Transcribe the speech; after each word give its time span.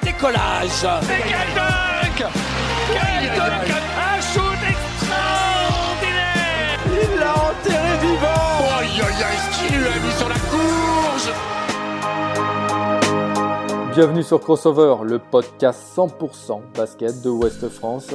Décollage 0.00 0.70
C'est 0.70 1.22
quel 1.28 1.52
dunk 1.54 2.24
Quel 2.88 3.28
dunk 3.36 3.68
Un 3.98 4.20
shoot 4.20 4.60
extraordinaire 4.66 6.78
Il 6.86 7.18
l'a 7.18 7.34
enterré 7.34 7.98
vivant 8.00 8.78
Aïe 8.78 8.88
aïe 8.88 9.22
aïe, 9.22 9.36
ce 9.36 9.48
qu'il 9.58 9.72
lui 9.78 9.86
a 9.86 10.00
mis 10.00 10.14
sur 10.16 10.28
la 10.28 10.38
courge 10.50 11.28
Bienvenue 13.94 14.22
sur 14.22 14.40
Crossover, 14.40 15.04
le 15.04 15.18
podcast 15.18 15.82
100% 15.94 16.62
basket 16.74 17.20
de 17.20 17.28
Ouest 17.28 17.68
France. 17.68 18.14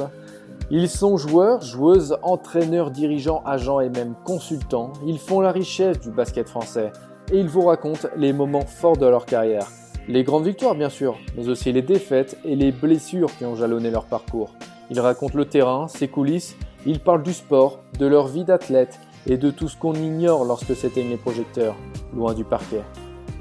Ils 0.70 0.88
sont 0.88 1.16
joueurs, 1.16 1.62
joueuses, 1.62 2.18
entraîneurs, 2.22 2.90
dirigeants, 2.90 3.44
agents 3.46 3.78
et 3.78 3.88
même 3.88 4.16
consultants. 4.24 4.92
Ils 5.06 5.20
font 5.20 5.40
la 5.40 5.52
richesse 5.52 6.00
du 6.00 6.10
basket 6.10 6.48
français 6.48 6.90
et 7.30 7.38
ils 7.38 7.48
vous 7.48 7.62
racontent 7.62 8.08
les 8.16 8.32
moments 8.32 8.66
forts 8.66 8.96
de 8.96 9.06
leur 9.06 9.24
carrière. 9.24 9.68
Les 10.08 10.24
grandes 10.24 10.46
victoires 10.46 10.74
bien 10.74 10.88
sûr, 10.88 11.18
mais 11.36 11.50
aussi 11.50 11.70
les 11.70 11.82
défaites 11.82 12.38
et 12.42 12.56
les 12.56 12.72
blessures 12.72 13.30
qui 13.36 13.44
ont 13.44 13.54
jalonné 13.54 13.90
leur 13.90 14.06
parcours. 14.06 14.54
Ils 14.90 15.00
racontent 15.00 15.36
le 15.36 15.44
terrain, 15.44 15.86
ses 15.86 16.08
coulisses, 16.08 16.56
ils 16.86 16.98
parlent 16.98 17.22
du 17.22 17.34
sport, 17.34 17.80
de 17.98 18.06
leur 18.06 18.26
vie 18.26 18.44
d'athlète 18.44 19.00
et 19.26 19.36
de 19.36 19.50
tout 19.50 19.68
ce 19.68 19.76
qu'on 19.76 19.92
ignore 19.92 20.46
lorsque 20.46 20.74
s'éteignent 20.74 21.10
les 21.10 21.18
projecteurs, 21.18 21.76
loin 22.16 22.32
du 22.32 22.44
parquet. 22.44 22.80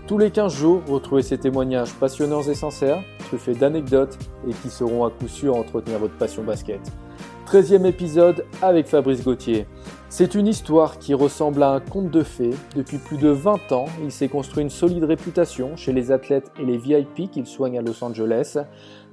Tous 0.07 0.17
les 0.17 0.29
15 0.29 0.53
jours, 0.53 0.81
retrouvez 0.89 1.21
ces 1.21 1.37
témoignages 1.37 1.93
passionnants 1.93 2.41
et 2.41 2.53
sincères, 2.55 3.01
truffés 3.27 3.55
d'anecdotes 3.55 4.17
et 4.45 4.51
qui 4.51 4.69
seront 4.69 5.05
à 5.05 5.09
coup 5.09 5.29
sûr 5.29 5.55
entretenir 5.55 5.99
votre 5.99 6.17
passion 6.17 6.43
basket. 6.43 6.81
13e 7.49 7.85
épisode 7.85 8.43
avec 8.61 8.87
Fabrice 8.87 9.23
Gauthier. 9.23 9.67
C'est 10.09 10.35
une 10.35 10.47
histoire 10.47 10.99
qui 10.99 11.13
ressemble 11.13 11.61
à 11.63 11.71
un 11.71 11.81
conte 11.81 12.09
de 12.09 12.23
fées. 12.23 12.53
Depuis 12.77 12.97
plus 12.97 13.17
de 13.17 13.27
20 13.27 13.73
ans, 13.73 13.87
il 14.01 14.11
s'est 14.11 14.29
construit 14.29 14.63
une 14.63 14.69
solide 14.69 15.03
réputation 15.03 15.75
chez 15.75 15.91
les 15.91 16.13
athlètes 16.13 16.49
et 16.57 16.65
les 16.65 16.77
VIP 16.77 17.29
qu'il 17.29 17.45
soigne 17.45 17.77
à 17.77 17.81
Los 17.81 18.01
Angeles. 18.01 18.57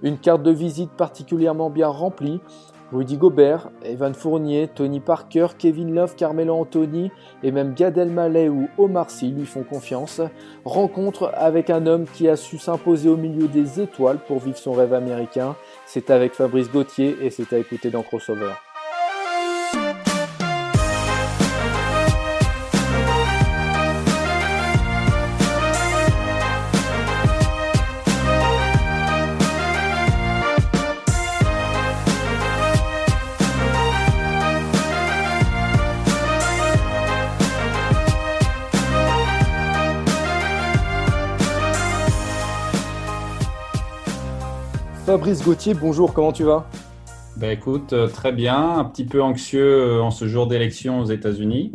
Une 0.05 0.19
carte 0.19 0.45
de 0.45 0.53
visite 0.53 0.93
particulièrement 0.93 1.69
bien 1.69 1.89
remplie. 1.89 2.41
Rudy 2.93 3.17
Gobert, 3.17 3.71
Evan 3.83 4.15
Fournier, 4.15 4.69
Tony 4.69 5.01
Parker, 5.01 5.49
Kevin 5.59 5.93
Love, 5.93 6.15
Carmelo 6.15 6.55
Anthony 6.55 7.11
et 7.43 7.51
même 7.51 7.75
Gad 7.75 7.99
Elmaleh 7.99 8.49
ou 8.49 8.69
Omar 8.79 9.11
Sy 9.11 9.33
lui 9.33 9.47
font 9.47 9.65
confiance. 9.65 10.21
Rencontre 10.65 11.33
avec 11.35 11.71
un 11.71 11.87
homme 11.87 12.05
qui 12.05 12.29
a 12.29 12.37
su 12.37 12.57
s'imposer 12.57 13.09
au 13.09 13.17
milieu 13.17 13.49
des 13.49 13.81
étoiles 13.81 14.21
pour 14.29 14.39
vivre 14.39 14.59
son 14.59 14.73
rêve 14.73 14.95
américain. 14.95 15.57
C'est 15.87 16.11
avec 16.11 16.35
Fabrice 16.35 16.71
Gauthier 16.71 17.17
et 17.21 17.31
c'est 17.31 17.53
à 17.53 17.59
écouter 17.59 17.91
dans 17.91 18.03
Crossover. 18.03 18.53
Fabrice 45.15 45.45
Gauthier, 45.45 45.75
bonjour, 45.75 46.13
comment 46.13 46.33
tu 46.33 46.43
vas? 46.43 46.69
Ben 47.37 47.53
écoute, 47.53 47.93
euh, 47.93 48.09
très 48.09 48.33
bien, 48.33 48.79
un 48.79 48.85
petit 48.85 49.05
peu 49.05 49.23
anxieux 49.23 49.63
euh, 49.63 50.03
en 50.03 50.11
ce 50.11 50.27
jour 50.27 50.49
d'élection 50.49 50.99
aux 50.99 51.05
États-Unis, 51.05 51.71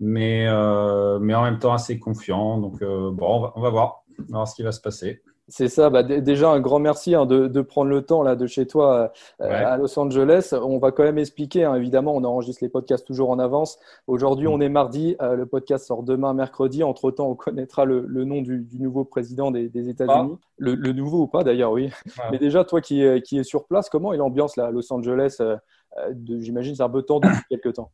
mais, 0.00 0.46
euh, 0.46 1.18
mais 1.18 1.34
en 1.34 1.44
même 1.44 1.58
temps 1.58 1.72
assez 1.72 1.98
confiant. 1.98 2.58
Donc 2.58 2.80
bon, 2.80 3.26
on 3.26 3.40
va, 3.40 3.52
on 3.56 3.62
va, 3.62 3.70
voir, 3.70 4.04
on 4.18 4.22
va 4.24 4.26
voir 4.32 4.48
ce 4.48 4.54
qui 4.54 4.62
va 4.62 4.72
se 4.72 4.82
passer. 4.82 5.22
C'est 5.48 5.68
ça. 5.68 5.88
Bah, 5.88 6.02
déjà, 6.02 6.50
un 6.50 6.60
grand 6.60 6.78
merci 6.78 7.14
hein, 7.14 7.24
de, 7.24 7.48
de, 7.48 7.60
prendre 7.62 7.90
le 7.90 8.02
temps 8.02 8.22
là 8.22 8.36
de 8.36 8.46
chez 8.46 8.66
toi 8.66 9.12
euh, 9.40 9.48
ouais. 9.48 9.54
à 9.54 9.76
Los 9.78 9.98
Angeles. 9.98 10.52
On 10.52 10.78
va 10.78 10.92
quand 10.92 11.04
même 11.04 11.18
expliquer. 11.18 11.64
Hein, 11.64 11.74
évidemment, 11.74 12.14
on 12.14 12.22
enregistre 12.24 12.62
les 12.62 12.68
podcasts 12.68 13.06
toujours 13.06 13.30
en 13.30 13.38
avance. 13.38 13.78
Aujourd'hui, 14.06 14.46
on 14.46 14.60
est 14.60 14.68
mardi. 14.68 15.16
Euh, 15.22 15.34
le 15.34 15.46
podcast 15.46 15.86
sort 15.86 16.02
demain, 16.02 16.34
mercredi. 16.34 16.84
Entre 16.84 17.10
temps, 17.10 17.28
on 17.28 17.34
connaîtra 17.34 17.86
le, 17.86 18.04
le 18.06 18.24
nom 18.24 18.42
du, 18.42 18.60
du, 18.60 18.78
nouveau 18.78 19.04
président 19.04 19.50
des, 19.50 19.68
des 19.68 19.88
États-Unis. 19.88 20.36
Ah. 20.36 20.46
Le, 20.58 20.74
le, 20.74 20.92
nouveau 20.92 21.22
ou 21.22 21.26
pas 21.26 21.44
d'ailleurs, 21.44 21.72
oui. 21.72 21.90
Mais 22.30 22.38
déjà, 22.38 22.64
toi 22.64 22.80
qui, 22.80 23.02
qui 23.22 23.38
es 23.38 23.44
sur 23.44 23.64
place, 23.66 23.88
comment 23.88 24.12
est 24.12 24.16
l'ambiance 24.16 24.56
là 24.56 24.66
à 24.66 24.70
Los 24.70 24.92
Angeles 24.92 25.40
euh, 25.98 26.14
J'imagine 26.40 26.74
c'est 26.74 26.82
un 26.82 26.88
peu 26.88 27.02
tendu 27.02 27.28
depuis 27.48 27.60
quelques 27.60 27.76
temps. 27.76 27.90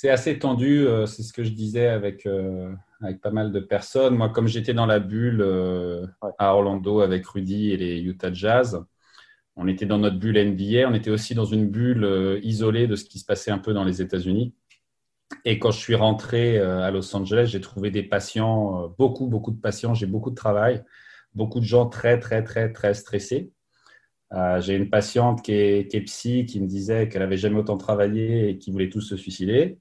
C'est 0.00 0.10
assez 0.10 0.38
tendu. 0.38 0.86
euh, 0.86 1.06
c'est 1.06 1.24
ce 1.24 1.32
que 1.32 1.42
je 1.42 1.50
disais 1.50 1.88
avec 1.88 2.24
euh, 2.24 2.72
avec 3.00 3.20
pas 3.20 3.32
mal 3.32 3.50
de 3.50 3.58
personnes. 3.58 4.14
Moi, 4.14 4.28
comme 4.28 4.46
j'étais 4.46 4.72
dans 4.72 4.86
la 4.86 5.00
bulle 5.00 5.40
euh, 5.40 6.06
ouais. 6.22 6.30
à 6.38 6.54
Orlando 6.54 7.00
avec 7.00 7.26
Rudy 7.26 7.72
et 7.72 7.76
les 7.76 8.00
Utah 8.00 8.32
Jazz, 8.32 8.80
on 9.56 9.66
était 9.66 9.86
dans 9.86 9.98
notre 9.98 10.16
bulle 10.16 10.38
NBA. 10.38 10.88
On 10.88 10.94
était 10.94 11.10
aussi 11.10 11.34
dans 11.34 11.46
une 11.46 11.68
bulle 11.68 12.04
euh, 12.04 12.38
isolée 12.44 12.86
de 12.86 12.94
ce 12.94 13.06
qui 13.06 13.18
se 13.18 13.24
passait 13.24 13.50
un 13.50 13.58
peu 13.58 13.72
dans 13.74 13.82
les 13.82 14.00
États-Unis. 14.00 14.54
Et 15.44 15.58
quand 15.58 15.72
je 15.72 15.80
suis 15.80 15.96
rentré 15.96 16.58
à 16.58 16.90
Los 16.92 17.14
Angeles, 17.16 17.48
j'ai 17.50 17.60
trouvé 17.60 17.90
des 17.90 18.04
patients, 18.04 18.94
beaucoup, 18.98 19.26
beaucoup 19.26 19.50
de 19.50 19.60
patients. 19.60 19.94
J'ai 19.94 20.06
beaucoup 20.06 20.30
de 20.30 20.36
travail, 20.36 20.84
beaucoup 21.34 21.58
de 21.58 21.64
gens 21.64 21.86
très, 21.86 22.20
très, 22.20 22.44
très, 22.44 22.72
très 22.72 22.94
stressés. 22.94 23.50
Euh, 24.34 24.60
j'ai 24.60 24.76
une 24.76 24.90
patiente 24.90 25.42
qui 25.42 25.52
est, 25.52 25.90
qui 25.90 25.96
est, 25.96 26.02
psy 26.02 26.44
qui 26.44 26.60
me 26.60 26.66
disait 26.66 27.08
qu'elle 27.08 27.22
avait 27.22 27.38
jamais 27.38 27.58
autant 27.58 27.78
travaillé 27.78 28.50
et 28.50 28.58
qui 28.58 28.70
voulait 28.70 28.90
tous 28.90 29.00
se 29.00 29.16
suicider. 29.16 29.78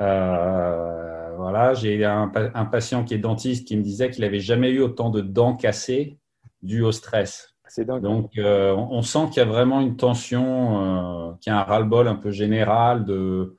Euh, 0.00 1.34
voilà, 1.36 1.74
j'ai 1.74 2.04
un, 2.04 2.30
un, 2.34 2.64
patient 2.64 3.04
qui 3.04 3.14
est 3.14 3.18
dentiste 3.18 3.66
qui 3.66 3.76
me 3.76 3.82
disait 3.82 4.10
qu'il 4.10 4.24
avait 4.24 4.40
jamais 4.40 4.70
eu 4.70 4.80
autant 4.80 5.10
de 5.10 5.20
dents 5.20 5.56
cassées 5.56 6.18
dues 6.62 6.82
au 6.82 6.92
stress. 6.92 7.54
C'est 7.66 7.84
dingue. 7.84 8.02
Donc, 8.02 8.38
euh, 8.38 8.74
on, 8.74 9.02
sent 9.02 9.26
qu'il 9.30 9.38
y 9.38 9.40
a 9.40 9.48
vraiment 9.48 9.80
une 9.80 9.96
tension, 9.96 11.28
euh, 11.30 11.32
qu'il 11.40 11.52
y 11.52 11.54
a 11.54 11.60
un 11.60 11.64
ras-le-bol 11.64 12.08
un 12.08 12.14
peu 12.14 12.30
général 12.30 13.04
de, 13.04 13.56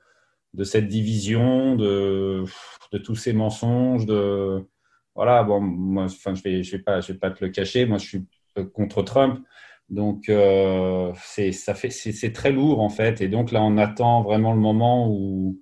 de 0.54 0.64
cette 0.64 0.88
division, 0.88 1.76
de, 1.76 2.44
de 2.92 2.98
tous 2.98 3.14
ces 3.14 3.32
mensonges, 3.32 4.06
de 4.06 4.66
voilà. 5.14 5.44
Bon, 5.44 5.60
moi, 5.60 6.04
enfin, 6.04 6.34
je 6.34 6.42
vais, 6.42 6.62
je 6.62 6.72
vais 6.72 6.82
pas, 6.82 7.00
je 7.00 7.12
vais 7.12 7.18
pas 7.18 7.30
te 7.30 7.44
le 7.44 7.50
cacher. 7.50 7.86
Moi, 7.86 7.98
je 7.98 8.06
suis 8.06 8.26
contre 8.72 9.02
Trump. 9.02 9.44
Donc, 9.88 10.28
euh, 10.28 11.12
c'est, 11.16 11.52
ça 11.52 11.74
fait, 11.74 11.90
c'est, 11.90 12.32
très 12.32 12.52
lourd 12.52 12.80
en 12.80 12.88
fait. 12.88 13.20
Et 13.20 13.28
donc 13.28 13.50
là, 13.50 13.62
on 13.62 13.76
attend 13.76 14.22
vraiment 14.22 14.54
le 14.54 14.60
moment 14.60 15.08
où, 15.10 15.60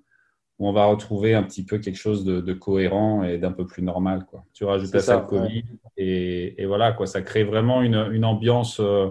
où 0.59 0.67
on 0.67 0.73
va 0.73 0.85
retrouver 0.85 1.33
un 1.33 1.43
petit 1.43 1.65
peu 1.65 1.79
quelque 1.79 1.97
chose 1.97 2.25
de, 2.25 2.41
de 2.41 2.53
cohérent 2.53 3.23
et 3.23 3.37
d'un 3.37 3.51
peu 3.51 3.65
plus 3.65 3.81
normal. 3.81 4.25
Quoi. 4.29 4.43
Tu 4.53 4.65
rajoutes 4.65 4.93
à 4.93 4.99
ça, 4.99 5.21
le 5.21 5.25
Covid 5.25 5.63
ouais. 5.63 5.79
et, 5.97 6.61
et, 6.61 6.65
voilà, 6.65 6.91
quoi, 6.91 7.07
ça 7.07 7.21
crée 7.21 7.43
vraiment 7.43 7.81
une, 7.81 8.09
une, 8.11 8.25
ambiance, 8.25 8.79
euh, 8.81 9.09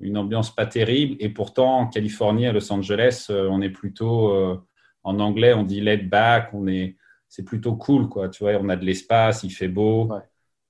une 0.00 0.18
ambiance 0.18 0.54
pas 0.54 0.66
terrible. 0.66 1.16
Et 1.20 1.28
pourtant, 1.28 1.78
en 1.78 1.86
Californie, 1.86 2.46
à 2.46 2.52
Los 2.52 2.72
Angeles, 2.72 3.28
euh, 3.30 3.48
on 3.50 3.62
est 3.62 3.70
plutôt, 3.70 4.32
euh, 4.32 4.60
en 5.04 5.20
anglais, 5.20 5.54
on 5.54 5.62
dit 5.62 5.80
laid 5.80 6.08
back, 6.08 6.50
on 6.52 6.66
est, 6.66 6.96
c'est 7.28 7.44
plutôt 7.44 7.76
cool. 7.76 8.08
Quoi, 8.08 8.28
tu 8.28 8.42
vois, 8.42 8.54
on 8.60 8.68
a 8.68 8.76
de 8.76 8.84
l'espace, 8.84 9.44
il 9.44 9.50
fait 9.50 9.68
beau. 9.68 10.08
Ouais 10.08 10.18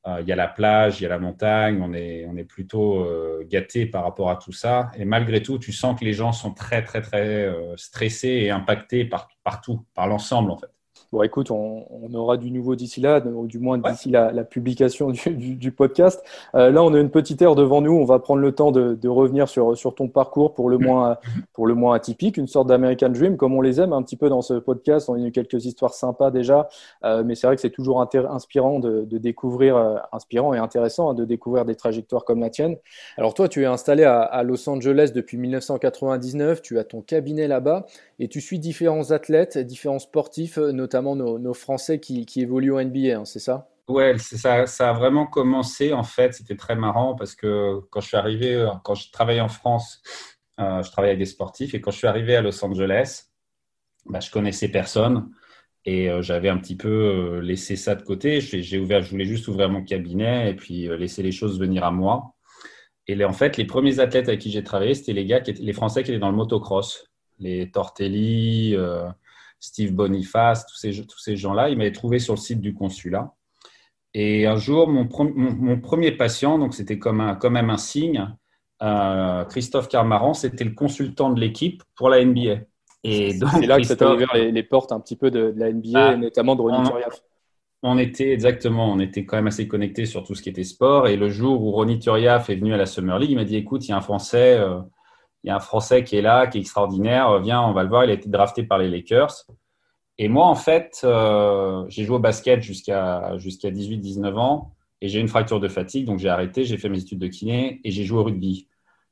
il 0.06 0.10
euh, 0.10 0.22
y 0.22 0.32
a 0.32 0.36
la 0.36 0.48
plage, 0.48 1.00
il 1.00 1.04
y 1.04 1.06
a 1.06 1.08
la 1.08 1.18
montagne, 1.18 1.80
on 1.82 1.94
est, 1.94 2.26
on 2.28 2.36
est 2.36 2.44
plutôt 2.44 3.00
euh, 3.00 3.42
gâté 3.48 3.86
par 3.86 4.04
rapport 4.04 4.30
à 4.30 4.36
tout 4.36 4.52
ça. 4.52 4.90
Et 4.96 5.04
malgré 5.04 5.42
tout, 5.42 5.58
tu 5.58 5.72
sens 5.72 5.98
que 5.98 6.04
les 6.04 6.12
gens 6.12 6.32
sont 6.32 6.52
très, 6.52 6.82
très, 6.84 7.00
très 7.00 7.46
euh, 7.46 7.74
stressés 7.76 8.28
et 8.28 8.50
impactés 8.50 9.06
par, 9.06 9.28
partout, 9.42 9.86
par 9.94 10.06
l'ensemble 10.06 10.50
en 10.50 10.58
fait. 10.58 10.73
Bon, 11.14 11.22
écoute, 11.22 11.52
on, 11.52 11.86
on, 11.92 12.12
aura 12.12 12.36
du 12.36 12.50
nouveau 12.50 12.74
d'ici 12.74 13.00
là, 13.00 13.24
ou 13.24 13.46
du 13.46 13.60
moins 13.60 13.78
d'ici 13.78 14.08
ouais. 14.08 14.14
la, 14.14 14.32
la, 14.32 14.42
publication 14.42 15.10
du, 15.12 15.30
du, 15.30 15.54
du 15.54 15.70
podcast. 15.70 16.20
Euh, 16.56 16.72
là, 16.72 16.82
on 16.82 16.92
a 16.92 16.98
une 16.98 17.10
petite 17.10 17.40
heure 17.40 17.54
devant 17.54 17.80
nous. 17.80 17.92
On 17.92 18.04
va 18.04 18.18
prendre 18.18 18.40
le 18.40 18.50
temps 18.50 18.72
de, 18.72 18.98
de 19.00 19.08
revenir 19.08 19.48
sur, 19.48 19.78
sur 19.78 19.94
ton 19.94 20.08
parcours 20.08 20.54
pour 20.54 20.68
le 20.68 20.76
moins, 20.76 21.18
pour 21.52 21.68
le 21.68 21.74
moins 21.74 21.94
atypique, 21.94 22.36
une 22.36 22.48
sorte 22.48 22.66
d'American 22.66 23.10
Dream, 23.10 23.36
comme 23.36 23.54
on 23.54 23.60
les 23.60 23.80
aime 23.80 23.92
un 23.92 24.02
petit 24.02 24.16
peu 24.16 24.28
dans 24.28 24.42
ce 24.42 24.54
podcast. 24.54 25.08
On 25.08 25.14
a 25.14 25.20
eu 25.20 25.30
quelques 25.30 25.66
histoires 25.66 25.94
sympas 25.94 26.32
déjà, 26.32 26.68
euh, 27.04 27.22
mais 27.24 27.36
c'est 27.36 27.46
vrai 27.46 27.54
que 27.54 27.62
c'est 27.62 27.70
toujours 27.70 28.02
inspirant 28.02 28.80
de, 28.80 29.04
de 29.04 29.18
découvrir, 29.18 29.76
euh, 29.76 29.98
inspirant 30.10 30.52
et 30.52 30.58
intéressant 30.58 31.10
hein, 31.10 31.14
de 31.14 31.24
découvrir 31.24 31.64
des 31.64 31.76
trajectoires 31.76 32.24
comme 32.24 32.40
la 32.40 32.50
tienne. 32.50 32.74
Alors 33.16 33.34
toi, 33.34 33.48
tu 33.48 33.62
es 33.62 33.66
installé 33.66 34.02
à, 34.02 34.20
à 34.20 34.42
Los 34.42 34.68
Angeles 34.68 35.12
depuis 35.14 35.36
1999. 35.36 36.60
Tu 36.60 36.76
as 36.80 36.82
ton 36.82 37.02
cabinet 37.02 37.46
là-bas 37.46 37.86
et 38.18 38.26
tu 38.26 38.40
suis 38.40 38.58
différents 38.58 39.12
athlètes, 39.12 39.58
différents 39.58 40.00
sportifs, 40.00 40.58
notamment 40.58 41.03
nos, 41.14 41.54
Français 41.54 42.00
qui, 42.00 42.26
évoluent 42.36 42.74
en 42.74 42.82
NBA, 42.82 43.18
hein, 43.18 43.24
c'est 43.24 43.38
ça? 43.38 43.68
Ouais, 43.86 44.16
ça, 44.18 44.64
a 44.64 44.92
vraiment 44.94 45.26
commencé 45.26 45.92
en 45.92 46.04
fait. 46.04 46.32
C'était 46.32 46.56
très 46.56 46.74
marrant 46.74 47.14
parce 47.14 47.34
que 47.34 47.80
quand 47.90 48.00
je 48.00 48.08
suis 48.08 48.16
arrivé, 48.16 48.66
quand 48.82 48.94
je 48.94 49.10
travaillais 49.12 49.42
en 49.42 49.48
France, 49.48 50.02
euh, 50.58 50.82
je 50.82 50.90
travaillais 50.90 51.12
avec 51.12 51.18
des 51.18 51.30
sportifs 51.30 51.74
et 51.74 51.80
quand 51.80 51.90
je 51.90 51.98
suis 51.98 52.06
arrivé 52.06 52.34
à 52.34 52.40
Los 52.40 52.64
Angeles, 52.64 53.26
bah, 54.06 54.20
je 54.20 54.30
connaissais 54.30 54.68
personne 54.68 55.30
et 55.84 56.08
euh, 56.10 56.22
j'avais 56.22 56.48
un 56.48 56.56
petit 56.58 56.76
peu 56.76 56.88
euh, 56.88 57.40
laissé 57.42 57.76
ça 57.76 57.94
de 57.94 58.02
côté. 58.02 58.40
J'ai 58.40 58.78
ouvert, 58.78 59.02
je 59.02 59.10
voulais 59.10 59.26
juste 59.26 59.48
ouvrir 59.48 59.68
mon 59.68 59.84
cabinet 59.84 60.50
et 60.50 60.54
puis 60.54 60.88
laisser 60.96 61.22
les 61.22 61.32
choses 61.32 61.60
venir 61.60 61.84
à 61.84 61.90
moi. 61.90 62.34
Et 63.06 63.22
en 63.24 63.34
fait, 63.34 63.58
les 63.58 63.66
premiers 63.66 63.98
athlètes 64.00 64.28
avec 64.28 64.40
qui 64.40 64.50
j'ai 64.50 64.64
travaillé, 64.64 64.94
c'était 64.94 65.12
les 65.12 65.26
gars 65.26 65.40
qui 65.40 65.50
étaient, 65.50 65.62
les 65.62 65.72
Français 65.74 66.02
qui 66.04 66.10
étaient 66.10 66.20
dans 66.20 66.30
le 66.30 66.36
motocross, 66.36 67.06
les 67.38 67.70
Tortelli. 67.70 68.76
Steve 69.64 69.92
Boniface, 69.92 70.66
tous 70.66 70.76
ces, 70.76 71.06
tous 71.06 71.18
ces 71.18 71.36
gens-là, 71.36 71.70
ils 71.70 71.78
m'avaient 71.78 71.92
trouvé 71.92 72.18
sur 72.18 72.34
le 72.34 72.38
site 72.38 72.60
du 72.60 72.74
consulat. 72.74 73.34
Et 74.12 74.46
un 74.46 74.56
jour, 74.56 74.88
mon, 74.88 75.08
mon, 75.34 75.80
premier 75.80 76.12
patient, 76.12 76.58
donc 76.58 76.74
c'était 76.74 76.98
comme 76.98 77.36
quand 77.40 77.50
même 77.50 77.70
un 77.70 77.78
signe, 77.78 78.28
euh, 78.82 79.44
Christophe 79.44 79.88
Carmaran, 79.88 80.34
c'était 80.34 80.64
le 80.64 80.72
consultant 80.72 81.30
de 81.30 81.40
l'équipe 81.40 81.82
pour 81.96 82.10
la 82.10 82.24
NBA. 82.24 82.60
Et 83.02 83.32
c'est 83.32 83.66
là 83.66 83.78
que 83.78 83.84
ça 83.84 83.96
t'a 83.96 84.12
ouvert 84.12 84.32
les, 84.34 84.62
portes 84.62 84.92
un 84.92 85.00
petit 85.00 85.16
peu 85.16 85.30
de, 85.30 85.52
la 85.56 85.72
NBA, 85.72 85.92
bah, 85.92 86.16
notamment 86.16 86.56
de 86.56 86.60
Ronny 86.60 86.88
Turiaf. 86.88 87.22
On 87.82 87.98
était 87.98 88.32
exactement, 88.32 88.90
on 88.92 88.98
était 88.98 89.24
quand 89.24 89.36
même 89.36 89.46
assez 89.46 89.66
connectés 89.66 90.06
sur 90.06 90.24
tout 90.24 90.34
ce 90.34 90.42
qui 90.42 90.48
était 90.48 90.64
sport. 90.64 91.08
Et 91.08 91.16
le 91.16 91.28
jour 91.28 91.62
où 91.62 91.70
Ronny 91.70 91.98
Turiaf 91.98 92.50
est 92.50 92.56
venu 92.56 92.72
à 92.72 92.76
la 92.76 92.86
Summer 92.86 93.18
League, 93.18 93.30
il 93.30 93.36
m'a 93.36 93.44
dit 93.44 93.56
"Écoute, 93.56 93.86
il 93.86 93.90
y 93.90 93.92
a 93.92 93.96
un 93.96 94.00
Français, 94.00 94.56
euh, 94.58 94.80
il 95.44 95.48
y 95.48 95.50
a 95.50 95.56
un 95.56 95.60
Français 95.60 96.02
qui 96.04 96.16
est 96.16 96.22
là, 96.22 96.46
qui 96.46 96.58
est 96.58 96.60
extraordinaire. 96.60 97.38
Viens, 97.40 97.62
on 97.62 97.72
va 97.72 97.82
le 97.82 97.88
voir. 97.88 98.04
Il 98.04 98.10
a 98.10 98.14
été 98.14 98.28
drafté 98.28 98.64
par 98.64 98.78
les 98.78 98.88
Lakers." 98.88 99.46
Et 100.18 100.28
moi, 100.28 100.46
en 100.46 100.54
fait, 100.54 101.00
euh, 101.04 101.84
j'ai 101.88 102.04
joué 102.04 102.16
au 102.16 102.20
basket 102.20 102.62
jusqu'à 102.62 103.36
jusqu'à 103.38 103.70
18-19 103.70 104.36
ans 104.38 104.74
et 105.00 105.08
j'ai 105.08 105.20
une 105.20 105.28
fracture 105.28 105.60
de 105.60 105.68
fatigue, 105.68 106.06
donc 106.06 106.18
j'ai 106.18 106.28
arrêté. 106.28 106.64
J'ai 106.64 106.78
fait 106.78 106.88
mes 106.88 107.00
études 107.00 107.18
de 107.18 107.28
kiné 107.28 107.80
et 107.84 107.90
j'ai 107.90 108.04
joué 108.04 108.18
au 108.20 108.24
rugby. 108.24 108.68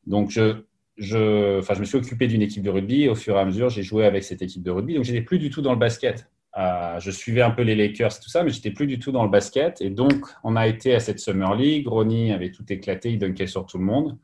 Donc 0.07 0.31
je 0.31 0.63
je, 0.97 1.61
je 1.61 1.81
me 1.81 1.85
suis 1.85 1.97
occupé 1.97 2.27
d'une 2.27 2.43
équipe 2.43 2.63
de 2.63 2.71
rugby. 2.71 3.09
Au 3.09 3.15
fur 3.15 3.37
et 3.37 3.41
à 3.41 3.45
mesure, 3.45 3.69
j'ai 3.69 3.83
joué 3.83 4.05
avec 4.07 4.25
cette 4.25 4.43
équipe 4.43 4.63
de 4.63 4.71
rugby. 4.71 4.95
Donc, 4.95 5.05
j'étais 5.05 5.23
plus 5.23 5.39
du 5.39 5.51
tout 5.51 5.63
dans 5.63 5.73
le 5.73 5.79
basket. 5.79 6.29
Euh, 6.59 7.01
je 7.01 7.11
suivais 7.11 7.41
un 7.41 7.51
peu 7.51 7.63
les 7.63 7.75
Lakers, 7.75 8.21
tout 8.21 8.29
ça, 8.29 8.45
mais 8.45 8.51
j'étais 8.51 8.71
plus 8.71 8.87
du 8.87 8.99
tout 8.99 9.11
dans 9.11 9.25
le 9.25 9.31
basket. 9.31 9.81
Et 9.81 9.91
donc, 9.91 10.27
on 10.45 10.55
a 10.55 10.67
été 10.67 10.95
à 10.95 11.01
cette 11.01 11.19
Summer 11.19 11.55
League. 11.55 11.89
Ronnie 11.89 12.33
avait 12.33 12.51
tout 12.51 12.65
éclaté, 12.71 13.11
il 13.13 13.19
dunkait 13.19 13.47
sur 13.47 13.65
tout 13.67 13.79
le 13.79 13.85
monde. 13.85 14.19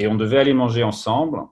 Et 0.00 0.06
on 0.06 0.14
devait 0.14 0.38
aller 0.38 0.54
manger 0.54 0.82
ensemble. 0.82 1.42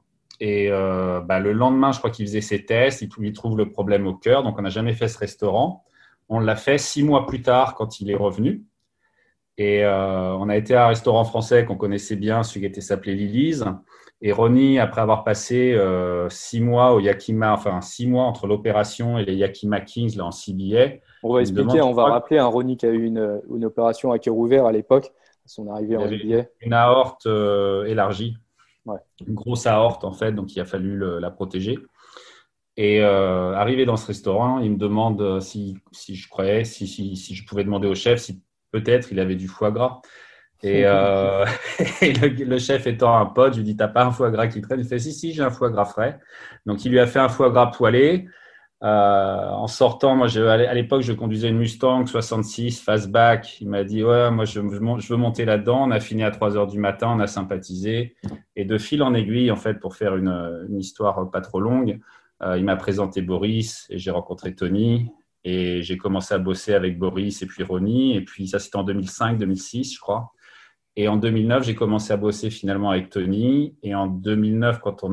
Et 0.40 0.68
euh, 0.70 1.20
bah, 1.20 1.38
le 1.38 1.52
lendemain, 1.52 1.92
je 1.92 1.98
crois 1.98 2.10
qu'il 2.10 2.26
faisait 2.26 2.40
ses 2.40 2.64
tests. 2.64 3.02
Il, 3.02 3.10
il 3.20 3.32
trouve 3.34 3.58
le 3.58 3.70
problème 3.70 4.06
au 4.06 4.14
cœur. 4.14 4.42
Donc, 4.42 4.58
on 4.58 4.62
n'a 4.62 4.70
jamais 4.70 4.94
fait 4.94 5.06
ce 5.06 5.18
restaurant. 5.18 5.84
On 6.30 6.40
l'a 6.40 6.56
fait 6.56 6.78
six 6.78 7.02
mois 7.02 7.26
plus 7.26 7.42
tard 7.42 7.74
quand 7.74 8.00
il 8.00 8.10
est 8.10 8.16
revenu. 8.16 8.64
Et 9.58 9.84
euh, 9.84 10.34
on 10.36 10.48
a 10.48 10.56
été 10.56 10.74
à 10.74 10.86
un 10.86 10.88
restaurant 10.88 11.24
français 11.24 11.66
qu'on 11.66 11.76
connaissait 11.76 12.16
bien, 12.16 12.42
celui 12.42 12.60
qui 12.60 12.66
était 12.66 12.80
s'appelait 12.80 13.14
Lili's. 13.14 13.64
Et 14.22 14.32
Ronnie, 14.32 14.78
après 14.78 15.02
avoir 15.02 15.24
passé 15.24 15.74
euh, 15.74 16.28
six 16.30 16.60
mois 16.60 16.94
au 16.94 17.00
Yakima, 17.00 17.52
enfin 17.52 17.80
six 17.82 18.06
mois 18.06 18.24
entre 18.24 18.46
l'opération 18.46 19.18
et 19.18 19.24
les 19.24 19.34
Yakima 19.34 19.80
Kings 19.80 20.16
là, 20.16 20.24
en 20.24 20.30
CBA. 20.30 21.00
On 21.22 21.34
va 21.34 21.40
expliquer, 21.40 21.82
on 21.82 21.92
va 21.92 22.04
rappeler 22.04 22.38
un 22.38 22.46
Ronnie 22.46 22.76
qui 22.76 22.86
a 22.86 22.90
eu 22.90 23.04
une, 23.04 23.40
une 23.54 23.64
opération 23.64 24.10
à 24.10 24.18
cœur 24.18 24.36
ouvert 24.36 24.64
à 24.64 24.72
l'époque, 24.72 25.12
son 25.48 25.70
arrivée 25.70 25.96
en 25.96 26.06
NBA. 26.06 26.44
Une 26.60 26.72
aorte 26.72 27.26
euh, 27.26 27.84
élargie, 27.84 28.36
une 28.86 29.34
grosse 29.34 29.66
aorte 29.66 30.04
en 30.04 30.12
fait, 30.12 30.32
donc 30.32 30.54
il 30.54 30.60
a 30.60 30.64
fallu 30.64 30.98
la 30.98 31.30
protéger. 31.30 31.78
Et 32.76 33.02
euh, 33.02 33.54
arrivé 33.54 33.86
dans 33.86 33.96
ce 33.96 34.06
restaurant, 34.06 34.60
il 34.60 34.70
me 34.72 34.76
demande 34.76 35.40
si, 35.40 35.76
si 35.90 36.14
je 36.14 36.28
croyais, 36.28 36.64
si, 36.64 36.86
si, 36.86 37.16
si, 37.16 37.34
je 37.34 37.44
pouvais 37.44 37.64
demander 37.64 37.88
au 37.88 37.96
chef 37.96 38.20
si 38.20 38.40
peut-être 38.70 39.10
il 39.10 39.18
avait 39.18 39.34
du 39.34 39.48
foie 39.48 39.72
gras. 39.72 40.00
Et, 40.62 40.82
euh, 40.84 41.44
le, 42.02 42.58
chef 42.58 42.86
étant 42.86 43.16
un 43.16 43.26
pote, 43.26 43.54
je 43.54 43.58
lui 43.58 43.64
dis 43.64 43.76
T'as 43.76 43.88
pas 43.88 44.04
un 44.04 44.10
foie 44.10 44.30
gras 44.30 44.48
qui 44.48 44.60
traîne 44.60 44.80
Il 44.80 44.86
fait 44.86 44.98
Si, 44.98 45.12
si, 45.12 45.32
j'ai 45.32 45.42
un 45.42 45.50
foie 45.50 45.70
gras 45.70 45.84
frais. 45.84 46.18
Donc, 46.66 46.84
il 46.84 46.90
lui 46.90 46.98
a 46.98 47.06
fait 47.06 47.20
un 47.20 47.28
foie 47.28 47.50
gras 47.50 47.66
poêlé. 47.66 48.26
Euh, 48.84 49.48
en 49.50 49.66
sortant, 49.66 50.14
moi, 50.14 50.28
à 50.36 50.74
l'époque, 50.74 51.02
je 51.02 51.12
conduisais 51.12 51.48
une 51.48 51.58
Mustang 51.58 52.06
66 52.06 52.80
fastback. 52.80 53.60
Il 53.60 53.68
m'a 53.68 53.82
dit 53.82 54.04
Ouais, 54.04 54.30
moi, 54.30 54.44
je, 54.44 54.60
veux 54.60 55.16
monter 55.16 55.44
là-dedans. 55.44 55.84
On 55.84 55.90
a 55.90 56.00
fini 56.00 56.22
à 56.22 56.30
3 56.30 56.56
heures 56.56 56.68
du 56.68 56.78
matin, 56.78 57.12
on 57.16 57.20
a 57.20 57.26
sympathisé. 57.26 58.14
Et 58.54 58.64
de 58.64 58.78
fil 58.78 59.02
en 59.02 59.14
aiguille, 59.14 59.50
en 59.50 59.56
fait, 59.56 59.74
pour 59.74 59.96
faire 59.96 60.16
une, 60.16 60.66
histoire 60.78 61.30
pas 61.30 61.40
trop 61.40 61.60
longue, 61.60 61.98
euh, 62.42 62.56
il 62.56 62.64
m'a 62.64 62.76
présenté 62.76 63.20
Boris 63.20 63.86
et 63.90 63.98
j'ai 63.98 64.12
rencontré 64.12 64.54
Tony. 64.54 65.10
Et 65.44 65.82
j'ai 65.82 65.96
commencé 65.96 66.34
à 66.34 66.38
bosser 66.38 66.74
avec 66.74 66.98
Boris 66.98 67.42
et 67.42 67.46
puis 67.46 67.62
Ronnie. 67.64 68.16
Et 68.16 68.20
puis, 68.24 68.46
ça, 68.48 68.58
c'était 68.58 68.76
en 68.76 68.84
2005-2006, 68.84 69.94
je 69.94 70.00
crois. 70.00 70.32
Et 71.00 71.06
en 71.06 71.16
2009, 71.16 71.62
j'ai 71.62 71.76
commencé 71.76 72.12
à 72.12 72.16
bosser 72.16 72.50
finalement 72.50 72.90
avec 72.90 73.08
Tony. 73.08 73.76
Et 73.84 73.94
en 73.94 74.08
2009, 74.08 74.80
quand, 74.80 75.04
on 75.04 75.12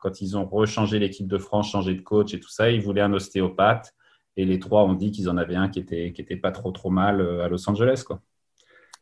quand 0.00 0.20
ils 0.20 0.36
ont 0.36 0.44
rechangé 0.46 1.00
l'équipe 1.00 1.26
de 1.26 1.36
France, 1.36 1.72
changé 1.72 1.94
de 1.96 2.00
coach 2.00 2.32
et 2.32 2.38
tout 2.38 2.48
ça, 2.48 2.70
ils 2.70 2.80
voulaient 2.80 3.00
un 3.00 3.12
ostéopathe. 3.12 3.92
Et 4.36 4.44
les 4.44 4.60
trois 4.60 4.84
ont 4.84 4.94
dit 4.94 5.10
qu'ils 5.10 5.28
en 5.28 5.36
avaient 5.36 5.56
un 5.56 5.68
qui 5.68 5.80
était, 5.80 6.12
qui 6.12 6.20
était 6.20 6.36
pas 6.36 6.52
trop 6.52 6.70
trop 6.70 6.90
mal 6.90 7.20
euh, 7.20 7.44
à 7.44 7.48
Los 7.48 7.68
Angeles. 7.68 8.04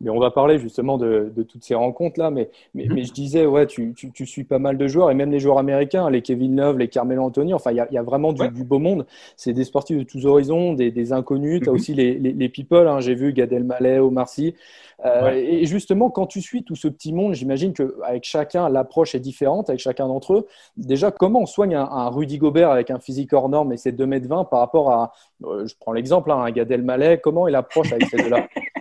Mais 0.05 0.11
on 0.11 0.21
va 0.21 0.31
parler 0.31 0.59
justement 0.59 0.99
de, 0.99 1.33
toutes 1.49 1.65
ces 1.65 1.75
rencontres-là. 1.75 2.31
Mais, 2.31 2.51
mais, 2.75 2.87
mhm. 2.87 3.05
je 3.05 3.13
disais, 3.13 3.47
ouais, 3.47 3.67
tu, 3.67 3.95
tu, 3.95 4.27
suis 4.27 4.45
pas 4.45 4.59
mal 4.59 4.77
de 4.77 4.87
joueurs, 4.87 5.11
et 5.11 5.15
même 5.15 5.33
les 5.33 5.41
joueurs 5.41 5.59
américains, 5.59 6.09
les 6.11 6.21
Kevin 6.21 6.57
Love, 6.57 6.79
les 6.79 6.89
Carmelo 6.89 7.23
Anthony. 7.23 7.55
Enfin, 7.55 7.73
il 7.73 7.77
y 7.77 7.99
a, 7.99 8.03
vraiment 8.03 8.33
du, 8.33 8.65
beau 8.65 8.79
monde. 8.79 9.07
C'est 9.37 9.55
des 9.55 9.65
sportifs 9.65 9.97
de 9.97 10.03
tous 10.03 10.27
horizons, 10.27 10.75
des, 10.75 11.13
inconnus. 11.13 11.63
Tu 11.63 11.69
as 11.69 11.73
mhm. 11.73 11.77
aussi 11.79 11.95
les, 11.95 12.19
les, 12.19 12.49
people. 12.51 12.87
Hein. 12.87 13.01
J'ai 13.01 13.15
vu 13.15 13.33
Gad 13.33 13.53
Elmaleh, 13.53 13.99
Omar 13.99 14.29
Sy. 14.29 14.55
Euh, 15.05 15.33
et 15.33 15.67
justement, 15.67 16.11
quand 16.11 16.27
tu 16.27 16.41
suis 16.41 16.63
tout 16.63 16.77
ce 16.77 16.89
petit 16.89 17.13
monde, 17.13 17.35
j'imagine 17.35 17.73
qu'avec 17.73 18.25
chacun, 18.25 18.69
l'approche 18.69 19.15
est 19.15 19.21
différente, 19.21 19.69
avec 19.69 19.81
chacun 19.81 20.07
d'entre 20.07 20.35
eux. 20.35 20.47
Déjà, 20.77 21.11
comment 21.11 21.41
on 21.41 21.47
soigne 21.47 21.75
un, 21.75 22.09
Rudy 22.09 22.39
Gobert 22.39 22.71
avec 22.71 22.91
un 22.91 22.99
physique 22.99 23.33
hors 23.33 23.49
norme 23.49 23.73
et 23.73 23.77
ses 23.77 23.93
2m20 23.93 24.49
par 24.49 24.61
rapport 24.61 24.91
à, 24.91 25.13
euh, 25.45 25.67
je 25.67 25.75
prends 25.79 25.93
l'exemple, 25.93 26.31
hein, 26.31 26.39
un 26.39 26.51
Gad 26.51 26.71
Elmaleh, 26.71 27.19
comment 27.19 27.49
il 27.49 27.55
approche 27.55 27.93
avec 27.93 28.07
ces 28.09 28.17
deux-là? 28.17 28.47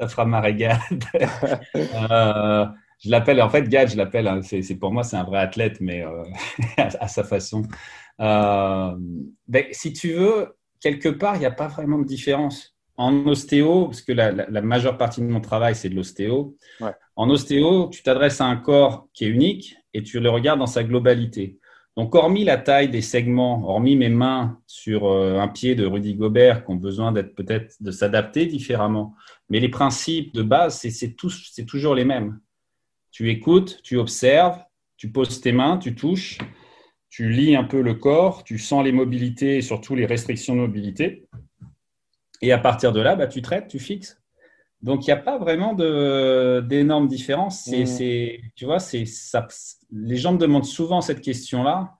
ça 0.00 0.08
fera 0.08 0.24
ma 0.24 0.40
régade. 0.40 0.80
Euh, 1.74 2.66
je 3.02 3.10
l'appelle, 3.10 3.40
en 3.40 3.48
fait, 3.48 3.68
Gad, 3.68 3.90
je 3.90 3.96
l'appelle, 3.96 4.28
hein, 4.28 4.40
c'est, 4.42 4.74
pour 4.76 4.92
moi, 4.92 5.02
c'est 5.02 5.16
un 5.16 5.24
vrai 5.24 5.38
athlète, 5.38 5.80
mais 5.80 6.04
euh, 6.04 6.22
à, 6.76 7.08
sa 7.08 7.24
façon. 7.24 7.62
Euh, 8.20 8.94
ben, 9.48 9.64
si 9.72 9.92
tu 9.92 10.12
veux, 10.12 10.56
quelque 10.80 11.08
part, 11.08 11.36
il 11.36 11.40
n'y 11.40 11.46
a 11.46 11.50
pas 11.50 11.68
vraiment 11.68 11.98
de 11.98 12.04
différence. 12.04 12.74
En 12.96 13.26
ostéo, 13.26 13.86
parce 13.86 14.02
que 14.02 14.12
la, 14.12 14.60
majeure 14.60 14.98
partie 14.98 15.22
de 15.22 15.26
mon 15.26 15.40
travail, 15.40 15.74
c'est 15.74 15.88
de 15.88 15.94
l'ostéo. 15.94 16.56
En 17.16 17.30
ostéo, 17.30 17.88
tu 17.90 18.02
t'adresses 18.02 18.42
à 18.42 18.44
un 18.44 18.56
corps 18.56 19.08
qui 19.14 19.24
est 19.24 19.28
unique 19.28 19.76
et 19.94 20.02
tu 20.02 20.20
le 20.20 20.28
regardes 20.28 20.58
dans 20.58 20.66
sa 20.66 20.84
globalité. 20.84 21.58
Donc, 21.96 22.14
hormis 22.14 22.44
la 22.44 22.56
taille 22.56 22.88
des 22.88 23.02
segments, 23.02 23.68
hormis 23.68 23.96
mes 23.96 24.08
mains 24.08 24.60
sur 24.66 25.06
euh, 25.06 25.38
un 25.38 25.48
pied 25.48 25.74
de 25.74 25.84
Rudy 25.84 26.14
Gobert 26.14 26.64
qui 26.64 26.70
ont 26.70 26.76
besoin 26.76 27.12
d'être 27.12 27.34
peut-être 27.34 27.74
de 27.80 27.90
s'adapter 27.90 28.46
différemment, 28.46 29.14
mais 29.48 29.60
les 29.60 29.68
principes 29.68 30.32
de 30.32 30.42
base, 30.42 30.78
c'est 30.78 31.66
toujours 31.66 31.94
les 31.94 32.04
mêmes. 32.04 32.40
Tu 33.10 33.30
écoutes, 33.30 33.80
tu 33.82 33.96
observes, 33.96 34.62
tu 34.96 35.10
poses 35.10 35.40
tes 35.40 35.52
mains, 35.52 35.78
tu 35.78 35.94
touches, 35.94 36.38
tu 37.08 37.28
lis 37.28 37.56
un 37.56 37.64
peu 37.64 37.82
le 37.82 37.94
corps, 37.94 38.44
tu 38.44 38.58
sens 38.58 38.84
les 38.84 38.92
mobilités 38.92 39.56
et 39.56 39.62
surtout 39.62 39.96
les 39.96 40.06
restrictions 40.06 40.54
de 40.54 40.60
mobilité. 40.60 41.28
Et 42.40 42.52
à 42.52 42.58
partir 42.58 42.92
de 42.92 43.00
là, 43.00 43.16
bah, 43.16 43.26
tu 43.26 43.42
traites, 43.42 43.68
tu 43.68 43.78
fixes. 43.78 44.19
Donc, 44.82 45.06
il 45.06 45.10
n'y 45.10 45.12
a 45.12 45.16
pas 45.16 45.38
vraiment 45.38 45.74
d'énormes 45.74 47.08
différences. 47.08 47.64
C'est, 47.64 48.40
mmh. 48.42 48.48
tu 48.54 48.64
vois, 48.64 48.78
c'est, 48.78 49.04
ça, 49.04 49.46
les 49.92 50.16
gens 50.16 50.32
me 50.32 50.38
demandent 50.38 50.64
souvent 50.64 51.00
cette 51.00 51.20
question-là. 51.20 51.98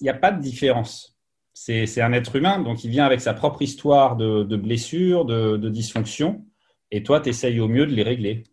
Il 0.00 0.04
n'y 0.04 0.10
a 0.10 0.14
pas 0.14 0.32
de 0.32 0.40
différence. 0.40 1.16
C'est, 1.54 2.00
un 2.00 2.12
être 2.12 2.34
humain, 2.34 2.58
donc 2.58 2.82
il 2.82 2.90
vient 2.90 3.04
avec 3.04 3.20
sa 3.20 3.34
propre 3.34 3.62
histoire 3.62 4.16
de, 4.16 4.56
blessures, 4.56 5.24
de, 5.24 5.56
de 5.56 5.68
dysfonctions, 5.68 6.44
et 6.90 7.02
toi, 7.02 7.20
tu 7.20 7.30
essayes 7.30 7.60
au 7.60 7.68
mieux 7.68 7.86
de 7.86 7.92
les 7.92 8.02
régler. 8.02 8.44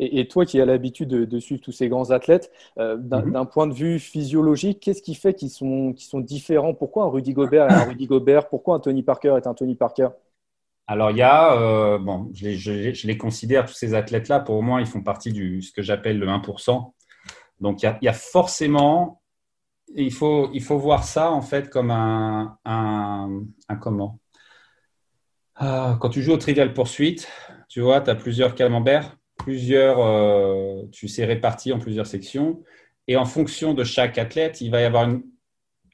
Et, 0.00 0.28
toi 0.28 0.46
qui 0.46 0.60
as 0.60 0.64
l'habitude 0.64 1.08
de, 1.08 1.38
suivre 1.40 1.60
tous 1.60 1.72
ces 1.72 1.88
grands 1.88 2.10
athlètes, 2.10 2.52
euh, 2.78 2.96
mmh. 2.96 3.32
d'un, 3.32 3.44
point 3.44 3.66
de 3.66 3.74
vue 3.74 3.98
physiologique, 3.98 4.80
qu'est-ce 4.80 5.02
qui 5.02 5.14
fait 5.14 5.34
qu'ils 5.34 5.50
sont, 5.50 5.92
qu'ils 5.92 6.06
sont 6.06 6.20
différents? 6.20 6.72
Pourquoi 6.72 7.04
un 7.04 7.08
Rudy 7.08 7.32
Gobert 7.32 7.68
est 7.68 7.74
un 7.74 7.84
Rudy 7.84 8.06
Gobert? 8.06 8.48
Pourquoi 8.48 8.76
un 8.76 8.80
Tony 8.80 9.02
Parker 9.02 9.34
est 9.36 9.46
un 9.48 9.54
Tony 9.54 9.74
Parker? 9.74 10.10
Alors, 10.90 11.10
il 11.10 11.18
y 11.18 11.22
a, 11.22 11.52
euh, 11.52 11.98
bon, 11.98 12.30
je 12.32 13.06
les, 13.06 13.18
considère, 13.18 13.66
tous 13.66 13.74
ces 13.74 13.92
athlètes-là, 13.92 14.40
pour 14.40 14.62
moi, 14.62 14.80
ils 14.80 14.86
font 14.86 15.02
partie 15.02 15.32
du 15.32 15.60
ce 15.60 15.70
que 15.70 15.82
j'appelle 15.82 16.18
le 16.18 16.26
1%. 16.26 16.94
Donc, 17.60 17.82
il 17.82 17.98
y 18.00 18.08
a, 18.08 18.12
forcément, 18.14 19.20
il 19.94 20.10
faut, 20.10 20.48
voir 20.78 21.04
ça, 21.04 21.30
en 21.30 21.42
fait, 21.42 21.68
comme 21.68 21.90
un, 21.90 22.56
un, 22.64 23.76
comment? 23.82 24.18
Ah, 25.56 25.98
Quand 26.00 26.08
tu 26.08 26.22
joues 26.22 26.32
au 26.32 26.38
Trivial 26.38 26.72
Poursuite, 26.72 27.28
tu 27.68 27.82
vois, 27.82 28.00
tu 28.00 28.08
as 28.08 28.14
plusieurs 28.14 28.54
camemberts, 28.54 29.18
plusieurs, 29.36 29.98
euh, 29.98 30.84
tu 30.90 31.06
sais 31.06 31.26
répartis 31.26 31.70
en 31.70 31.78
plusieurs 31.78 32.06
sections. 32.06 32.62
Et 33.06 33.16
en 33.18 33.26
fonction 33.26 33.74
de 33.74 33.84
chaque 33.84 34.16
athlète, 34.16 34.62
il 34.62 34.70
va 34.70 34.80
y 34.80 34.84
avoir 34.84 35.06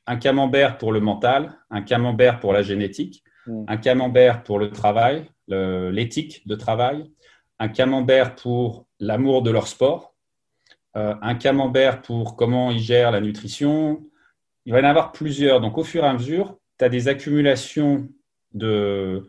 un 0.06 0.16
camembert 0.16 0.78
pour 0.78 0.92
le 0.92 1.00
mental, 1.00 1.58
un 1.70 1.82
camembert 1.82 2.38
pour 2.38 2.52
la 2.52 2.62
génétique, 2.62 3.24
Mm. 3.46 3.64
un 3.68 3.76
camembert 3.76 4.42
pour 4.42 4.58
le 4.58 4.70
travail, 4.70 5.26
l'éthique 5.48 6.46
de 6.46 6.54
travail, 6.54 7.10
un 7.58 7.68
camembert 7.68 8.34
pour 8.34 8.86
l'amour 9.00 9.42
de 9.42 9.50
leur 9.50 9.66
sport, 9.66 10.14
euh, 10.96 11.14
un 11.22 11.34
camembert 11.34 12.02
pour 12.02 12.36
comment 12.36 12.70
ils 12.70 12.80
gèrent 12.80 13.10
la 13.10 13.20
nutrition. 13.20 14.04
Il 14.64 14.72
va 14.72 14.80
y 14.80 14.82
en 14.82 14.88
avoir 14.88 15.12
plusieurs. 15.12 15.60
Donc, 15.60 15.76
au 15.76 15.84
fur 15.84 16.04
et 16.04 16.06
à 16.06 16.12
mesure, 16.12 16.56
tu 16.78 16.84
as 16.84 16.88
des 16.88 17.08
accumulations 17.08 18.08
de, 18.52 19.28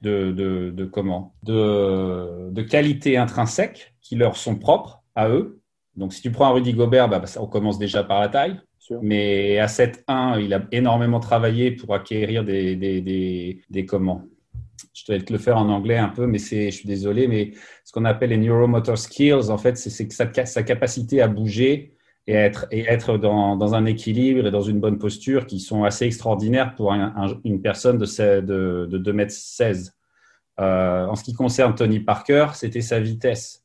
de, 0.00 0.84
comment? 0.92 1.34
De, 1.42 2.50
de 2.50 2.62
qualités 2.62 3.16
intrinsèques 3.16 3.94
qui 4.00 4.16
leur 4.16 4.36
sont 4.36 4.56
propres 4.56 5.02
à 5.14 5.28
eux. 5.28 5.60
Donc, 5.96 6.12
si 6.12 6.22
tu 6.22 6.30
prends 6.30 6.46
un 6.46 6.52
Rudy 6.52 6.74
Gobert, 6.74 7.08
bah, 7.08 7.22
on 7.38 7.46
commence 7.46 7.78
déjà 7.78 8.04
par 8.04 8.20
la 8.20 8.28
taille. 8.28 8.60
Mais 9.02 9.58
à 9.58 9.66
7-1, 9.66 10.42
il 10.42 10.54
a 10.54 10.66
énormément 10.72 11.20
travaillé 11.20 11.70
pour 11.70 11.94
acquérir 11.94 12.44
des, 12.44 12.76
des, 12.76 13.00
des, 13.68 13.86
comment 13.86 14.24
je 14.94 15.04
dois 15.06 15.20
te 15.20 15.32
le 15.32 15.38
faire 15.38 15.56
en 15.56 15.68
anglais 15.68 15.96
un 15.96 16.08
peu, 16.08 16.26
mais 16.26 16.38
je 16.38 16.70
suis 16.70 16.86
désolé, 16.86 17.28
mais 17.28 17.52
ce 17.84 17.92
qu'on 17.92 18.04
appelle 18.04 18.30
les 18.30 18.36
neuromotor 18.36 18.98
skills, 18.98 19.50
en 19.50 19.58
fait, 19.58 19.76
c'est, 19.76 20.10
sa, 20.12 20.46
sa, 20.46 20.62
capacité 20.62 21.22
à 21.22 21.28
bouger 21.28 21.94
et 22.26 22.34
être, 22.34 22.66
et 22.70 22.80
être 22.80 23.16
dans, 23.16 23.56
dans, 23.56 23.74
un 23.74 23.84
équilibre 23.86 24.46
et 24.46 24.50
dans 24.50 24.62
une 24.62 24.80
bonne 24.80 24.98
posture 24.98 25.46
qui 25.46 25.60
sont 25.60 25.84
assez 25.84 26.04
extraordinaires 26.04 26.74
pour 26.74 26.92
une 26.92 27.62
personne 27.62 27.98
de, 27.98 28.40
de, 28.40 28.86
de 28.86 28.98
2 28.98 29.12
mètres 29.12 29.32
16. 29.32 29.94
Euh, 30.60 31.06
en 31.06 31.14
ce 31.14 31.22
qui 31.22 31.32
concerne 31.32 31.74
Tony 31.74 32.00
Parker, 32.00 32.48
c'était 32.54 32.80
sa 32.80 32.98
vitesse. 32.98 33.64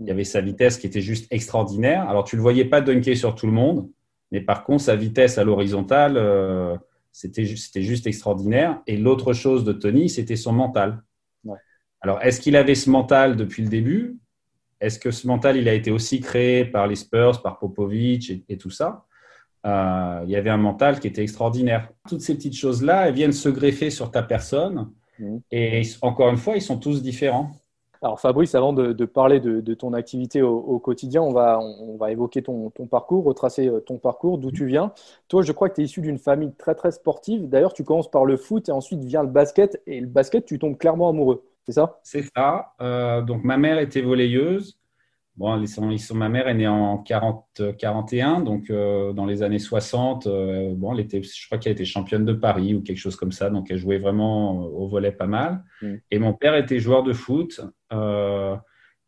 Il 0.00 0.06
y 0.06 0.10
avait 0.10 0.24
sa 0.24 0.40
vitesse 0.40 0.78
qui 0.78 0.86
était 0.86 1.02
juste 1.02 1.30
extraordinaire. 1.30 2.08
Alors, 2.08 2.24
tu 2.24 2.36
ne 2.36 2.38
le 2.38 2.42
voyais 2.42 2.64
pas 2.64 2.80
dunker 2.80 3.16
sur 3.16 3.34
tout 3.34 3.46
le 3.46 3.52
monde, 3.52 3.88
mais 4.30 4.40
par 4.40 4.64
contre, 4.64 4.82
sa 4.82 4.96
vitesse 4.96 5.38
à 5.38 5.44
l'horizontale, 5.44 6.16
euh, 6.16 6.76
c'était 7.12 7.44
juste 7.44 8.06
extraordinaire. 8.06 8.80
Et 8.86 8.96
l'autre 8.96 9.32
chose 9.32 9.64
de 9.64 9.72
Tony, 9.72 10.08
c'était 10.08 10.36
son 10.36 10.52
mental. 10.52 11.02
Alors, 12.02 12.22
est-ce 12.22 12.40
qu'il 12.40 12.56
avait 12.56 12.74
ce 12.74 12.88
mental 12.88 13.36
depuis 13.36 13.62
le 13.62 13.68
début? 13.68 14.16
Est-ce 14.80 14.98
que 14.98 15.10
ce 15.10 15.26
mental, 15.26 15.58
il 15.58 15.68
a 15.68 15.74
été 15.74 15.90
aussi 15.90 16.20
créé 16.20 16.64
par 16.64 16.86
les 16.86 16.96
Spurs, 16.96 17.42
par 17.42 17.58
Popovich 17.58 18.32
et, 18.48 18.56
tout 18.56 18.70
ça? 18.70 19.04
Euh, 19.66 20.22
Il 20.24 20.30
y 20.30 20.36
avait 20.36 20.48
un 20.48 20.56
mental 20.56 20.98
qui 20.98 21.08
était 21.08 21.22
extraordinaire. 21.22 21.90
Toutes 22.08 22.22
ces 22.22 22.34
petites 22.34 22.56
choses-là, 22.56 23.08
elles 23.08 23.14
viennent 23.14 23.32
se 23.32 23.50
greffer 23.50 23.90
sur 23.90 24.10
ta 24.10 24.22
personne. 24.22 24.90
Mmh. 25.18 25.36
Et 25.50 25.82
encore 26.00 26.30
une 26.30 26.38
fois, 26.38 26.56
ils 26.56 26.62
sont 26.62 26.78
tous 26.78 27.02
différents. 27.02 27.52
Alors 28.02 28.18
Fabrice, 28.18 28.54
avant 28.54 28.72
de, 28.72 29.04
parler 29.04 29.40
de, 29.40 29.74
ton 29.74 29.92
activité 29.92 30.40
au, 30.40 30.78
quotidien, 30.78 31.20
on 31.20 31.32
va, 31.32 31.60
on, 31.60 31.96
va 31.98 32.10
évoquer 32.10 32.42
ton, 32.42 32.70
parcours, 32.90 33.24
retracer 33.24 33.68
euh, 33.68 33.80
ton 33.80 33.98
parcours, 33.98 34.38
d'où 34.38 34.50
tu 34.50 34.64
viens. 34.64 34.92
Toi, 35.28 35.42
je 35.42 35.52
crois 35.52 35.68
que 35.68 35.74
tu 35.74 35.80
es 35.82 35.84
issu 35.84 36.00
d'une 36.00 36.18
famille 36.18 36.52
très 36.54 36.74
très 36.74 36.92
sportive. 36.92 37.48
D'ailleurs, 37.48 37.74
tu 37.74 37.84
commences 37.84 38.10
par 38.10 38.24
le 38.24 38.38
foot 38.38 38.70
et 38.70 38.72
ensuite 38.72 39.04
vient 39.04 39.22
le 39.22 39.28
basket. 39.28 39.82
Et 39.86 40.00
le 40.00 40.06
basket, 40.06 40.46
tu 40.46 40.58
tombes 40.58 40.78
clairement 40.78 41.10
amoureux, 41.10 41.44
c'est 41.66 41.72
ça? 41.72 42.00
C'est 42.02 42.24
ça. 42.34 42.72
Euh, 42.80 43.20
donc 43.20 43.44
ma 43.44 43.58
mère 43.58 43.78
était 43.78 44.00
volleyeuse. 44.00 44.79
Bon, 45.40 45.58
ils 45.58 45.68
sont, 45.68 45.90
ils 45.90 45.98
sont, 45.98 46.14
ma 46.14 46.28
mère 46.28 46.48
est 46.48 46.54
née 46.54 46.68
en 46.68 46.98
40, 46.98 47.74
41, 47.78 48.40
donc 48.40 48.68
euh, 48.68 49.14
dans 49.14 49.24
les 49.24 49.42
années 49.42 49.58
60. 49.58 50.26
Euh, 50.26 50.74
bon, 50.74 50.92
elle 50.92 51.00
était, 51.00 51.22
je 51.22 51.46
crois 51.46 51.56
qu'elle 51.56 51.72
était 51.72 51.86
championne 51.86 52.26
de 52.26 52.34
Paris 52.34 52.74
ou 52.74 52.82
quelque 52.82 52.98
chose 52.98 53.16
comme 53.16 53.32
ça, 53.32 53.48
donc 53.48 53.70
elle 53.70 53.78
jouait 53.78 53.96
vraiment 53.96 54.58
au 54.58 54.86
volet 54.86 55.12
pas 55.12 55.26
mal. 55.26 55.64
Mm. 55.80 55.94
Et 56.10 56.18
mon 56.18 56.34
père 56.34 56.54
était 56.56 56.78
joueur 56.78 57.04
de 57.04 57.14
foot. 57.14 57.62
Euh, 57.90 58.54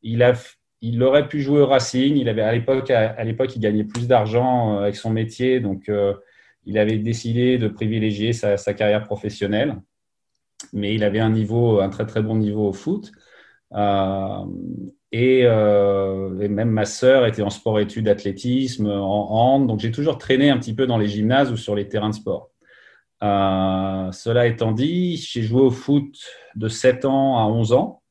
il, 0.00 0.22
a, 0.22 0.32
il 0.80 1.02
aurait 1.02 1.28
pu 1.28 1.42
jouer 1.42 1.60
au 1.60 1.66
Racing. 1.66 2.16
Il 2.16 2.30
avait 2.30 2.40
à 2.40 2.52
l'époque, 2.52 2.90
à, 2.90 3.22
l'époque, 3.24 3.54
il 3.54 3.60
gagnait 3.60 3.84
plus 3.84 4.08
d'argent 4.08 4.78
avec 4.78 4.96
son 4.96 5.10
métier, 5.10 5.60
donc 5.60 5.90
il 6.64 6.78
avait 6.78 6.96
décidé 6.96 7.58
de 7.58 7.68
privilégier 7.68 8.32
sa, 8.32 8.56
sa, 8.56 8.72
carrière 8.72 9.04
professionnelle. 9.04 9.82
Mais 10.72 10.94
il 10.94 11.04
avait 11.04 11.20
un 11.20 11.30
niveau, 11.30 11.80
un 11.80 11.90
très 11.90 12.06
très 12.06 12.22
bon 12.22 12.36
niveau 12.36 12.68
au 12.68 12.72
foot. 12.72 13.12
Euh, 13.74 14.44
et, 15.12 15.46
même 15.46 16.70
ma 16.70 16.86
sœur 16.86 17.26
était 17.26 17.42
en 17.42 17.50
sport-études 17.50 18.08
athlétisme, 18.08 18.86
en 18.86 19.30
hand. 19.30 19.66
Donc, 19.66 19.80
j'ai 19.80 19.90
toujours 19.90 20.18
traîné 20.18 20.50
un 20.50 20.58
petit 20.58 20.74
peu 20.74 20.86
dans 20.86 20.98
les 20.98 21.08
gymnases 21.08 21.52
ou 21.52 21.56
sur 21.56 21.74
les 21.74 21.88
terrains 21.88 22.10
de 22.10 22.14
sport. 22.14 22.50
Euh, 23.22 24.10
cela 24.10 24.46
étant 24.46 24.72
dit, 24.72 25.16
j'ai 25.16 25.42
joué 25.42 25.60
au 25.62 25.70
foot 25.70 26.18
de 26.56 26.68
7 26.68 27.04
ans 27.04 27.38
à 27.38 27.44
11 27.44 27.72
ans. 27.72 28.02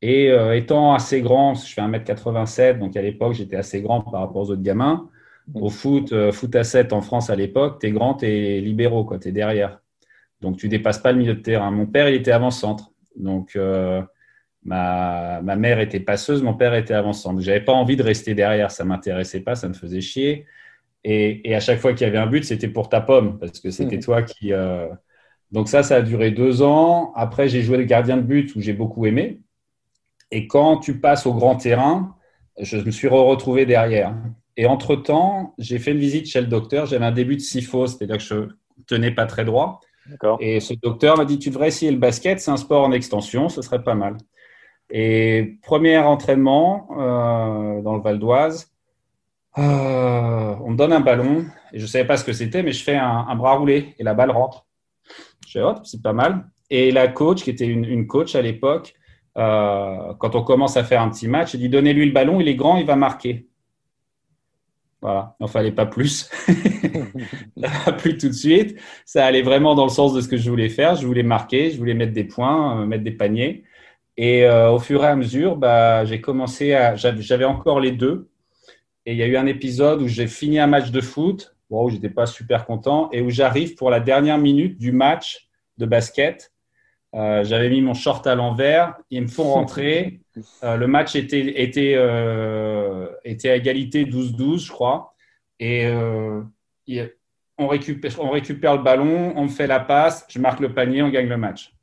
Et 0.00 0.30
euh, 0.30 0.54
étant 0.56 0.94
assez 0.94 1.22
grand, 1.22 1.54
je 1.54 1.72
fais 1.74 1.80
1m87, 1.80 2.78
donc 2.78 2.96
à 2.96 3.02
l'époque, 3.02 3.34
j'étais 3.34 3.56
assez 3.56 3.82
grand 3.82 4.02
par 4.02 4.20
rapport 4.20 4.42
aux 4.42 4.50
autres 4.50 4.62
gamins. 4.62 5.10
Au 5.54 5.70
foot, 5.70 6.14
foot 6.30 6.54
à 6.54 6.62
7 6.62 6.92
en 6.92 7.00
France 7.00 7.30
à 7.30 7.36
l'époque, 7.36 7.80
tu 7.80 7.86
es 7.88 7.90
grand, 7.90 8.14
tu 8.14 8.26
es 8.26 8.60
libéraux, 8.60 9.08
tu 9.18 9.28
es 9.28 9.32
derrière. 9.32 9.80
Donc, 10.40 10.58
tu 10.58 10.68
dépasses 10.68 10.98
pas 10.98 11.10
le 11.10 11.18
milieu 11.18 11.34
de 11.34 11.40
terrain. 11.40 11.70
Mon 11.70 11.86
père, 11.86 12.08
il 12.08 12.14
était 12.14 12.30
avant-centre. 12.30 12.92
Donc, 13.16 13.58
Ma, 14.64 15.40
mère 15.40 15.80
était 15.80 16.00
passeuse, 16.00 16.42
mon 16.42 16.54
père 16.54 16.74
était 16.74 16.94
avançant. 16.94 17.38
Je 17.40 17.46
n'avais 17.46 17.64
pas 17.64 17.72
envie 17.72 17.96
de 17.96 18.02
rester 18.02 18.34
derrière, 18.34 18.70
ça 18.70 18.84
ne 18.84 18.88
m'intéressait 18.88 19.40
pas, 19.40 19.54
ça 19.54 19.68
me 19.68 19.74
faisait 19.74 20.00
chier. 20.00 20.46
Et, 21.04 21.54
à 21.54 21.60
chaque 21.60 21.78
fois 21.78 21.92
qu'il 21.94 22.06
y 22.06 22.10
avait 22.10 22.18
un 22.18 22.26
but, 22.26 22.44
c'était 22.44 22.68
pour 22.68 22.88
ta 22.88 23.00
pomme, 23.00 23.38
parce 23.38 23.60
que 23.60 23.70
c'était 23.70 23.96
mmh. 23.96 24.02
toi 24.02 24.22
qui. 24.22 24.52
Euh, 24.52 24.88
donc, 25.52 25.68
ça, 25.68 25.82
ça 25.82 25.96
a 25.96 26.02
duré 26.02 26.30
deux 26.30 26.62
ans. 26.62 27.12
Après, 27.14 27.48
j'ai 27.48 27.62
joué 27.62 27.78
le 27.78 27.84
gardien 27.84 28.16
de 28.16 28.22
but 28.22 28.54
où 28.54 28.60
j'ai 28.60 28.74
beaucoup 28.74 29.06
aimé. 29.06 29.40
Et 30.30 30.46
quand 30.46 30.78
tu 30.78 31.00
passes 31.00 31.24
au 31.24 31.32
grand 31.32 31.56
terrain, 31.56 32.14
je 32.60 32.76
me 32.76 32.90
suis 32.90 33.08
retrouvé 33.08 33.64
derrière. 33.64 34.14
Et 34.56 34.66
entre-temps, 34.66 35.54
j'ai 35.58 35.78
fait 35.78 35.92
une 35.92 35.98
visite 35.98 36.26
chez 36.26 36.40
le 36.40 36.48
docteur. 36.48 36.84
J'avais 36.86 37.06
un 37.06 37.12
début 37.12 37.36
de 37.36 37.40
syphos, 37.40 37.86
c'est-à-dire 37.86 38.18
que 38.18 38.22
je 38.22 38.48
tenais 38.86 39.12
pas 39.12 39.24
très 39.24 39.44
droit. 39.44 39.80
Et 40.40 40.60
ce 40.60 40.74
docteur 40.74 41.16
m'a 41.16 41.24
dit 41.24 41.38
Tu 41.38 41.50
devrais 41.50 41.68
essayer 41.68 41.90
le 41.90 41.98
basket, 41.98 42.40
c'est 42.40 42.50
un 42.50 42.56
sport 42.56 42.84
en 42.84 42.92
extension, 42.92 43.48
ce 43.48 43.62
serait 43.62 43.82
pas 43.82 43.94
mal. 43.94 44.16
Et 44.90 45.58
premier 45.62 45.98
entraînement 45.98 46.88
euh, 46.98 47.82
dans 47.82 47.94
le 47.94 48.00
Val 48.00 48.18
d'Oise, 48.18 48.72
euh, 49.58 50.54
on 50.64 50.70
me 50.70 50.76
donne 50.76 50.92
un 50.92 51.00
ballon 51.00 51.44
et 51.72 51.78
je 51.78 51.82
ne 51.82 51.88
savais 51.88 52.06
pas 52.06 52.16
ce 52.16 52.24
que 52.24 52.32
c'était, 52.32 52.62
mais 52.62 52.72
je 52.72 52.82
fais 52.82 52.96
un, 52.96 53.34
bras 53.36 53.56
roulé 53.56 53.94
et 53.98 54.04
la 54.04 54.14
balle 54.14 54.30
rentre. 54.30 54.66
Je 55.46 55.58
fais, 55.58 55.64
c'est 55.84 56.02
pas 56.02 56.12
mal. 56.12 56.46
Et 56.70 56.90
la 56.90 57.08
coach, 57.08 57.42
qui 57.42 57.50
était 57.50 57.66
une, 57.66 58.06
coach 58.06 58.34
à 58.34 58.42
l'époque, 58.42 58.94
euh, 59.36 60.14
quand 60.18 60.34
on 60.34 60.42
commence 60.42 60.76
à 60.76 60.84
faire 60.84 61.02
un 61.02 61.10
petit 61.10 61.28
match, 61.28 61.54
elle 61.54 61.60
dit 61.60 61.68
donnez-lui 61.68 62.06
le 62.06 62.12
ballon, 62.12 62.40
il 62.40 62.48
est 62.48 62.56
grand, 62.56 62.76
il 62.76 62.86
va 62.86 62.96
marquer. 62.96 63.46
Voilà, 65.00 65.36
il 65.38 65.44
n'en 65.44 65.48
fallait 65.48 65.72
pas 65.72 65.86
plus. 65.86 66.28
plus 67.98 68.18
tout 68.18 68.28
de 68.28 68.32
suite. 68.32 68.78
Ça 69.04 69.24
allait 69.24 69.42
vraiment 69.42 69.74
dans 69.74 69.84
le 69.84 69.90
sens 69.90 70.12
de 70.12 70.20
ce 70.20 70.28
que 70.28 70.36
je 70.36 70.50
voulais 70.50 70.68
faire. 70.68 70.96
Je 70.96 71.06
voulais 71.06 71.22
marquer, 71.22 71.70
je 71.70 71.78
voulais 71.78 71.94
mettre 71.94 72.12
des 72.12 72.24
points, 72.24 72.84
mettre 72.84 73.04
des 73.04 73.12
paniers. 73.12 73.64
Et 74.20 74.44
euh, 74.44 74.72
au 74.72 74.80
fur 74.80 75.04
et 75.04 75.06
à 75.06 75.14
mesure, 75.14 75.56
bah, 75.56 76.04
j'ai 76.04 76.20
commencé 76.20 76.74
à. 76.74 76.96
J'avais 76.96 77.44
encore 77.44 77.78
les 77.78 77.92
deux. 77.92 78.28
Et 79.06 79.12
il 79.12 79.16
y 79.16 79.22
a 79.22 79.26
eu 79.26 79.36
un 79.36 79.46
épisode 79.46 80.02
où 80.02 80.08
j'ai 80.08 80.26
fini 80.26 80.58
un 80.58 80.66
match 80.66 80.90
de 80.90 81.00
foot, 81.00 81.56
où 81.70 81.88
j'étais 81.88 82.10
pas 82.10 82.26
super 82.26 82.66
content, 82.66 83.08
et 83.12 83.22
où 83.22 83.30
j'arrive 83.30 83.76
pour 83.76 83.90
la 83.90 84.00
dernière 84.00 84.36
minute 84.36 84.76
du 84.76 84.90
match 84.90 85.48
de 85.78 85.86
basket. 85.86 86.52
Euh, 87.14 87.44
j'avais 87.44 87.70
mis 87.70 87.80
mon 87.80 87.94
short 87.94 88.26
à 88.26 88.34
l'envers, 88.34 88.96
ils 89.10 89.22
me 89.22 89.28
font 89.28 89.44
rentrer. 89.44 90.20
Euh, 90.62 90.76
le 90.76 90.86
match 90.86 91.16
était, 91.16 91.60
était, 91.62 91.94
était 93.24 93.50
à 93.50 93.56
égalité 93.56 94.04
12-12, 94.04 94.66
je 94.66 94.70
crois. 94.70 95.12
Et 95.58 95.84
on, 97.58 97.66
récupère, 97.66 98.12
on 98.20 98.30
récupère 98.30 98.76
le 98.76 98.82
ballon, 98.84 99.32
on 99.34 99.42
me 99.42 99.48
fait 99.48 99.66
la 99.66 99.80
passe, 99.80 100.24
je 100.28 100.38
marque 100.38 100.60
le 100.60 100.72
panier, 100.72 101.02
on 101.02 101.08
gagne 101.08 101.28
le 101.28 101.36
match. 101.36 101.74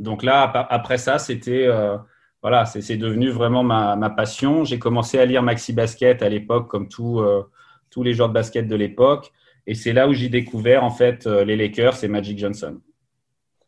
Donc 0.00 0.22
là, 0.22 0.50
après 0.70 0.96
ça, 0.96 1.18
c'était 1.18 1.66
euh, 1.66 1.98
voilà, 2.40 2.64
c'est 2.64 2.96
devenu 2.96 3.28
vraiment 3.28 3.62
ma, 3.62 4.10
passion. 4.10 4.64
J'ai 4.64 4.78
commencé 4.78 5.18
à 5.18 5.26
lire 5.26 5.42
Maxi 5.42 5.74
Basket 5.74 6.22
à 6.22 6.28
l'époque, 6.30 6.68
comme 6.68 6.88
euh, 6.98 7.42
tous 7.90 8.02
les 8.02 8.14
joueurs 8.14 8.30
de 8.30 8.34
basket 8.34 8.66
de 8.66 8.74
l'époque, 8.74 9.30
et 9.66 9.74
c'est 9.74 9.92
là 9.92 10.08
où 10.08 10.14
j'ai 10.14 10.30
découvert 10.30 10.84
en 10.84 10.90
fait 10.90 11.26
euh, 11.26 11.44
les 11.44 11.54
Lakers 11.54 12.02
et 12.02 12.08
Magic 12.08 12.38
Johnson. 12.38 12.80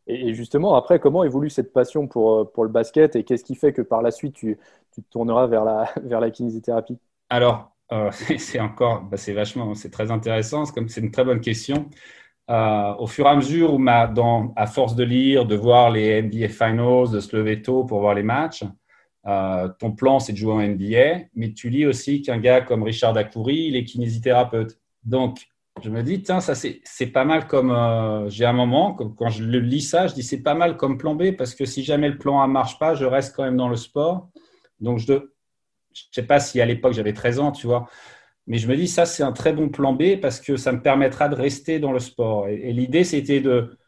Et 0.06 0.32
justement, 0.32 0.74
après, 0.74 0.98
comment 0.98 1.22
évolue 1.22 1.50
cette 1.50 1.72
passion 1.72 2.08
pour, 2.08 2.50
pour 2.50 2.64
le 2.64 2.70
basket 2.70 3.14
et 3.14 3.24
qu'est-ce 3.24 3.44
qui 3.44 3.54
fait 3.54 3.74
que 3.74 3.82
par 3.82 4.00
la 4.00 4.10
suite, 4.10 4.34
tu, 4.34 4.58
tu 4.90 5.02
te 5.02 5.10
tourneras 5.10 5.46
vers 5.46 5.64
la, 5.64 5.92
vers 6.02 6.20
la 6.20 6.30
kinésithérapie? 6.30 6.98
Alors, 7.28 7.70
c'est 8.38 8.58
encore, 8.58 9.02
bah, 9.02 9.18
c'est 9.18 9.34
vachement, 9.34 9.74
c'est 9.74 9.90
très 9.90 10.10
intéressant, 10.10 10.64
c'est 10.64 11.00
une 11.00 11.10
très 11.10 11.24
bonne 11.24 11.42
question. 11.42 11.90
Euh, 12.50 12.94
au 12.98 13.06
fur 13.06 13.26
et 13.26 13.28
à 13.28 13.36
mesure 13.36 13.74
où, 13.74 13.84
à 13.88 14.66
force 14.66 14.94
de 14.96 15.04
lire, 15.04 15.46
de 15.46 15.54
voir 15.54 15.90
les 15.90 16.22
NBA 16.22 16.48
Finals, 16.48 17.10
de 17.12 17.20
se 17.20 17.36
lever 17.36 17.62
tôt 17.62 17.84
pour 17.84 18.00
voir 18.00 18.14
les 18.14 18.22
matchs, 18.22 18.64
euh, 19.26 19.68
ton 19.78 19.92
plan, 19.92 20.18
c'est 20.18 20.32
de 20.32 20.38
jouer 20.38 20.52
en 20.52 20.60
NBA, 20.60 21.26
mais 21.34 21.52
tu 21.52 21.70
lis 21.70 21.86
aussi 21.86 22.22
qu'un 22.22 22.38
gars 22.38 22.60
comme 22.60 22.82
Richard 22.82 23.12
Dacoury, 23.12 23.68
il 23.68 23.76
est 23.76 23.84
kinésithérapeute. 23.84 24.78
Donc, 25.04 25.38
je 25.82 25.90
me 25.90 26.02
dis, 26.02 26.22
tiens, 26.22 26.40
ça 26.40 26.54
c'est 26.54 27.06
pas 27.06 27.24
mal 27.24 27.46
comme. 27.46 27.70
Euh, 27.70 28.28
j'ai 28.28 28.44
un 28.44 28.52
moment, 28.52 28.92
quand 28.94 29.28
je 29.28 29.44
lis 29.44 29.80
ça, 29.80 30.06
je 30.06 30.14
dis 30.14 30.22
c'est 30.22 30.42
pas 30.42 30.54
mal 30.54 30.76
comme 30.76 30.98
plan 30.98 31.14
B 31.14 31.32
parce 31.36 31.54
que 31.54 31.64
si 31.64 31.82
jamais 31.82 32.08
le 32.08 32.18
plan 32.18 32.40
A 32.42 32.46
marche 32.46 32.78
pas, 32.78 32.94
je 32.94 33.04
reste 33.04 33.34
quand 33.34 33.44
même 33.44 33.56
dans 33.56 33.68
le 33.68 33.76
sport. 33.76 34.28
Donc, 34.80 34.98
je 34.98 35.12
ne 35.12 35.20
sais 36.10 36.24
pas 36.24 36.40
si 36.40 36.60
à 36.60 36.66
l'époque 36.66 36.92
j'avais 36.92 37.12
13 37.12 37.38
ans, 37.38 37.52
tu 37.52 37.66
vois. 37.66 37.88
Mais 38.46 38.58
je 38.58 38.68
me 38.68 38.76
dis, 38.76 38.88
ça, 38.88 39.06
c'est 39.06 39.22
un 39.22 39.32
très 39.32 39.52
bon 39.52 39.68
plan 39.68 39.92
B 39.92 40.16
parce 40.20 40.40
que 40.40 40.56
ça 40.56 40.72
me 40.72 40.82
permettra 40.82 41.28
de 41.28 41.34
rester 41.34 41.78
dans 41.78 41.92
le 41.92 42.00
sport. 42.00 42.48
Et, 42.48 42.72
l'idée, 42.72 43.04
c'était 43.04 43.40
de, 43.40 43.78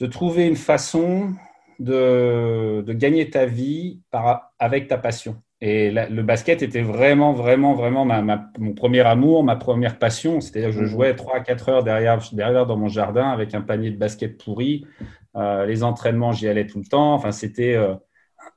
de 0.00 0.06
trouver 0.06 0.46
une 0.46 0.56
façon 0.56 1.34
de, 1.78 2.82
de 2.86 2.92
gagner 2.92 3.28
ta 3.30 3.46
vie 3.46 4.00
par, 4.10 4.52
avec 4.58 4.88
ta 4.88 4.96
passion. 4.96 5.36
Et 5.60 5.90
le 5.90 6.22
basket 6.22 6.62
était 6.62 6.82
vraiment, 6.82 7.32
vraiment, 7.32 7.72
vraiment 7.74 8.04
ma, 8.04 8.50
mon 8.58 8.74
premier 8.74 9.00
amour, 9.00 9.44
ma 9.44 9.56
première 9.56 9.98
passion. 9.98 10.40
C'est-à-dire 10.40 10.70
que 10.70 10.76
je 10.76 10.82
mmh. 10.82 10.86
jouais 10.86 11.14
3 11.14 11.36
à 11.36 11.40
4 11.40 11.68
heures 11.70 11.84
derrière, 11.84 12.20
derrière 12.32 12.66
dans 12.66 12.76
mon 12.76 12.88
jardin 12.88 13.30
avec 13.30 13.54
un 13.54 13.62
panier 13.62 13.90
de 13.90 13.96
basket 13.96 14.36
pourri. 14.36 14.84
Euh, 15.36 15.64
les 15.64 15.82
entraînements, 15.82 16.32
j'y 16.32 16.48
allais 16.48 16.66
tout 16.66 16.80
le 16.80 16.84
temps. 16.84 17.14
Enfin, 17.14 17.32
c'était. 17.32 17.74
Euh, 17.74 17.94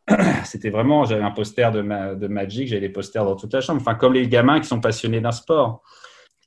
c'était 0.45 0.69
vraiment, 0.69 1.05
j'avais 1.05 1.23
un 1.23 1.31
poster 1.31 1.71
de, 1.71 1.81
de 2.15 2.27
Magic, 2.27 2.67
j'avais 2.67 2.81
des 2.81 2.89
posters 2.89 3.25
dans 3.25 3.35
toute 3.35 3.53
la 3.53 3.61
chambre, 3.61 3.81
enfin 3.81 3.95
comme 3.95 4.13
les 4.13 4.27
gamins 4.27 4.59
qui 4.59 4.67
sont 4.67 4.79
passionnés 4.79 5.21
d'un 5.21 5.31
sport. 5.31 5.83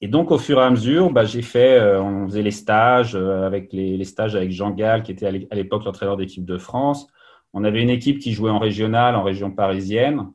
Et 0.03 0.09
donc, 0.09 0.31
au 0.31 0.39
fur 0.39 0.59
et 0.59 0.63
à 0.63 0.71
mesure, 0.71 1.11
bah, 1.11 1.25
j'ai 1.25 1.43
fait, 1.43 1.79
euh, 1.79 2.03
on 2.03 2.27
faisait 2.27 2.43
les 2.43 2.51
stages, 2.51 3.15
euh, 3.15 3.47
avec 3.47 3.73
les, 3.73 3.99
les, 3.99 4.05
stages 4.05 4.35
avec 4.35 4.51
Jean 4.51 4.71
Gall, 4.71 5.03
qui 5.03 5.13
était 5.13 5.27
à 5.27 5.55
l'époque 5.55 5.85
l'entraîneur 5.85 6.17
d'équipe 6.17 6.45
de 6.45 6.57
France. 6.57 7.07
On 7.53 7.65
avait 7.65 7.83
une 7.83 7.91
équipe 7.91 8.19
qui 8.19 8.33
jouait 8.33 8.51
en 8.51 8.59
régional, 8.59 9.15
en 9.15 9.23
région 9.23 9.51
parisienne. 9.51 10.33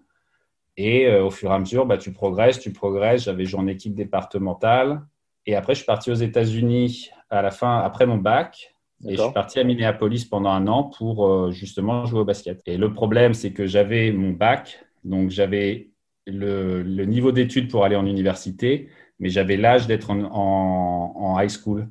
Et 0.78 1.08
euh, 1.08 1.24
au 1.26 1.32
fur 1.32 1.52
et 1.52 1.54
à 1.54 1.60
mesure, 1.60 1.86
bah, 1.88 1.98
tu 1.98 2.14
progresses, 2.14 2.60
tu 2.60 2.74
progresses. 2.74 3.24
J'avais 3.24 3.46
joué 3.46 3.60
en 3.60 3.68
équipe 3.68 3.96
départementale. 3.96 5.02
Et 5.48 5.56
après, 5.56 5.74
je 5.74 5.80
suis 5.80 5.86
parti 5.86 6.12
aux 6.12 6.16
États-Unis 6.16 7.10
à 7.32 7.42
la 7.42 7.50
fin, 7.50 7.80
après 7.80 8.06
mon 8.06 8.18
bac. 8.18 8.75
Et 9.08 9.16
je 9.16 9.22
suis 9.22 9.34
parti 9.34 9.60
à 9.60 9.64
Minneapolis 9.64 10.26
pendant 10.26 10.50
un 10.50 10.68
an 10.68 10.84
pour 10.84 11.52
justement 11.52 12.06
jouer 12.06 12.22
au 12.22 12.26
basket. 12.26 12.62
Et 12.66 12.78
le 12.78 12.94
problème, 12.94 13.34
c'est 13.34 13.52
que 13.52 13.66
j'avais 13.66 14.12
mon 14.12 14.32
bac, 14.32 14.84
donc 15.04 15.30
j'avais 15.30 15.90
le, 16.26 16.82
le 16.82 17.06
niveau 17.06 17.32
d'études 17.32 17.70
pour 17.70 17.84
aller 17.84 17.96
en 17.96 18.06
université, 18.06 18.90
mais 19.20 19.30
j'avais 19.30 19.58
l'âge 19.58 19.88
d'être 19.88 20.12
en, 20.12 21.38
high 21.40 21.50
school. 21.50 21.90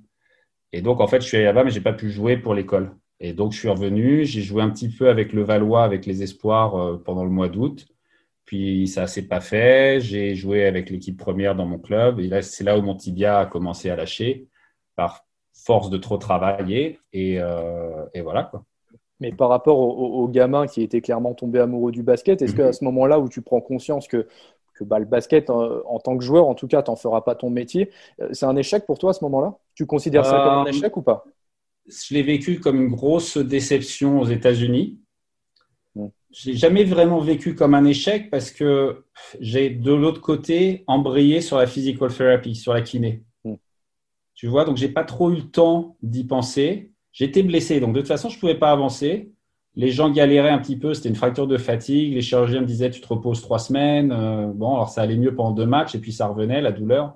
Et 0.72 0.82
donc, 0.82 1.00
en 1.00 1.06
fait, 1.06 1.20
je 1.20 1.26
suis 1.26 1.36
allé 1.36 1.46
là-bas, 1.46 1.64
mais 1.64 1.70
je 1.70 1.78
n'ai 1.78 1.82
pas 1.82 1.92
pu 1.92 2.10
jouer 2.10 2.36
pour 2.36 2.54
l'école. 2.54 2.96
Et 3.20 3.32
donc, 3.32 3.52
je 3.52 3.58
suis 3.58 3.68
revenu, 3.68 4.24
j'ai 4.24 4.42
joué 4.42 4.62
un 4.62 4.70
petit 4.70 4.88
peu 4.88 5.08
avec 5.08 5.32
le 5.32 5.42
Valois, 5.42 5.84
avec 5.84 6.04
les 6.06 6.22
Espoirs 6.22 6.74
euh, 6.76 6.96
pendant 7.02 7.24
le 7.24 7.30
mois 7.30 7.48
d'août. 7.48 7.86
Puis, 8.44 8.88
ça 8.88 9.02
ne 9.02 9.06
s'est 9.06 9.28
pas 9.28 9.40
fait. 9.40 10.00
J'ai 10.00 10.34
joué 10.34 10.66
avec 10.66 10.90
l'équipe 10.90 11.16
première 11.16 11.54
dans 11.54 11.66
mon 11.66 11.78
club. 11.78 12.20
Et 12.20 12.28
là, 12.28 12.42
c'est 12.42 12.64
là 12.64 12.78
où 12.78 12.82
mon 12.82 12.96
tibia 12.96 13.40
a 13.40 13.46
commencé 13.46 13.88
à 13.88 13.96
lâcher 13.96 14.48
par 14.96 15.26
force 15.54 15.90
de 15.90 15.96
trop 15.96 16.18
travailler. 16.18 16.98
Et, 17.12 17.38
euh, 17.40 18.04
voilà, 18.22 18.44
quoi. 18.44 18.64
Mais 19.20 19.32
par 19.32 19.48
rapport 19.48 19.78
au, 19.78 20.28
gamin 20.28 20.66
qui 20.66 20.82
était 20.82 21.00
clairement 21.00 21.34
tombé 21.34 21.60
amoureux 21.60 21.92
du 21.92 22.02
basket, 22.02 22.42
est-ce 22.42 22.54
qu'à 22.54 22.66
mhm. 22.66 22.72
ce 22.72 22.84
moment-là 22.84 23.20
où 23.20 23.28
tu 23.28 23.42
prends 23.42 23.60
conscience 23.60 24.08
que 24.08 24.26
que 24.74 24.84
bah, 24.84 24.98
le 24.98 25.04
basket, 25.04 25.50
en, 25.50 25.98
tant 26.00 26.18
que 26.18 26.24
joueur, 26.24 26.46
en 26.46 26.54
tout 26.54 26.66
cas, 26.66 26.82
tu 26.82 26.90
n'en 26.90 26.96
feras 26.96 27.20
pas 27.20 27.34
ton 27.34 27.48
métier. 27.48 27.90
Euh, 28.20 28.28
c'est 28.32 28.46
un 28.46 28.56
échec 28.56 28.86
pour 28.86 28.98
toi 28.98 29.10
à 29.10 29.12
ce 29.12 29.24
moment-là? 29.24 29.56
Tu 29.74 29.86
considères 29.86 30.26
ça 30.26 30.32
comme 30.32 30.52
un 30.52 30.64
euh, 30.64 30.70
échec 30.70 30.96
ou 30.96 31.02
pas? 31.02 31.24
Je 31.86 32.14
l'ai 32.14 32.22
vécu 32.22 32.60
comme 32.60 32.82
une 32.82 32.88
grosse 32.88 33.36
déception 33.36 34.20
aux 34.20 34.26
États-Unis. 34.26 34.98
Je 36.32 36.50
n'ai 36.50 36.56
jamais 36.56 36.82
vraiment 36.82 37.20
vécu 37.20 37.54
comme 37.54 37.74
un 37.74 37.84
échec 37.84 38.28
parce 38.28 38.50
que 38.50 39.04
j'ai 39.38 39.70
de 39.70 39.92
l'autre 39.92 40.20
côté 40.20 40.82
embrayé 40.88 41.40
sur 41.40 41.58
la 41.58 41.68
physical 41.68 42.12
therapy, 42.12 42.56
sur 42.56 42.74
la 42.74 42.82
kiné. 42.82 43.22
Tu 44.34 44.46
vois, 44.46 44.64
donc 44.64 44.76
j'ai 44.76 44.88
pas 44.88 45.04
trop 45.04 45.30
eu 45.30 45.36
le 45.36 45.50
temps 45.50 45.96
d'y 46.02 46.24
penser. 46.24 46.90
J'étais 47.12 47.42
blessé, 47.42 47.80
donc 47.80 47.94
de 47.94 48.00
toute 48.00 48.08
façon, 48.08 48.28
je 48.28 48.38
pouvais 48.38 48.56
pas 48.56 48.70
avancer 48.70 49.34
les 49.76 49.90
gens 49.90 50.10
galéraient 50.10 50.50
un 50.50 50.58
petit 50.58 50.76
peu, 50.76 50.94
c'était 50.94 51.08
une 51.08 51.14
fracture 51.16 51.46
de 51.46 51.56
fatigue. 51.56 52.14
Les 52.14 52.22
chirurgiens 52.22 52.60
me 52.60 52.66
disaient 52.66 52.90
tu 52.90 53.00
te 53.00 53.08
reposes 53.08 53.42
trois 53.42 53.58
semaines. 53.58 54.12
Euh, 54.12 54.46
bon, 54.54 54.74
alors 54.74 54.88
ça 54.88 55.02
allait 55.02 55.16
mieux 55.16 55.34
pendant 55.34 55.50
deux 55.50 55.66
matchs 55.66 55.94
et 55.94 55.98
puis 55.98 56.12
ça 56.12 56.26
revenait, 56.28 56.60
la 56.60 56.72
douleur. 56.72 57.14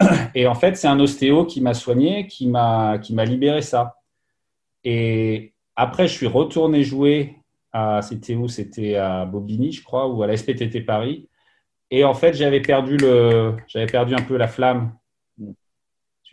Et 0.34 0.46
en 0.46 0.54
fait, 0.54 0.76
c'est 0.76 0.88
un 0.88 1.00
ostéo 1.00 1.44
qui 1.44 1.60
m'a 1.60 1.74
soigné, 1.74 2.26
qui 2.26 2.46
m'a 2.46 2.98
libéré 3.24 3.62
ça. 3.62 3.96
Et 4.84 5.54
après, 5.74 6.06
je 6.06 6.12
suis 6.12 6.26
retourné 6.26 6.84
jouer 6.84 7.36
à 7.72 8.02
c'était 8.02 8.34
où? 8.34 8.48
C'était 8.48 8.96
à 8.96 9.24
Bobigny, 9.24 9.72
je 9.72 9.82
crois, 9.82 10.08
ou 10.08 10.22
à 10.22 10.26
la 10.26 10.36
SPTT 10.36 10.84
Paris. 10.84 11.28
Et 11.90 12.04
en 12.04 12.14
fait, 12.14 12.34
j'avais 12.34 12.60
perdu 12.60 12.96
j'avais 13.66 13.86
perdu 13.86 14.14
un 14.14 14.22
peu 14.22 14.36
la 14.36 14.48
flamme. 14.48 14.92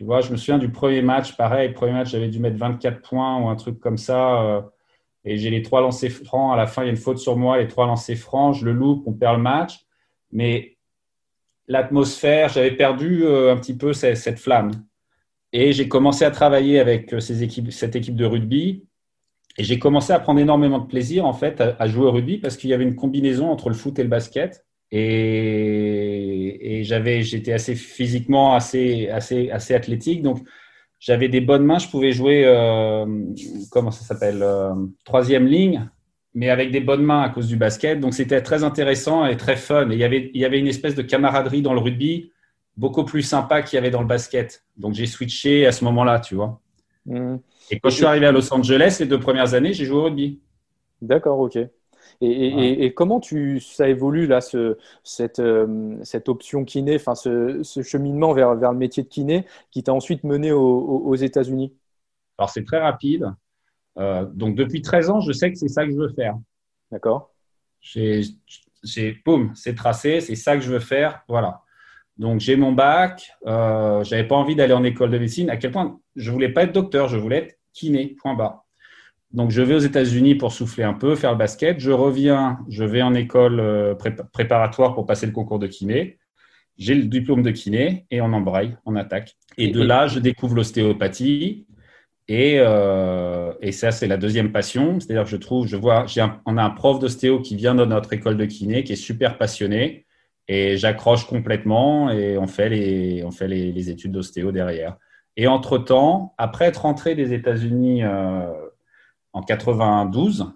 Tu 0.00 0.06
vois, 0.06 0.22
je 0.22 0.32
me 0.32 0.38
souviens 0.38 0.56
du 0.56 0.70
premier 0.70 1.02
match, 1.02 1.36
pareil, 1.36 1.72
premier 1.72 1.92
match, 1.92 2.08
j'avais 2.08 2.28
dû 2.28 2.38
mettre 2.38 2.56
24 2.56 3.02
points 3.02 3.38
ou 3.38 3.48
un 3.48 3.54
truc 3.54 3.78
comme 3.80 3.98
ça. 3.98 4.42
Euh, 4.42 4.62
et 5.26 5.36
j'ai 5.36 5.50
les 5.50 5.60
trois 5.60 5.82
lancers 5.82 6.10
francs. 6.10 6.54
À 6.54 6.56
la 6.56 6.66
fin, 6.66 6.84
il 6.84 6.86
y 6.86 6.88
a 6.88 6.90
une 6.90 6.96
faute 6.96 7.18
sur 7.18 7.36
moi, 7.36 7.58
les 7.58 7.68
trois 7.68 7.84
lancers 7.84 8.16
francs, 8.16 8.56
je 8.56 8.64
le 8.64 8.72
loupe, 8.72 9.02
on 9.06 9.12
perd 9.12 9.36
le 9.36 9.42
match. 9.42 9.84
Mais 10.32 10.78
l'atmosphère, 11.68 12.48
j'avais 12.48 12.70
perdu 12.70 13.24
euh, 13.24 13.52
un 13.52 13.58
petit 13.58 13.76
peu 13.76 13.92
cette, 13.92 14.38
flamme. 14.38 14.70
Et 15.52 15.74
j'ai 15.74 15.86
commencé 15.86 16.24
à 16.24 16.30
travailler 16.30 16.80
avec 16.80 17.12
euh, 17.12 17.20
cette 17.20 17.94
équipe 17.94 18.16
de 18.16 18.24
rugby. 18.24 18.86
Et 19.58 19.64
j'ai 19.64 19.78
commencé 19.78 20.14
à 20.14 20.18
prendre 20.18 20.40
énormément 20.40 20.78
de 20.78 20.86
plaisir 20.86 21.26
en 21.26 21.34
fait 21.34 21.60
à, 21.60 21.86
jouer 21.88 22.06
au 22.06 22.12
rugby 22.12 22.38
parce 22.38 22.56
qu'il 22.56 22.70
y 22.70 22.72
avait 22.72 22.84
une 22.84 22.96
combinaison 22.96 23.50
entre 23.50 23.68
le 23.68 23.74
foot 23.74 23.98
et 23.98 24.02
le 24.02 24.08
basket. 24.08 24.64
Et, 24.92 26.29
et 26.60 26.84
j'avais, 26.84 27.22
j'étais 27.22 27.52
assez 27.52 27.74
physiquement 27.74 28.54
assez, 28.54 29.08
assez, 29.08 29.50
assez 29.50 29.74
athlétique. 29.74 30.22
Donc, 30.22 30.38
j'avais 31.00 31.28
des 31.28 31.40
bonnes 31.40 31.64
mains, 31.64 31.78
je 31.78 31.88
pouvais 31.88 32.12
jouer, 32.12 32.44
euh, 32.44 33.06
comment 33.70 33.90
ça 33.90 34.04
s'appelle, 34.04 34.42
euh, 34.42 34.74
troisième 35.04 35.46
ligne, 35.46 35.88
mais 36.34 36.50
avec 36.50 36.70
des 36.70 36.80
bonnes 36.80 37.02
mains 37.02 37.22
à 37.22 37.30
cause 37.30 37.48
du 37.48 37.56
basket. 37.56 37.98
Donc 38.00 38.14
c'était 38.14 38.42
très 38.42 38.62
intéressant 38.64 39.26
et 39.26 39.36
très 39.36 39.56
fun. 39.56 39.90
Et 39.90 39.94
il 39.94 39.98
y 39.98 40.04
avait, 40.04 40.30
il 40.34 40.40
y 40.40 40.44
avait 40.44 40.58
une 40.58 40.68
espèce 40.68 40.94
de 40.94 41.02
camaraderie 41.02 41.62
dans 41.62 41.72
le 41.72 41.80
rugby 41.80 42.30
beaucoup 42.76 43.04
plus 43.04 43.22
sympa 43.22 43.62
qu'il 43.62 43.76
y 43.76 43.78
avait 43.78 43.90
dans 43.90 44.02
le 44.02 44.06
basket. 44.06 44.64
Donc 44.76 44.94
j'ai 44.94 45.06
switché 45.06 45.66
à 45.66 45.72
ce 45.72 45.84
moment-là, 45.84 46.20
tu 46.20 46.34
vois. 46.34 46.60
Mmh. 47.06 47.36
Et 47.70 47.80
quand 47.80 47.88
je 47.88 47.96
suis 47.96 48.04
arrivé 48.04 48.26
à 48.26 48.32
Los 48.32 48.52
Angeles, 48.52 48.98
les 49.00 49.06
deux 49.06 49.18
premières 49.18 49.54
années, 49.54 49.72
j'ai 49.72 49.86
joué 49.86 49.96
au 49.96 50.04
rugby. 50.04 50.40
D'accord, 51.00 51.40
ok. 51.40 51.58
Et, 52.22 52.92
comment 52.94 53.18
tu, 53.18 53.60
ça 53.60 53.88
évolue 53.88 54.26
là, 54.26 54.42
ce, 54.42 54.76
cette, 55.04 55.38
euh, 55.38 55.96
cette 56.02 56.28
option 56.28 56.64
kiné, 56.64 56.96
enfin 56.96 57.14
ce, 57.14 57.62
ce, 57.62 57.82
cheminement 57.82 58.34
vers, 58.34 58.54
vers 58.56 58.72
le 58.72 58.78
métier 58.78 59.02
de 59.02 59.08
kiné 59.08 59.46
qui 59.70 59.82
t'a 59.82 59.94
ensuite 59.94 60.22
mené 60.24 60.52
aux, 60.52 61.14
États-Unis? 61.14 61.72
Alors 62.36 62.50
c'est 62.50 62.64
très 62.64 62.78
rapide. 62.78 63.32
Euh, 63.98 64.26
donc 64.26 64.54
depuis 64.54 64.82
13 64.82 65.10
ans, 65.10 65.20
je 65.20 65.32
sais 65.32 65.50
que 65.50 65.58
c'est 65.58 65.68
ça 65.68 65.86
que 65.86 65.92
je 65.92 65.96
veux 65.96 66.12
faire. 66.12 66.36
D'accord. 66.90 67.32
J'ai, 67.80 68.22
boum, 69.24 69.52
c'est 69.54 69.74
tracé, 69.74 70.20
c'est 70.20 70.36
ça 70.36 70.56
que 70.56 70.62
je 70.62 70.70
veux 70.70 70.80
faire. 70.80 71.22
Voilà. 71.26 71.62
Donc 72.18 72.40
j'ai 72.40 72.56
mon 72.56 72.72
bac. 72.72 73.30
Euh, 73.46 74.04
j'avais 74.04 74.26
pas 74.26 74.36
envie 74.36 74.56
d'aller 74.56 74.74
en 74.74 74.84
école 74.84 75.10
de 75.10 75.18
médecine. 75.18 75.48
À 75.48 75.56
quel 75.56 75.70
point 75.70 75.98
je 76.16 76.30
voulais 76.30 76.50
pas 76.50 76.64
être 76.64 76.72
docteur, 76.72 77.08
je 77.08 77.16
voulais 77.16 77.38
être 77.38 77.58
kiné. 77.72 78.14
Point 78.20 78.34
bas. 78.34 78.64
Donc, 79.32 79.50
je 79.50 79.62
vais 79.62 79.74
aux 79.74 79.80
États-Unis 79.80 80.34
pour 80.34 80.52
souffler 80.52 80.82
un 80.82 80.94
peu, 80.94 81.14
faire 81.14 81.32
le 81.32 81.38
basket. 81.38 81.78
Je 81.78 81.92
reviens, 81.92 82.58
je 82.68 82.82
vais 82.82 83.02
en 83.02 83.14
école 83.14 83.60
euh, 83.60 83.94
préparatoire 84.32 84.94
pour 84.94 85.06
passer 85.06 85.26
le 85.26 85.32
concours 85.32 85.60
de 85.60 85.68
kiné. 85.68 86.18
J'ai 86.78 86.94
le 86.94 87.04
diplôme 87.04 87.42
de 87.42 87.50
kiné 87.50 88.06
et 88.10 88.20
on 88.20 88.32
embraye, 88.32 88.76
on 88.86 88.96
attaque. 88.96 89.36
Et 89.56 89.68
de 89.68 89.82
là, 89.82 90.08
je 90.08 90.18
découvre 90.18 90.56
l'ostéopathie. 90.56 91.66
Et, 92.26 92.56
euh, 92.58 93.52
et, 93.60 93.70
ça, 93.70 93.92
c'est 93.92 94.08
la 94.08 94.16
deuxième 94.16 94.50
passion. 94.50 94.98
C'est-à-dire 94.98 95.24
que 95.24 95.30
je 95.30 95.36
trouve, 95.36 95.66
je 95.66 95.76
vois, 95.76 96.06
on 96.46 96.56
a 96.56 96.62
un 96.62 96.70
prof 96.70 96.98
d'ostéo 96.98 97.40
qui 97.40 97.54
vient 97.54 97.74
de 97.74 97.84
notre 97.84 98.12
école 98.12 98.36
de 98.36 98.46
kiné, 98.46 98.82
qui 98.82 98.94
est 98.94 98.96
super 98.96 99.38
passionné. 99.38 100.06
Et 100.48 100.76
j'accroche 100.76 101.26
complètement 101.26 102.10
et 102.10 102.36
on 102.36 102.48
fait 102.48 102.68
les, 102.68 103.22
on 103.24 103.30
fait 103.30 103.46
les, 103.46 103.70
les 103.70 103.90
études 103.90 104.10
d'ostéo 104.10 104.50
derrière. 104.50 104.96
Et 105.36 105.46
entre-temps, 105.46 106.34
après 106.38 106.66
être 106.66 106.82
rentré 106.82 107.14
des 107.14 107.32
États-Unis 107.32 108.02
euh, 108.02 108.50
en 109.32 109.42
92. 109.42 110.52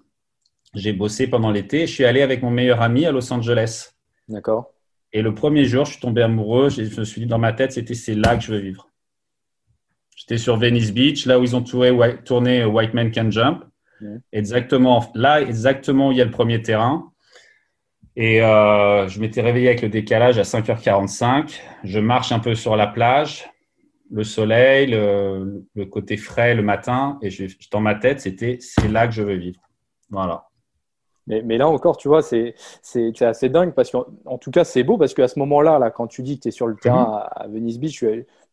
J'ai 0.73 0.93
bossé 0.93 1.27
pendant 1.27 1.51
l'été. 1.51 1.87
Je 1.87 1.93
suis 1.93 2.05
allé 2.05 2.21
avec 2.21 2.41
mon 2.41 2.51
meilleur 2.51 2.81
ami 2.81 3.05
à 3.05 3.11
Los 3.11 3.31
Angeles. 3.31 3.91
D'accord. 4.27 4.71
Et 5.13 5.21
le 5.21 5.33
premier 5.33 5.65
jour, 5.65 5.85
je 5.85 5.91
suis 5.91 6.01
tombé 6.01 6.21
amoureux. 6.21 6.69
Je 6.69 6.99
me 6.99 7.05
suis 7.05 7.21
dit 7.21 7.27
dans 7.27 7.39
ma 7.39 7.53
tête, 7.53 7.71
c'était 7.71 7.93
c'est 7.93 8.15
là 8.15 8.35
que 8.35 8.43
je 8.43 8.51
veux 8.51 8.59
vivre. 8.59 8.89
J'étais 10.15 10.37
sur 10.37 10.57
Venice 10.57 10.93
Beach, 10.93 11.25
là 11.25 11.39
où 11.39 11.43
ils 11.43 11.55
ont 11.55 11.61
tourné, 11.61 12.65
White 12.65 12.93
Man 12.93 13.11
Can 13.11 13.31
Jump. 13.31 13.63
Exactement, 14.33 15.09
là, 15.15 15.41
exactement 15.41 16.09
où 16.09 16.11
il 16.11 16.17
y 16.17 16.21
a 16.21 16.25
le 16.25 16.31
premier 16.31 16.61
terrain. 16.61 17.11
Et 18.17 18.41
euh, 18.41 19.07
je 19.07 19.19
m'étais 19.19 19.41
réveillé 19.41 19.67
avec 19.67 19.81
le 19.81 19.89
décalage 19.89 20.37
à 20.37 20.43
5h45. 20.43 21.59
Je 21.83 21.99
marche 21.99 22.31
un 22.31 22.39
peu 22.39 22.55
sur 22.55 22.75
la 22.75 22.87
plage 22.87 23.45
le 24.11 24.23
soleil, 24.23 24.87
le, 24.87 25.85
côté 25.85 26.17
frais 26.17 26.55
le 26.55 26.61
matin, 26.61 27.17
et 27.21 27.29
je, 27.29 27.45
dans 27.71 27.81
ma 27.81 27.95
tête, 27.95 28.21
c'était 28.21 28.57
c'est 28.59 28.87
là 28.87 29.07
que 29.07 29.13
je 29.13 29.23
veux 29.23 29.35
vivre. 29.35 29.61
Voilà. 30.09 30.47
Mais, 31.27 31.57
là 31.57 31.67
encore, 31.67 31.97
tu 31.97 32.07
vois, 32.07 32.21
c'est 32.21 32.53
assez 33.21 33.49
dingue 33.49 33.73
parce 33.73 33.89
qu'en 33.89 34.37
tout 34.39 34.51
cas, 34.51 34.63
c'est 34.63 34.83
beau 34.83 34.97
parce 34.97 35.15
qu'à 35.15 35.27
ce 35.27 35.39
moment-là, 35.39 35.79
là, 35.79 35.89
quand 35.89 36.05
tu 36.05 36.21
dis 36.21 36.37
que 36.37 36.43
tu 36.43 36.47
es 36.49 36.51
sur 36.51 36.67
le 36.67 36.75
terrain 36.75 37.05
mhm. 37.05 37.29
à, 37.35 37.47
Venice 37.47 37.79
Beach, 37.79 38.05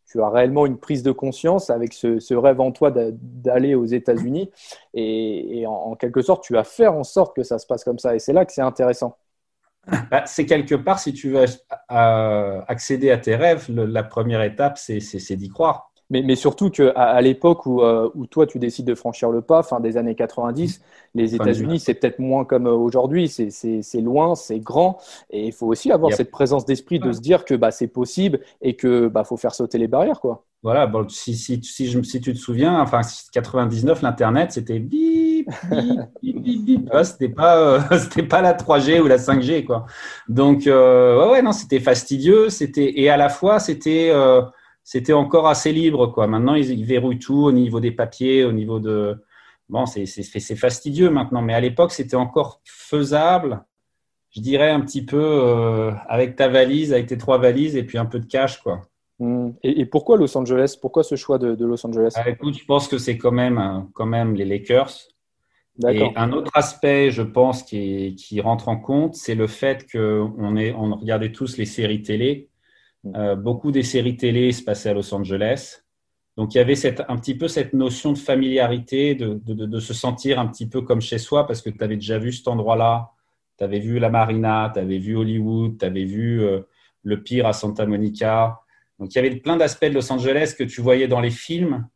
tu 0.06 0.22
as, 0.22 0.30
réellement 0.30 0.64
une 0.64 0.78
prise 0.78 1.02
de 1.02 1.12
conscience 1.12 1.68
avec 1.68 1.92
ce, 1.92 2.34
rêve 2.34 2.60
en 2.60 2.72
toi 2.72 2.90
d'aller 2.90 3.74
aux 3.74 3.84
États-Unis 3.84 4.50
et, 4.94 5.64
en, 5.66 5.94
quelque 5.96 6.22
sorte, 6.22 6.44
tu 6.44 6.54
vas 6.54 6.64
faire 6.64 6.94
en 6.94 7.04
sorte 7.04 7.36
que 7.36 7.42
ça 7.42 7.58
se 7.58 7.66
passe 7.66 7.84
comme 7.84 7.98
ça. 7.98 8.14
Et 8.14 8.18
c'est 8.18 8.32
là 8.32 8.46
que 8.46 8.52
c'est 8.52 8.62
intéressant. 8.62 9.18
Bah, 10.10 10.24
c'est 10.26 10.46
quelque 10.46 10.74
part, 10.76 10.98
si 11.00 11.12
tu 11.12 11.30
veux 11.30 11.44
accéder 11.88 13.10
à 13.10 13.18
tes 13.18 13.34
rêves, 13.36 13.66
la 13.70 14.02
première 14.04 14.42
étape, 14.42 14.78
c'est 14.78 15.36
d'y 15.36 15.48
croire. 15.48 15.91
Mais, 16.12 16.20
mais 16.20 16.36
surtout 16.36 16.68
qu'à 16.68 16.90
à, 16.90 17.20
l'époque 17.22 17.64
où, 17.64 17.80
euh, 17.80 18.10
où, 18.14 18.26
toi, 18.26 18.46
tu 18.46 18.58
décides 18.58 18.84
de 18.84 18.94
franchir 18.94 19.30
le 19.30 19.40
pas, 19.40 19.62
fin 19.62 19.80
des 19.80 19.96
années 19.96 20.14
90, 20.14 20.82
les 21.14 21.34
États-Unis, 21.34 21.80
c'est 21.80 21.94
peut-être 21.94 22.18
moins 22.18 22.44
comme 22.44 22.66
euh, 22.66 22.72
aujourd'hui. 22.72 23.28
C'est 23.28 24.00
loin, 24.02 24.34
c'est 24.34 24.60
grand. 24.60 24.98
Et 25.30 25.46
il 25.46 25.52
faut 25.52 25.66
aussi 25.66 25.90
avoir 25.90 26.12
cette 26.12 26.30
présence 26.30 26.66
d'esprit 26.66 26.98
de 26.98 27.12
se 27.12 27.20
dire 27.20 27.46
que 27.46 27.54
bah, 27.54 27.70
c'est 27.70 27.86
possible 27.86 28.40
et 28.60 28.76
que 28.76 29.08
bah, 29.08 29.24
faut 29.24 29.38
faire 29.38 29.54
sauter 29.54 29.78
les 29.78 29.88
barrières. 29.88 30.20
Quoi. 30.20 30.44
Voilà, 30.62 30.86
bon, 30.86 31.08
si, 31.08 31.34
si, 31.34 31.62
si, 31.64 31.90
je, 31.90 32.02
si, 32.02 32.20
tu 32.20 32.34
te 32.34 32.38
souviens, 32.38 32.78
enfin, 32.82 33.00
99, 33.32 34.02
l'Internet, 34.02 34.52
c'était 34.52 34.80
bip, 34.80 35.48
bip, 35.70 36.00
bip, 36.22 36.42
bip, 36.42 36.64
bip. 36.64 36.90
c'était 37.04 37.30
pas, 37.30 37.56
euh, 37.56 37.80
c'était 37.98 38.22
pas 38.22 38.42
la 38.42 38.52
3G 38.52 39.00
ou 39.00 39.06
la 39.06 39.16
5G, 39.16 39.64
quoi. 39.64 39.86
Donc, 40.28 40.64
ouais, 40.66 41.28
ouais, 41.30 41.40
non, 41.40 41.52
c'était 41.52 41.80
fastidieux. 41.80 42.50
C'était, 42.50 43.00
et 43.00 43.08
à 43.08 43.16
la 43.16 43.30
fois, 43.30 43.58
c'était 43.58 44.12
c'était 44.84 45.12
encore 45.12 45.48
assez 45.48 45.72
libre. 45.72 46.08
Quoi. 46.08 46.26
Maintenant, 46.26 46.54
ils, 46.54 46.84
verrouillent 46.84 47.18
tout 47.18 47.44
au 47.44 47.52
niveau 47.52 47.80
des 47.80 47.92
papiers, 47.92 48.44
au 48.44 48.52
niveau 48.52 48.80
de. 48.80 49.22
Bon, 49.68 49.86
c'est 49.86 50.56
fastidieux 50.56 51.08
maintenant, 51.08 51.40
mais 51.40 51.54
à 51.54 51.60
l'époque, 51.60 51.92
c'était 51.92 52.16
encore 52.16 52.60
faisable. 52.64 53.64
Je 54.30 54.40
dirais 54.40 54.70
un 54.70 54.80
petit 54.80 55.04
peu 55.04 55.22
euh, 55.22 55.92
avec 56.08 56.36
ta 56.36 56.48
valise, 56.48 56.92
avec 56.92 57.06
tes 57.06 57.18
trois 57.18 57.38
valises 57.38 57.76
et 57.76 57.84
puis 57.84 57.98
un 57.98 58.06
peu 58.06 58.18
de 58.18 58.26
cash, 58.26 58.60
quoi. 58.62 58.88
Hmm. 59.18 59.50
Et, 59.62 59.86
pourquoi 59.86 60.16
Los 60.16 60.36
Angeles? 60.36 60.76
Pourquoi 60.80 61.04
ce 61.04 61.14
choix 61.14 61.38
de, 61.38 61.64
Los 61.64 61.86
Angeles? 61.86 62.12
Ah, 62.16 62.28
Écoute, 62.28 62.58
je 62.58 62.64
pense 62.64 62.88
que 62.88 62.98
c'est 62.98 63.16
quand 63.16 63.30
même, 63.30 63.86
quand 63.94 64.06
même 64.06 64.34
les 64.34 64.44
Lakers. 64.44 64.90
Et 65.88 66.12
un 66.16 66.32
autre 66.32 66.50
aspect, 66.54 67.10
je 67.10 67.22
pense, 67.22 67.62
qui, 67.62 68.14
qui 68.16 68.40
rentre 68.40 68.68
en 68.68 68.76
compte, 68.76 69.14
c'est 69.14 69.34
le 69.34 69.46
fait 69.46 69.90
qu'on 69.90 70.56
on 70.56 70.96
regardait 70.96 71.32
tous 71.32 71.56
les 71.56 71.66
séries 71.66 72.02
télé 72.02 72.50
euh, 73.04 73.34
beaucoup 73.34 73.72
des 73.72 73.82
séries 73.82 74.16
télé 74.16 74.52
se 74.52 74.62
passaient 74.62 74.90
à 74.90 74.94
Los 74.94 75.12
Angeles. 75.12 75.82
Donc 76.36 76.54
il 76.54 76.58
y 76.58 76.60
avait 76.60 76.74
un 77.08 77.16
petit 77.16 77.34
peu 77.34 77.48
cette 77.48 77.74
notion 77.74 78.12
de 78.12 78.18
familiarité, 78.18 79.14
de, 79.14 79.40
de, 79.44 79.66
de, 79.66 79.80
se 79.80 79.92
sentir 79.92 80.38
un 80.38 80.46
petit 80.46 80.66
peu 80.66 80.80
comme 80.80 81.00
chez 81.00 81.18
soi 81.18 81.46
parce 81.46 81.60
que 81.60 81.68
tu 81.68 81.82
avais 81.84 81.96
déjà 81.96 82.18
vu 82.18 82.32
cet 82.32 82.48
endroit-là, 82.48 83.10
tu 83.58 83.64
avais 83.64 83.80
vu 83.80 83.98
la 83.98 84.08
Marina, 84.08 84.70
tu 84.72 84.80
avais 84.80 84.98
vu 84.98 85.16
Hollywood, 85.16 85.78
tu 85.78 85.84
avais 85.84 86.04
vu 86.04 86.42
euh, 86.42 86.60
le 87.02 87.22
pire 87.22 87.46
à 87.46 87.52
Santa 87.52 87.84
Monica. 87.84 88.60
Donc 88.98 89.14
il 89.14 89.16
y 89.16 89.18
avait 89.18 89.36
plein 89.36 89.56
d'aspects 89.56 89.84
de 89.84 89.94
Los 89.94 90.10
Angeles 90.10 90.54
que 90.56 90.64
tu 90.64 90.80
voyais 90.80 91.08
dans 91.08 91.20
les 91.20 91.30
films. 91.30 91.86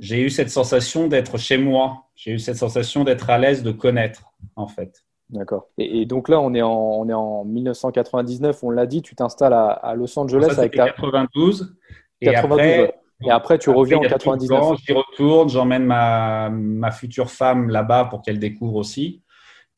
J'ai 0.00 0.22
eu 0.22 0.30
cette 0.30 0.50
sensation 0.50 1.06
d'être 1.06 1.38
chez 1.38 1.58
moi, 1.58 2.08
j'ai 2.16 2.32
eu 2.32 2.38
cette 2.38 2.56
sensation 2.56 3.04
d'être 3.04 3.30
à 3.30 3.38
l'aise 3.38 3.62
de 3.62 3.70
connaître 3.70 4.32
en 4.56 4.66
fait. 4.66 5.04
D'accord. 5.30 5.68
Et, 5.76 6.06
donc 6.06 6.28
là, 6.28 6.40
on 6.40 6.54
est 6.54 6.62
en, 6.62 6.72
on 6.72 7.08
est 7.08 7.14
en 7.14 7.44
1999, 7.44 8.64
on 8.64 8.70
l'a 8.70 8.86
dit, 8.86 9.02
tu 9.02 9.14
t'installes 9.14 9.52
à, 9.52 9.94
Los 9.94 10.18
Angeles 10.18 10.52
ça, 10.52 10.60
avec 10.60 10.74
ta... 10.74 10.86
92. 10.86 11.76
Et 12.20 12.34
après, 12.34 12.94
et 13.24 13.30
après, 13.30 13.58
tu 13.58 13.70
reviens 13.70 13.98
en 13.98 14.02
99. 14.02 14.78
J'y 14.86 14.92
retourne, 14.92 15.48
j'emmène 15.48 15.84
ma, 15.84 16.48
ma, 16.50 16.90
future 16.90 17.30
femme 17.30 17.68
là-bas 17.68 18.06
pour 18.06 18.22
qu'elle 18.22 18.38
découvre 18.38 18.76
aussi. 18.76 19.22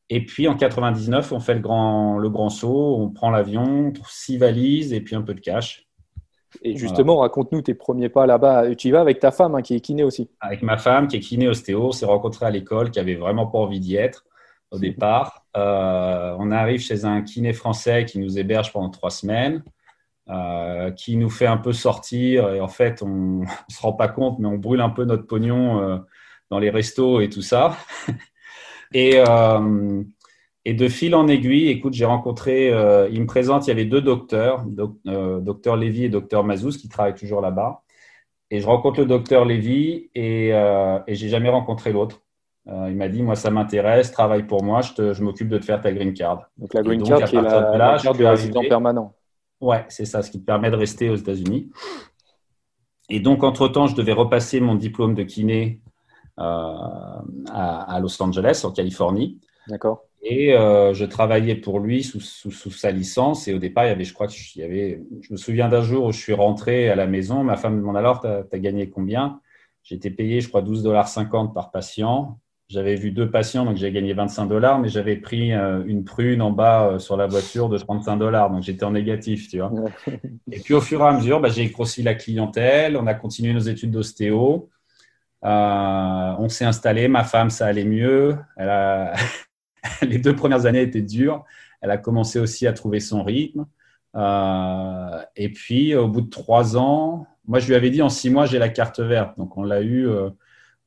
Et 0.09 0.25
puis 0.25 0.47
en 0.47 0.55
99, 0.55 1.31
on 1.31 1.39
fait 1.39 1.55
le 1.55 1.61
grand, 1.61 2.17
le 2.17 2.29
grand 2.29 2.49
saut, 2.49 2.97
on 2.99 3.09
prend 3.09 3.29
l'avion, 3.29 3.93
six 4.07 4.37
valises 4.37 4.93
et 4.93 5.01
puis 5.01 5.15
un 5.15 5.21
peu 5.21 5.33
de 5.33 5.39
cash. 5.39 5.87
Et 6.63 6.75
justement, 6.75 7.17
raconte-nous 7.19 7.61
tes 7.61 7.73
premiers 7.73 8.09
pas 8.09 8.25
là-bas. 8.25 8.75
Tu 8.75 8.89
y 8.89 8.91
vas 8.91 8.99
avec 8.99 9.19
ta 9.19 9.31
femme 9.31 9.55
hein, 9.55 9.61
qui 9.61 9.73
est 9.73 9.79
kiné 9.79 10.03
aussi. 10.03 10.29
Avec 10.41 10.63
ma 10.63 10.77
femme 10.77 11.07
qui 11.07 11.15
est 11.15 11.21
kiné 11.21 11.47
ostéo, 11.47 11.87
on 11.87 11.91
s'est 11.93 12.05
rencontrés 12.05 12.45
à 12.45 12.49
l'école, 12.49 12.91
qui 12.91 12.99
avait 12.99 13.15
vraiment 13.15 13.47
pas 13.47 13.59
envie 13.59 13.79
d'y 13.79 13.95
être 13.95 14.25
au 14.69 14.79
départ. 14.79 15.40
Euh, 15.57 16.35
on 16.39 16.51
arrive 16.51 16.81
chez 16.81 17.05
un 17.05 17.21
kiné 17.21 17.53
français 17.53 18.05
qui 18.05 18.19
nous 18.19 18.37
héberge 18.37 18.71
pendant 18.71 18.89
trois 18.89 19.09
semaines, 19.09 19.63
euh, 20.29 20.91
qui 20.91 21.17
nous 21.17 21.29
fait 21.29 21.47
un 21.47 21.57
peu 21.57 21.73
sortir. 21.73 22.53
Et 22.53 22.61
en 22.61 22.67
fait, 22.67 23.01
on 23.01 23.07
ne 23.41 23.45
se 23.69 23.81
rend 23.81 23.93
pas 23.93 24.07
compte, 24.07 24.39
mais 24.39 24.47
on 24.47 24.57
brûle 24.57 24.81
un 24.81 24.89
peu 24.89 25.05
notre 25.05 25.27
pognon 25.27 25.81
euh, 25.81 25.97
dans 26.49 26.59
les 26.59 26.69
restos 26.69 27.21
et 27.21 27.29
tout 27.29 27.41
ça. 27.41 27.75
et, 28.93 29.21
de 30.73 30.87
fil 30.87 31.15
en 31.15 31.27
aiguille, 31.27 31.69
écoute, 31.69 31.93
j'ai 31.93 32.05
rencontré, 32.05 32.67
il 33.11 33.21
me 33.21 33.25
présente, 33.25 33.67
il 33.67 33.69
y 33.69 33.71
avait 33.71 33.85
deux 33.85 34.01
docteurs, 34.01 34.63
docteur 34.65 35.75
Lévy 35.75 36.05
et 36.05 36.09
docteur 36.09 36.43
Mazouz, 36.43 36.77
qui 36.77 36.89
travaillent 36.89 37.15
toujours 37.15 37.41
là-bas. 37.41 37.83
Et 38.51 38.59
je 38.59 38.67
rencontre 38.67 38.99
le 38.99 39.05
docteur 39.05 39.45
Lévy 39.45 40.09
et, 40.13 40.49
et 40.49 41.15
j'ai 41.15 41.29
jamais 41.29 41.49
rencontré 41.49 41.91
l'autre. 41.93 42.21
Euh, 42.67 42.87
il 42.89 42.95
m'a 42.95 43.09
dit, 43.09 43.23
moi, 43.23 43.35
ça 43.35 43.49
m'intéresse, 43.49 44.11
travaille 44.11 44.43
pour 44.43 44.63
moi, 44.63 44.81
je, 44.81 45.13
je 45.13 45.23
m'occupe 45.23 45.49
de 45.49 45.57
te 45.57 45.65
faire 45.65 45.81
ta 45.81 45.91
green 45.91 46.13
card. 46.13 46.49
Donc 46.57 46.73
la 46.73 46.81
green 46.83 47.01
card, 47.01 47.23
qui 47.23 47.35
est 47.35 47.41
la, 47.41 47.97
carte 48.01 48.17
de 48.17 48.25
résident 48.25 48.61
permanent. 48.61 49.15
Ouais, 49.59 49.85
c'est 49.89 50.05
ça, 50.05 50.21
ce 50.21 50.31
qui 50.31 50.39
te 50.39 50.45
permet 50.45 50.69
de 50.69 50.75
rester 50.75 51.09
aux 51.09 51.15
États-Unis. 51.15 51.71
Et 53.09 53.19
donc, 53.19 53.43
entre-temps, 53.43 53.87
je 53.87 53.95
devais 53.95 54.13
repasser 54.13 54.59
mon 54.59 54.75
diplôme 54.75 55.15
de 55.15 55.23
kiné 55.23 55.81
euh, 56.39 56.73
à, 57.51 57.99
Los 58.01 58.21
Angeles, 58.21 58.61
en 58.63 58.71
Californie. 58.71 59.39
D'accord. 59.67 60.05
Et 60.23 60.53
euh, 60.53 60.93
je 60.93 61.05
travaillais 61.05 61.55
pour 61.55 61.79
lui 61.79 62.03
sous, 62.03 62.19
sous, 62.19 62.51
sous, 62.51 62.71
sa 62.71 62.91
licence. 62.91 63.47
Et 63.47 63.53
au 63.53 63.59
départ, 63.59 63.85
il 63.85 63.89
y 63.89 63.91
avait, 63.91 64.03
je 64.03 64.13
crois 64.13 64.27
que 64.27 64.33
y 64.55 64.63
avait, 64.63 65.03
je 65.21 65.33
me 65.33 65.37
souviens 65.37 65.67
d'un 65.67 65.81
jour 65.81 66.05
où 66.05 66.11
je 66.11 66.19
suis 66.19 66.33
rentré 66.33 66.89
à 66.89 66.95
la 66.95 67.07
maison. 67.07 67.43
Ma 67.43 67.57
femme 67.57 67.75
me 67.75 67.79
demande 67.79 67.97
alors, 67.97 68.21
tu 68.21 68.27
as, 68.27 68.59
gagné 68.59 68.89
combien? 68.89 69.41
Été 69.89 70.09
payé, 70.11 70.41
je 70.41 70.47
crois, 70.47 70.61
12,50 70.61 70.83
dollars 70.83 71.53
par 71.53 71.71
patient. 71.71 72.39
J'avais 72.71 72.95
vu 72.95 73.11
deux 73.11 73.29
patients, 73.29 73.65
donc 73.65 73.75
j'ai 73.75 73.91
gagné 73.91 74.13
25 74.13 74.45
dollars, 74.45 74.79
mais 74.79 74.87
j'avais 74.87 75.17
pris 75.17 75.51
euh, 75.51 75.83
une 75.85 76.05
prune 76.05 76.41
en 76.41 76.51
bas 76.51 76.87
euh, 76.87 76.99
sur 76.99 77.17
la 77.17 77.27
voiture 77.27 77.67
de 77.67 77.77
35 77.77 78.15
dollars, 78.15 78.49
donc 78.49 78.63
j'étais 78.63 78.85
en 78.85 78.91
négatif, 78.91 79.49
tu 79.49 79.59
vois. 79.59 79.73
Et 80.49 80.61
puis 80.61 80.73
au 80.73 80.79
fur 80.79 81.01
et 81.01 81.03
à 81.03 81.11
mesure, 81.11 81.41
bah, 81.41 81.49
j'ai 81.49 81.67
grossi 81.67 82.01
la 82.01 82.15
clientèle, 82.15 82.95
on 82.95 83.07
a 83.07 83.13
continué 83.13 83.51
nos 83.51 83.59
études 83.59 83.91
d'ostéo, 83.91 84.69
euh, 85.43 86.35
on 86.39 86.47
s'est 86.47 86.63
installé, 86.63 87.09
ma 87.09 87.25
femme, 87.25 87.49
ça 87.49 87.65
allait 87.65 87.83
mieux. 87.83 88.37
Elle 88.55 88.69
a... 88.69 89.15
Les 90.01 90.19
deux 90.19 90.35
premières 90.35 90.65
années 90.65 90.83
étaient 90.83 91.01
dures. 91.01 91.43
Elle 91.81 91.91
a 91.91 91.97
commencé 91.97 92.39
aussi 92.39 92.67
à 92.67 92.73
trouver 92.73 93.01
son 93.01 93.23
rythme. 93.23 93.65
et 95.35 95.49
puis, 95.49 95.93
au 95.93 96.07
bout 96.07 96.21
de 96.21 96.29
trois 96.29 96.77
ans, 96.77 97.27
moi, 97.45 97.59
je 97.59 97.67
lui 97.67 97.75
avais 97.75 97.89
dit 97.89 98.01
en 98.01 98.09
six 98.09 98.29
mois, 98.29 98.45
j'ai 98.45 98.59
la 98.59 98.69
carte 98.69 99.01
verte. 99.01 99.37
Donc, 99.37 99.57
on 99.57 99.63
l'a 99.63 99.81
eu, 99.81 100.07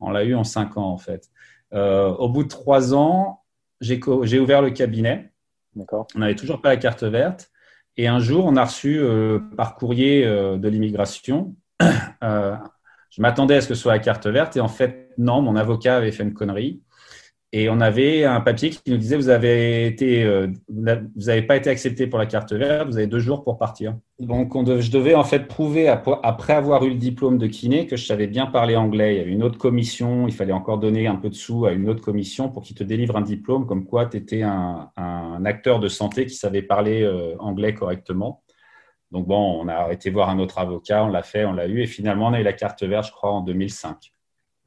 on 0.01 0.11
l'a 0.11 0.25
eu 0.25 0.35
en 0.35 0.45
cinq 0.45 0.79
ans, 0.79 0.89
en 0.89 0.99
fait. 0.99 1.29
Euh, 1.75 2.09
au 2.11 2.29
bout 2.29 2.45
de 2.45 2.49
trois 2.49 2.95
ans, 2.95 3.43
j'ai 3.81 4.41
ouvert 4.41 4.63
le 4.63 4.71
cabinet. 4.71 5.33
On 5.77 6.19
n'avait 6.19 6.37
toujours 6.37 6.61
pas 6.61 6.69
la 6.69 6.77
carte 6.77 7.03
verte. 7.03 7.51
Et 7.97 8.07
un 8.07 8.19
jour, 8.19 8.45
on 8.47 8.57
a 8.57 8.65
reçu 8.65 8.99
euh, 8.99 9.39
par 9.57 9.77
courrier 9.77 10.25
euh, 10.25 10.57
de 10.57 10.69
l'immigration. 10.69 11.55
je 11.81 13.21
m'attendais 13.21 13.57
à 13.57 13.61
ce 13.61 13.69
que 13.69 13.75
ce 13.75 13.83
soit 13.83 13.93
la 13.93 13.99
carte 13.99 14.27
verte. 14.27 14.57
Et 14.57 14.61
en 14.61 14.69
fait, 14.69 15.13
non, 15.19 15.43
mon 15.43 15.57
avocat 15.57 15.97
avait 15.97 16.13
fait 16.13 16.23
une 16.23 16.35
connerie. 16.35 16.83
Et 17.57 17.69
on 17.69 17.81
avait 17.81 18.25
un 18.25 18.41
papier 18.41 18.71
qui 18.71 18.91
nous 18.91 18.97
disait 18.97 19.15
vous 19.15 19.29
avez 19.29 19.87
été, 19.87 20.25
euh, 20.25 20.49
vous 20.69 20.83
n'avez 21.27 21.43
pas 21.43 21.55
été 21.55 21.71
accepté 21.71 22.09
pour 22.09 22.19
la 22.19 22.27
carte 22.27 22.53
verte, 22.53 22.89
vous 22.89 22.97
avez 22.97 23.07
deux 23.07 23.21
jours 23.21 23.45
pour 23.45 23.59
partir. 23.59 23.97
Donc 24.19 24.57
on 24.57 24.65
je 24.81 24.91
devais 24.91 25.15
en 25.15 25.23
fait 25.23 25.47
prouver 25.47 25.87
après 25.89 26.53
avoir 26.53 26.83
eu 26.85 26.89
le 26.89 26.97
diplôme 26.97 27.39
de 27.39 27.47
kiné 27.47 27.87
que 27.87 27.97
je 27.97 28.07
savais 28.07 28.27
bien 28.27 28.47
parler 28.47 28.75
anglais. 28.75 29.15
Il 29.15 29.19
y 29.19 29.21
avait 29.21 29.31
une 29.31 29.45
autre 29.45 29.57
commission, 29.57 30.27
il 30.27 30.35
fallait 30.35 30.53
encore 30.53 30.79
donner 30.79 31.07
un 31.07 31.15
peu 31.15 31.31
de 31.31 31.37
sous 31.37 31.65
à 31.65 31.71
une 31.71 31.89
autre 31.89 32.03
commission 32.03 32.49
pour 32.49 32.65
qu'ils 32.65 32.75
te 32.75 32.83
délivrent 32.83 33.19
un 33.19 33.23
diplôme 33.23 33.67
comme 33.67 33.85
quoi 33.87 34.07
tu 34.07 34.17
étais 34.17 34.43
un, 34.43 34.91
acteur 35.45 35.79
de 35.79 35.87
santé 35.87 36.27
qui 36.27 36.35
savait 36.35 36.63
parler 36.63 37.03
euh, 37.03 37.37
anglais 37.39 37.73
correctement. 37.73 38.43
Donc 39.13 39.29
bon, 39.29 39.61
on 39.63 39.69
a 39.69 39.93
été 39.93 40.11
voir 40.11 40.29
un 40.29 40.41
autre 40.41 40.59
avocat, 40.59 41.05
on 41.05 41.09
l'a 41.09 41.23
fait, 41.23 41.45
on 41.45 41.53
l'a 41.53 41.69
eu 41.69 41.83
et 41.83 41.87
finalement 41.87 42.27
on 42.27 42.33
a 42.33 42.41
eu 42.41 42.45
la 42.45 42.53
carte 42.53 42.83
verte, 42.83 43.07
je 43.07 43.13
crois, 43.13 43.31
en 43.31 43.43
2005. 43.43 44.14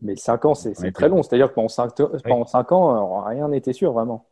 Mais 0.01 0.15
5 0.15 0.45
ans, 0.45 0.53
c'est 0.53 0.91
très 0.91 1.09
long. 1.09 1.23
C'est-à-dire 1.23 1.49
que 1.49 1.55
pendant 1.55 2.45
5, 2.45 2.71
ans, 2.71 3.21
rien 3.23 3.47
n'était 3.47 3.73
sûr, 3.73 3.93
vraiment. 3.93 4.25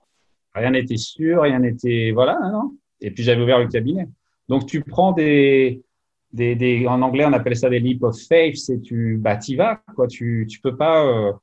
Rien 0.53 0.71
n'était 0.71 0.97
sûr, 0.97 1.41
rien 1.41 1.59
n'était. 1.59 2.11
Voilà, 2.13 2.39
non 2.51 2.73
Et 3.01 3.11
puis 3.11 3.23
j'avais 3.23 3.41
ouvert 3.41 3.59
le 3.59 3.67
cabinet. 3.67 4.07
Donc 4.47 4.65
tu 4.65 4.81
prends 4.83 5.11
des. 5.11 5.83
des, 6.31 6.55
des 6.55 6.87
en 6.87 7.01
anglais, 7.01 7.25
on 7.25 7.33
appelle 7.33 7.57
ça 7.57 7.69
des 7.69 7.79
leap 7.79 8.03
of 8.03 8.17
faith. 8.17 8.57
C'est 8.57 8.79
tu 8.79 9.17
bah, 9.17 9.39
y 9.47 9.55
vas, 9.55 9.81
quoi. 9.95 10.07
Tu, 10.07 10.47
tu 10.49 10.59
peux 10.61 10.77
pas. 10.77 11.05
Euh, 11.05 11.33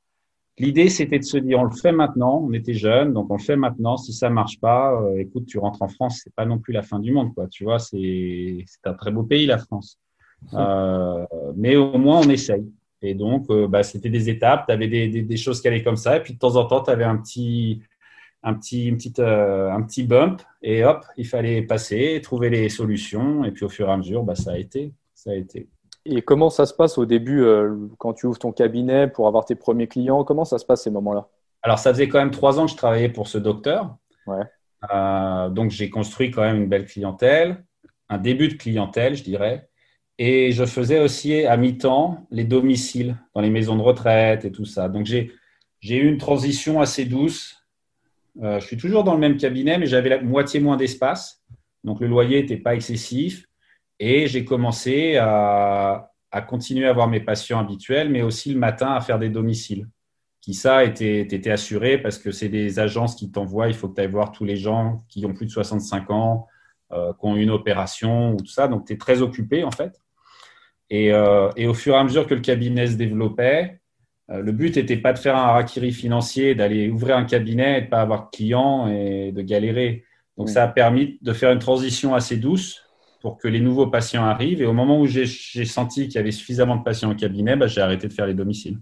l'idée, 0.59 0.89
c'était 0.89 1.19
de 1.19 1.25
se 1.25 1.37
dire, 1.37 1.59
on 1.61 1.65
le 1.65 1.77
fait 1.77 1.93
maintenant. 1.93 2.43
On 2.43 2.53
était 2.53 2.75
jeunes, 2.75 3.13
donc 3.13 3.31
on 3.31 3.37
le 3.37 3.43
fait 3.43 3.57
maintenant. 3.57 3.97
Si 3.97 4.13
ça 4.13 4.31
marche 4.31 4.61
pas, 4.61 4.93
euh, 5.03 5.19
écoute, 5.19 5.47
tu 5.47 5.59
rentres 5.59 5.83
en 5.83 5.89
France. 5.89 6.21
C'est 6.25 6.35
pas 6.35 6.47
non 6.47 6.59
plus 6.59 6.73
la 6.73 6.83
fin 6.83 6.99
du 6.99 7.13
monde, 7.13 7.35
quoi. 7.35 7.49
Tu 7.49 7.65
vois, 7.65 7.79
c'est 7.79 8.65
un 8.85 8.95
très 8.95 9.11
beau 9.11 9.25
pays, 9.25 9.47
la 9.47 9.59
France. 9.59 9.99
Euh, 10.55 11.27
mais 11.57 11.77
au 11.77 11.99
moins, 11.99 12.21
on 12.21 12.31
essaye. 12.31 12.65
Et 13.03 13.15
donc, 13.15 13.51
euh, 13.51 13.67
bah, 13.67 13.83
c'était 13.83 14.09
des 14.09 14.31
étapes, 14.31 14.67
tu 14.67 14.73
avais 14.73 14.87
des, 14.87 15.09
des, 15.09 15.37
choses 15.37 15.61
qui 15.61 15.69
allaient 15.69 15.83
comme 15.83 15.97
ça, 15.97 16.17
et 16.17 16.23
puis 16.23 16.35
de 16.35 16.39
temps 16.39 16.55
en 16.55 16.65
temps, 16.65 16.83
tu 16.83 16.91
avais 16.91 17.05
un 17.05 17.17
petit, 17.17 17.83
un, 18.45 18.55
petit, 18.55 18.87
une 18.87 18.97
petite, 18.97 19.19
euh, 19.19 19.71
un 19.71 19.83
petit 19.83 20.05
bump, 20.05 20.41
et 20.63 20.85
hop, 20.85 21.05
il 21.17 21.27
fallait 21.27 21.63
passer, 21.63 22.21
trouver 22.23 22.49
les 22.49 22.69
solutions, 22.69 23.45
et 23.45 23.51
puis 23.51 23.65
au 23.65 23.69
fur 23.69 23.89
et 23.89 23.93
à 23.93 23.97
mesure, 23.97 24.23
bah, 24.23 24.37
ça, 24.37 24.53
a 24.53 24.57
été, 24.57 24.93
ça 25.15 25.33
a 25.33 25.35
été. 25.35 25.69
Et 26.05 26.23
comment 26.23 26.49
ça 26.49 26.65
se 26.65 26.75
passe 26.75 26.97
au 26.97 27.05
début, 27.05 27.43
euh, 27.43 27.77
quand 27.99 28.13
tu 28.13 28.27
ouvres 28.27 28.39
ton 28.39 28.53
cabinet 28.53 29.09
pour 29.09 29.27
avoir 29.27 29.45
tes 29.45 29.57
premiers 29.57 29.89
clients? 29.89 30.23
Comment 30.25 30.45
ça 30.45 30.59
se 30.59 30.65
passe 30.65 30.83
ces 30.85 30.91
moments-là? 30.91 31.29
Alors, 31.63 31.79
ça 31.79 31.93
faisait 31.93 32.09
quand 32.09 32.19
même 32.19 32.33
trois 32.33 32.59
ans 32.59 32.67
que 32.67 32.73
je 32.73 32.77
travaillais 32.77 33.09
pour 33.09 33.29
ce 33.29 33.39
docteur. 33.39 33.97
Ouais. 34.27 34.45
donc, 35.51 35.71
j'ai 35.71 35.91
construit 35.91 36.31
quand 36.31 36.43
même 36.43 36.57
une 36.57 36.69
belle 36.69 36.87
clientèle, 36.87 37.65
un 38.09 38.19
début 38.19 38.49
de 38.49 38.55
clientèle, 38.55 39.15
je 39.15 39.23
dirais. 39.23 39.69
Et 40.19 40.53
je 40.53 40.65
faisais 40.65 41.01
aussi 41.01 41.45
à 41.45 41.57
mi-temps 41.57 42.27
les 42.31 42.45
domiciles 42.45 43.17
dans 43.35 43.41
les 43.41 43.51
maisons 43.51 43.77
de 43.77 43.83
retraite 43.83 44.45
et 44.45 44.53
tout 44.53 44.65
ça. 44.65 44.89
Donc 44.89 45.07
j'ai 45.07 45.31
eu 45.83 46.07
une 46.07 46.19
transition 46.19 46.81
assez 46.81 47.05
douce. 47.05 47.57
Euh, 48.43 48.61
je 48.61 48.67
suis 48.67 48.77
toujours 48.77 49.05
dans 49.05 49.15
le 49.15 49.21
même 49.21 49.37
cabinet, 49.37 49.79
mais 49.79 49.87
j'avais 49.87 50.11
la 50.11 50.21
moitié 50.21 50.61
moins 50.61 50.77
d'espace. 50.77 51.43
Donc 51.85 52.01
le 52.01 52.07
loyer 52.07 52.41
n'était 52.41 52.57
pas 52.57 52.75
excessif. 52.75 53.49
Et 53.99 54.27
j'ai 54.27 54.45
commencé 54.45 55.17
à, 55.17 56.11
à, 56.31 56.43
continuer 56.43 56.87
à 56.87 56.91
avoir 56.91 57.09
mes 57.09 57.21
patients 57.21 57.61
habituels, 57.61 58.09
mais 58.09 58.23
aussi 58.23 58.53
le 58.53 58.59
matin 58.59 58.93
à 58.95 59.01
faire 59.01 59.19
des 59.19 59.29
domiciles. 59.29 59.89
Qui 60.41 60.55
ça 60.55 60.85
était, 60.85 61.21
était 61.21 61.51
assuré 61.53 61.99
parce 61.99 62.19
que 62.19 62.33
c'est 62.33 62.49
des 62.49 62.81
agences 62.81 63.15
qui 63.15 63.31
t'envoient. 63.31 63.69
Il 63.69 63.75
faut 63.75 63.89
que 63.89 63.95
tu 63.95 64.01
ailles 64.01 64.11
voir 64.11 64.33
tous 64.33 64.45
les 64.45 64.57
gens 64.57 65.05
qui 65.09 65.25
ont 65.25 65.33
plus 65.33 65.47
de 65.47 65.53
65 65.53 66.11
ans, 66.11 66.49
euh, 66.93 67.13
qui 67.13 67.27
ont 67.27 67.37
une 67.37 67.51
opération 67.51 68.35
ou 68.35 68.37
tout 68.37 68.47
ça. 68.47 68.69
Donc 68.69 68.87
tu 68.87 68.93
es 68.93 68.97
très 68.97 69.23
occupé 69.23 69.65
en 69.65 69.71
fait. 69.71 70.01
Euh, 70.93 71.51
et, 71.57 71.67
au 71.67 71.75
fur 71.75 71.95
et 71.95 71.99
à 71.99 72.05
mesure 72.05 72.27
que 72.27 72.35
le 72.35 72.41
cabinet 72.41 72.87
se 72.87 72.97
développait, 72.97 73.81
euh, 74.31 74.41
le 74.41 74.53
but 74.53 74.77
n'était 74.77 74.97
pas 74.97 75.13
de 75.13 75.19
faire 75.19 75.37
un 75.37 75.45
harakiri 75.45 75.93
financier, 75.93 76.55
d'aller 76.55 76.91
ouvrir 76.91 77.17
un 77.17 77.25
cabinet 77.25 77.79
et 77.79 77.81
de 77.81 77.87
ne 77.87 77.91
pas 77.91 78.03
avoir 78.03 78.27
de 78.27 78.37
clients 78.37 78.89
et 78.89 79.33
de 79.33 79.43
galérer. 79.43 80.05
Donc, 80.39 80.49
ça 80.49 80.65
a 80.65 80.69
permis 80.69 81.19
de 81.21 81.33
faire 81.33 81.53
une 81.53 81.59
transition 81.59 82.15
assez 82.15 82.37
douce 82.37 82.83
pour 83.21 83.37
que 83.37 83.49
les 83.49 83.61
nouveaux 83.61 83.87
patients 83.87 84.25
arrivent. 84.25 84.63
Et 84.63 84.67
au 84.67 84.73
moment 84.73 84.99
où 84.99 85.07
j'ai 85.07 85.27
senti 85.27 86.09
qu'il 86.09 86.17
y 86.17 86.19
avait 86.19 86.31
suffisamment 86.31 86.77
de 86.77 86.83
patients 86.83 87.11
au 87.11 87.15
cabinet, 87.15 87.55
bah, 87.55 87.67
j'ai 87.67 87.81
arrêté 87.81 88.09
de 88.09 88.13
faire 88.13 88.27
les 88.27 88.35
domiciles. 88.35 88.79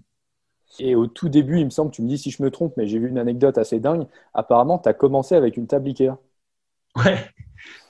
Et 0.79 0.95
au 0.95 1.07
tout 1.07 1.29
début, 1.29 1.59
il 1.59 1.65
me 1.65 1.69
semble, 1.69 1.91
tu 1.91 2.01
me 2.01 2.07
dis 2.07 2.17
si 2.17 2.31
je 2.31 2.41
me 2.41 2.49
trompe, 2.49 2.73
mais 2.77 2.87
j'ai 2.87 2.97
vu 2.97 3.09
une 3.09 3.17
anecdote 3.17 3.57
assez 3.57 3.79
dingue. 3.79 4.07
Apparemment, 4.33 4.79
tu 4.79 4.87
as 4.87 4.93
commencé 4.93 5.35
avec 5.35 5.57
une 5.57 5.67
table 5.67 5.89
Ikea. 5.89 6.17
Ouais, 6.95 7.17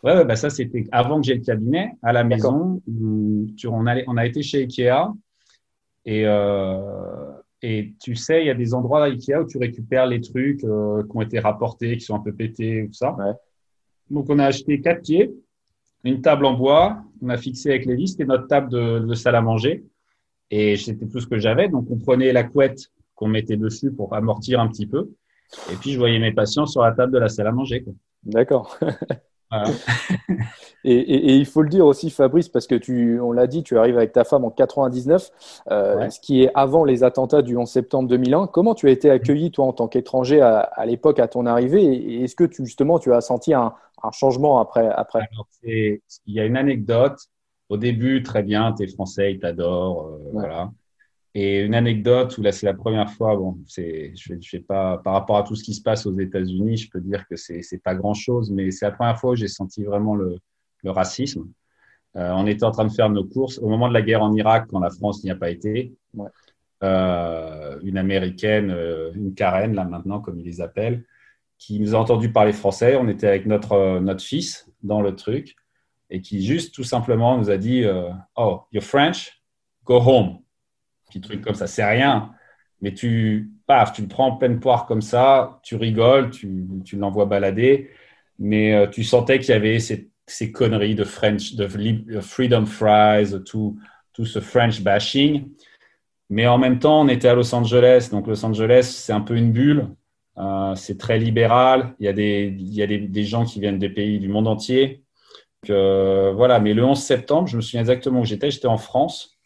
Ouais, 0.03 0.25
bah 0.25 0.35
ça, 0.35 0.49
c'était 0.49 0.85
avant 0.91 1.21
que 1.21 1.27
j'ai 1.27 1.35
le 1.35 1.41
cabinet. 1.41 1.91
À 2.01 2.11
la 2.11 2.23
maison, 2.23 2.81
on, 2.87 3.45
on 3.67 4.17
a 4.17 4.25
été 4.25 4.41
chez 4.41 4.63
Ikea. 4.63 5.13
Et, 6.05 6.23
euh, 6.25 7.31
et 7.61 7.93
tu 8.01 8.15
sais, 8.15 8.41
il 8.41 8.47
y 8.47 8.49
a 8.49 8.55
des 8.55 8.73
endroits 8.73 9.03
à 9.03 9.07
Ikea 9.07 9.41
où 9.41 9.45
tu 9.45 9.59
récupères 9.59 10.07
les 10.07 10.19
trucs 10.19 10.63
euh, 10.63 11.03
qui 11.03 11.09
ont 11.15 11.21
été 11.21 11.39
rapportés, 11.39 11.97
qui 11.97 12.05
sont 12.05 12.15
un 12.15 12.19
peu 12.19 12.33
pétés, 12.33 12.87
tout 12.87 12.93
ça. 12.93 13.15
Donc, 14.09 14.25
on 14.29 14.39
a 14.39 14.45
acheté 14.45 14.81
quatre 14.81 15.03
pieds, 15.03 15.31
une 16.03 16.21
table 16.21 16.45
en 16.45 16.53
bois, 16.53 17.03
on 17.21 17.29
a 17.29 17.37
fixé 17.37 17.69
avec 17.69 17.85
les 17.85 17.95
vis, 17.95 18.09
c'était 18.09 18.25
notre 18.25 18.47
table 18.47 18.69
de, 18.69 19.13
salle 19.13 19.35
à 19.35 19.41
manger. 19.41 19.85
Et 20.49 20.75
c'était 20.75 21.07
tout 21.07 21.19
ce 21.19 21.27
que 21.27 21.37
j'avais. 21.37 21.69
Donc, 21.69 21.85
on 21.91 21.97
prenait 21.97 22.33
la 22.33 22.43
couette 22.43 22.91
qu'on 23.13 23.27
mettait 23.27 23.55
dessus 23.55 23.91
pour 23.91 24.15
amortir 24.15 24.59
un 24.59 24.67
petit 24.67 24.87
peu. 24.87 25.11
Et 25.71 25.75
puis, 25.75 25.91
je 25.91 25.99
voyais 25.99 26.17
mes 26.17 26.33
patients 26.33 26.65
sur 26.65 26.81
la 26.81 26.91
table 26.91 27.13
de 27.13 27.19
la 27.19 27.29
salle 27.29 27.47
à 27.47 27.51
manger. 27.51 27.85
D'accord. 28.23 28.77
et, 30.83 31.35
il 31.35 31.45
faut 31.45 31.61
le 31.61 31.69
dire 31.69 31.85
aussi, 31.85 32.09
Fabrice, 32.09 32.49
parce 32.49 32.67
que 32.67 32.75
tu, 32.75 33.19
on 33.19 33.31
l'a 33.31 33.47
dit, 33.47 33.63
tu 33.63 33.77
arrives 33.77 33.97
avec 33.97 34.13
ta 34.13 34.23
femme 34.23 34.45
en 34.45 34.49
99, 34.49 35.31
euh, 35.69 36.09
ce 36.09 36.19
qui 36.19 36.43
est 36.43 36.51
avant 36.55 36.85
les 36.85 37.03
attentats 37.03 37.41
du 37.41 37.57
11 37.57 37.69
septembre 37.69 38.07
2001. 38.09 38.47
Comment 38.47 38.75
tu 38.75 38.87
as 38.87 38.91
été 38.91 39.09
accueilli, 39.09 39.51
toi, 39.51 39.65
en 39.65 39.73
tant 39.73 39.87
qu'étranger 39.87 40.41
à, 40.41 40.85
l'époque, 40.85 41.19
à 41.19 41.27
ton 41.27 41.45
arrivée? 41.45 41.83
Et 41.83 42.23
est-ce 42.23 42.35
que 42.35 42.43
tu, 42.43 42.65
justement, 42.65 42.99
tu 42.99 43.13
as 43.13 43.21
senti 43.21 43.53
un, 43.53 43.73
changement 44.13 44.59
après, 44.59 44.87
après? 44.87 45.27
Il 45.63 45.99
y 46.27 46.39
a 46.39 46.45
une 46.45 46.57
anecdote. 46.57 47.19
Au 47.69 47.77
début, 47.77 48.21
très 48.21 48.43
bien, 48.43 48.73
tu 48.73 48.83
es 48.83 48.87
français, 48.87 49.33
ils 49.33 49.39
t'adorent. 49.39 50.07
Euh, 50.07 50.29
voilà. 50.33 50.71
Et 51.33 51.61
une 51.61 51.75
anecdote 51.75 52.37
où 52.37 52.41
là, 52.41 52.51
c'est 52.51 52.65
la 52.65 52.73
première 52.73 53.09
fois, 53.09 53.37
bon, 53.37 53.57
c'est, 53.65 54.13
je, 54.15 54.33
je 54.39 54.49
sais 54.49 54.59
pas, 54.59 54.97
par 54.97 55.13
rapport 55.13 55.37
à 55.37 55.43
tout 55.43 55.55
ce 55.55 55.63
qui 55.63 55.73
se 55.73 55.81
passe 55.81 56.05
aux 56.05 56.17
États-Unis, 56.19 56.77
je 56.77 56.89
peux 56.89 56.99
dire 56.99 57.25
que 57.27 57.37
c'est, 57.37 57.61
c'est 57.61 57.81
pas 57.81 57.95
grand 57.95 58.13
chose, 58.13 58.51
mais 58.51 58.71
c'est 58.71 58.85
la 58.85 58.91
première 58.91 59.17
fois 59.17 59.31
où 59.31 59.35
j'ai 59.35 59.47
senti 59.47 59.83
vraiment 59.83 60.15
le, 60.15 60.37
le 60.83 60.91
racisme. 60.91 61.47
Euh, 62.17 62.31
on 62.35 62.45
était 62.47 62.65
en 62.65 62.71
train 62.71 62.85
de 62.85 62.91
faire 62.91 63.09
nos 63.09 63.23
courses 63.23 63.59
au 63.59 63.69
moment 63.69 63.87
de 63.87 63.93
la 63.93 64.01
guerre 64.01 64.21
en 64.21 64.33
Irak, 64.33 64.67
quand 64.69 64.79
la 64.79 64.89
France 64.89 65.23
n'y 65.23 65.31
a 65.31 65.35
pas 65.35 65.49
été. 65.49 65.93
Ouais. 66.13 66.27
Euh, 66.83 67.79
une 67.83 67.97
américaine, 67.97 68.71
euh, 68.71 69.11
une 69.13 69.35
Karen, 69.35 69.75
là 69.75 69.85
maintenant, 69.85 70.19
comme 70.19 70.39
ils 70.39 70.45
les 70.45 70.61
appellent, 70.61 71.05
qui 71.59 71.79
nous 71.79 71.93
a 71.95 71.99
entendu 71.99 72.31
parler 72.31 72.53
français. 72.53 72.95
On 72.95 73.07
était 73.07 73.27
avec 73.27 73.45
notre, 73.45 73.99
notre 73.99 74.23
fils 74.23 74.67
dans 74.81 75.01
le 75.01 75.15
truc 75.15 75.55
et 76.09 76.21
qui 76.21 76.43
juste 76.43 76.73
tout 76.73 76.83
simplement 76.83 77.37
nous 77.37 77.51
a 77.51 77.57
dit 77.57 77.83
euh, 77.83 78.09
Oh, 78.35 78.63
you're 78.71 78.83
French, 78.83 79.41
go 79.85 80.01
home 80.01 80.39
petit 81.11 81.21
truc 81.21 81.41
comme 81.41 81.55
ça. 81.55 81.67
C'est 81.67 81.85
rien. 81.85 82.31
Mais 82.81 82.93
tu, 82.93 83.51
paf, 83.67 83.93
tu 83.93 84.01
le 84.01 84.07
prends 84.07 84.27
en 84.27 84.37
pleine 84.37 84.59
poire 84.59 84.85
comme 84.85 85.01
ça, 85.01 85.59
tu 85.63 85.75
rigoles, 85.75 86.31
tu, 86.31 86.65
tu 86.83 86.97
l'envoies 86.97 87.25
balader. 87.25 87.91
Mais 88.39 88.73
euh, 88.73 88.87
tu 88.87 89.03
sentais 89.03 89.39
qu'il 89.39 89.49
y 89.49 89.53
avait 89.53 89.79
ces, 89.79 90.09
ces, 90.25 90.51
conneries 90.51 90.95
de 90.95 91.03
French, 91.03 91.55
de 91.55 91.67
freedom 92.21 92.65
fries, 92.65 93.43
tout, 93.45 93.77
tout 94.13 94.25
ce 94.25 94.39
French 94.39 94.81
bashing. 94.81 95.47
Mais 96.29 96.47
en 96.47 96.57
même 96.57 96.79
temps, 96.79 97.01
on 97.01 97.07
était 97.07 97.27
à 97.27 97.35
Los 97.35 97.53
Angeles. 97.53 98.09
Donc, 98.11 98.25
Los 98.27 98.43
Angeles, 98.45 98.83
c'est 98.83 99.13
un 99.13 99.21
peu 99.21 99.35
une 99.35 99.51
bulle. 99.51 99.89
Euh, 100.37 100.73
c'est 100.75 100.97
très 100.97 101.19
libéral. 101.19 101.93
Il 101.99 102.05
y 102.05 102.09
a, 102.09 102.13
des, 102.13 102.55
il 102.57 102.73
y 102.73 102.81
a 102.81 102.87
des, 102.87 102.99
des, 102.99 103.23
gens 103.25 103.45
qui 103.45 103.59
viennent 103.59 103.79
des 103.79 103.89
pays 103.89 104.17
du 104.19 104.29
monde 104.29 104.47
entier. 104.47 105.03
Euh, 105.69 106.31
voilà. 106.33 106.59
Mais 106.59 106.73
le 106.73 106.83
11 106.85 106.97
septembre, 106.99 107.47
je 107.47 107.57
me 107.57 107.61
souviens 107.61 107.81
exactement 107.81 108.21
où 108.21 108.25
j'étais. 108.25 108.49
J'étais 108.49 108.67
en 108.67 108.77
France. 108.77 109.37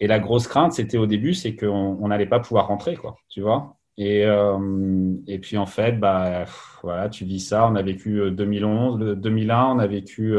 Et 0.00 0.06
la 0.06 0.18
grosse 0.18 0.46
crainte, 0.46 0.72
c'était 0.72 0.98
au 0.98 1.06
début, 1.06 1.34
c'est 1.34 1.56
qu'on 1.56 2.06
n'allait 2.08 2.26
pas 2.26 2.40
pouvoir 2.40 2.68
rentrer, 2.68 2.96
quoi, 2.96 3.16
tu 3.28 3.40
vois. 3.40 3.76
Et, 3.96 4.24
euh, 4.24 5.14
et 5.26 5.40
puis 5.40 5.58
en 5.58 5.66
fait, 5.66 5.98
bah, 5.98 6.44
voilà, 6.82 7.08
tu 7.08 7.24
vis 7.24 7.40
ça. 7.40 7.66
On 7.68 7.74
a 7.74 7.82
vécu 7.82 8.30
2011, 8.30 9.02
euh, 9.02 9.14
2001, 9.16 9.64
on 9.74 9.78
a 9.80 9.86
vécu 9.88 10.36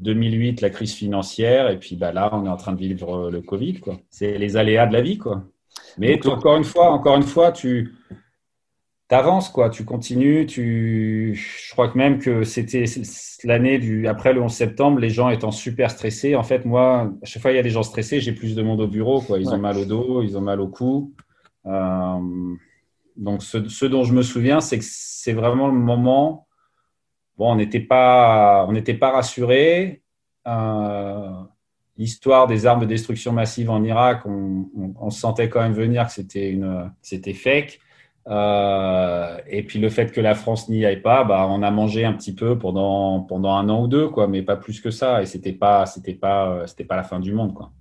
2008, 0.00 0.58
euh, 0.58 0.66
la 0.66 0.70
crise 0.70 0.92
financière, 0.92 1.70
et 1.70 1.78
puis 1.78 1.94
bah, 1.94 2.12
là, 2.12 2.30
on 2.32 2.44
est 2.44 2.48
en 2.48 2.56
train 2.56 2.72
de 2.72 2.78
vivre 2.78 3.30
le 3.30 3.40
Covid, 3.40 3.74
quoi. 3.74 3.98
C'est 4.10 4.36
les 4.36 4.56
aléas 4.56 4.86
de 4.86 4.92
la 4.92 5.00
vie, 5.00 5.16
quoi. 5.16 5.44
Mais 5.96 6.18
encore 6.26 6.56
une 6.56 6.64
fois, 6.64 6.90
encore 6.90 7.16
une 7.16 7.22
fois, 7.22 7.52
tu 7.52 7.94
avances, 9.12 9.48
quoi. 9.48 9.70
Tu 9.70 9.84
continues. 9.84 10.46
Tu, 10.46 11.34
je 11.34 11.72
crois 11.72 11.88
que 11.88 11.98
même 11.98 12.18
que 12.18 12.44
c'était 12.44 12.84
l'année 13.44 13.78
du 13.78 14.06
après 14.06 14.32
le 14.32 14.42
11 14.42 14.52
septembre, 14.52 14.98
les 14.98 15.10
gens 15.10 15.28
étant 15.28 15.50
super 15.50 15.90
stressés. 15.90 16.36
En 16.36 16.42
fait, 16.42 16.64
moi, 16.64 17.12
à 17.22 17.26
chaque 17.26 17.42
fois 17.42 17.52
il 17.52 17.56
y 17.56 17.60
a 17.60 17.62
des 17.62 17.70
gens 17.70 17.82
stressés, 17.82 18.20
j'ai 18.20 18.32
plus 18.32 18.54
de 18.54 18.62
monde 18.62 18.80
au 18.80 18.88
bureau, 18.88 19.20
quoi. 19.20 19.38
Ils 19.38 19.48
ont 19.50 19.58
mal 19.58 19.76
au 19.78 19.84
dos, 19.84 20.22
ils 20.22 20.36
ont 20.36 20.40
mal 20.40 20.60
au 20.60 20.68
cou. 20.68 21.12
Euh, 21.66 22.54
donc, 23.16 23.42
ce, 23.42 23.84
dont 23.86 24.04
je 24.04 24.14
me 24.14 24.22
souviens, 24.22 24.60
c'est 24.60 24.78
que 24.78 24.84
c'est 24.86 25.32
vraiment 25.32 25.66
le 25.66 25.74
moment. 25.74 26.46
Bon, 27.36 27.52
on 27.52 27.56
n'était 27.56 27.80
pas, 27.80 28.66
on 28.68 28.72
n'était 28.72 28.94
pas 28.94 29.10
rassurés. 29.10 30.02
Euh, 30.46 31.30
l'histoire 31.96 32.46
des 32.46 32.66
armes 32.66 32.80
de 32.80 32.86
destruction 32.86 33.32
massive 33.32 33.70
en 33.70 33.82
Irak, 33.84 34.22
on, 34.26 34.68
on 34.98 35.10
sentait 35.10 35.48
quand 35.48 35.60
même 35.60 35.72
venir 35.72 36.06
que 36.06 36.12
c'était 36.12 36.50
une, 36.50 36.90
c'était 37.00 37.34
fake. 37.34 37.80
Euh, 38.28 39.38
et 39.48 39.64
puis 39.64 39.78
le 39.80 39.88
fait 39.88 40.12
que 40.12 40.20
la 40.20 40.34
France 40.34 40.68
n'y 40.68 40.84
aille 40.86 41.02
pas, 41.02 41.24
bah, 41.24 41.46
on 41.50 41.62
a 41.62 41.70
mangé 41.70 42.04
un 42.04 42.12
petit 42.12 42.34
peu 42.34 42.58
pendant, 42.58 43.20
pendant 43.20 43.54
un 43.54 43.68
an 43.68 43.82
ou 43.82 43.88
deux, 43.88 44.08
quoi, 44.08 44.28
mais 44.28 44.42
pas 44.42 44.56
plus 44.56 44.80
que 44.80 44.90
ça. 44.90 45.22
Et 45.22 45.26
c'était 45.26 45.52
pas, 45.52 45.86
c'était 45.86 46.14
pas, 46.14 46.66
c'était 46.66 46.84
pas 46.84 46.96
la 46.96 47.04
fin 47.04 47.20
du 47.20 47.32
monde, 47.32 47.54
quoi. 47.54 47.72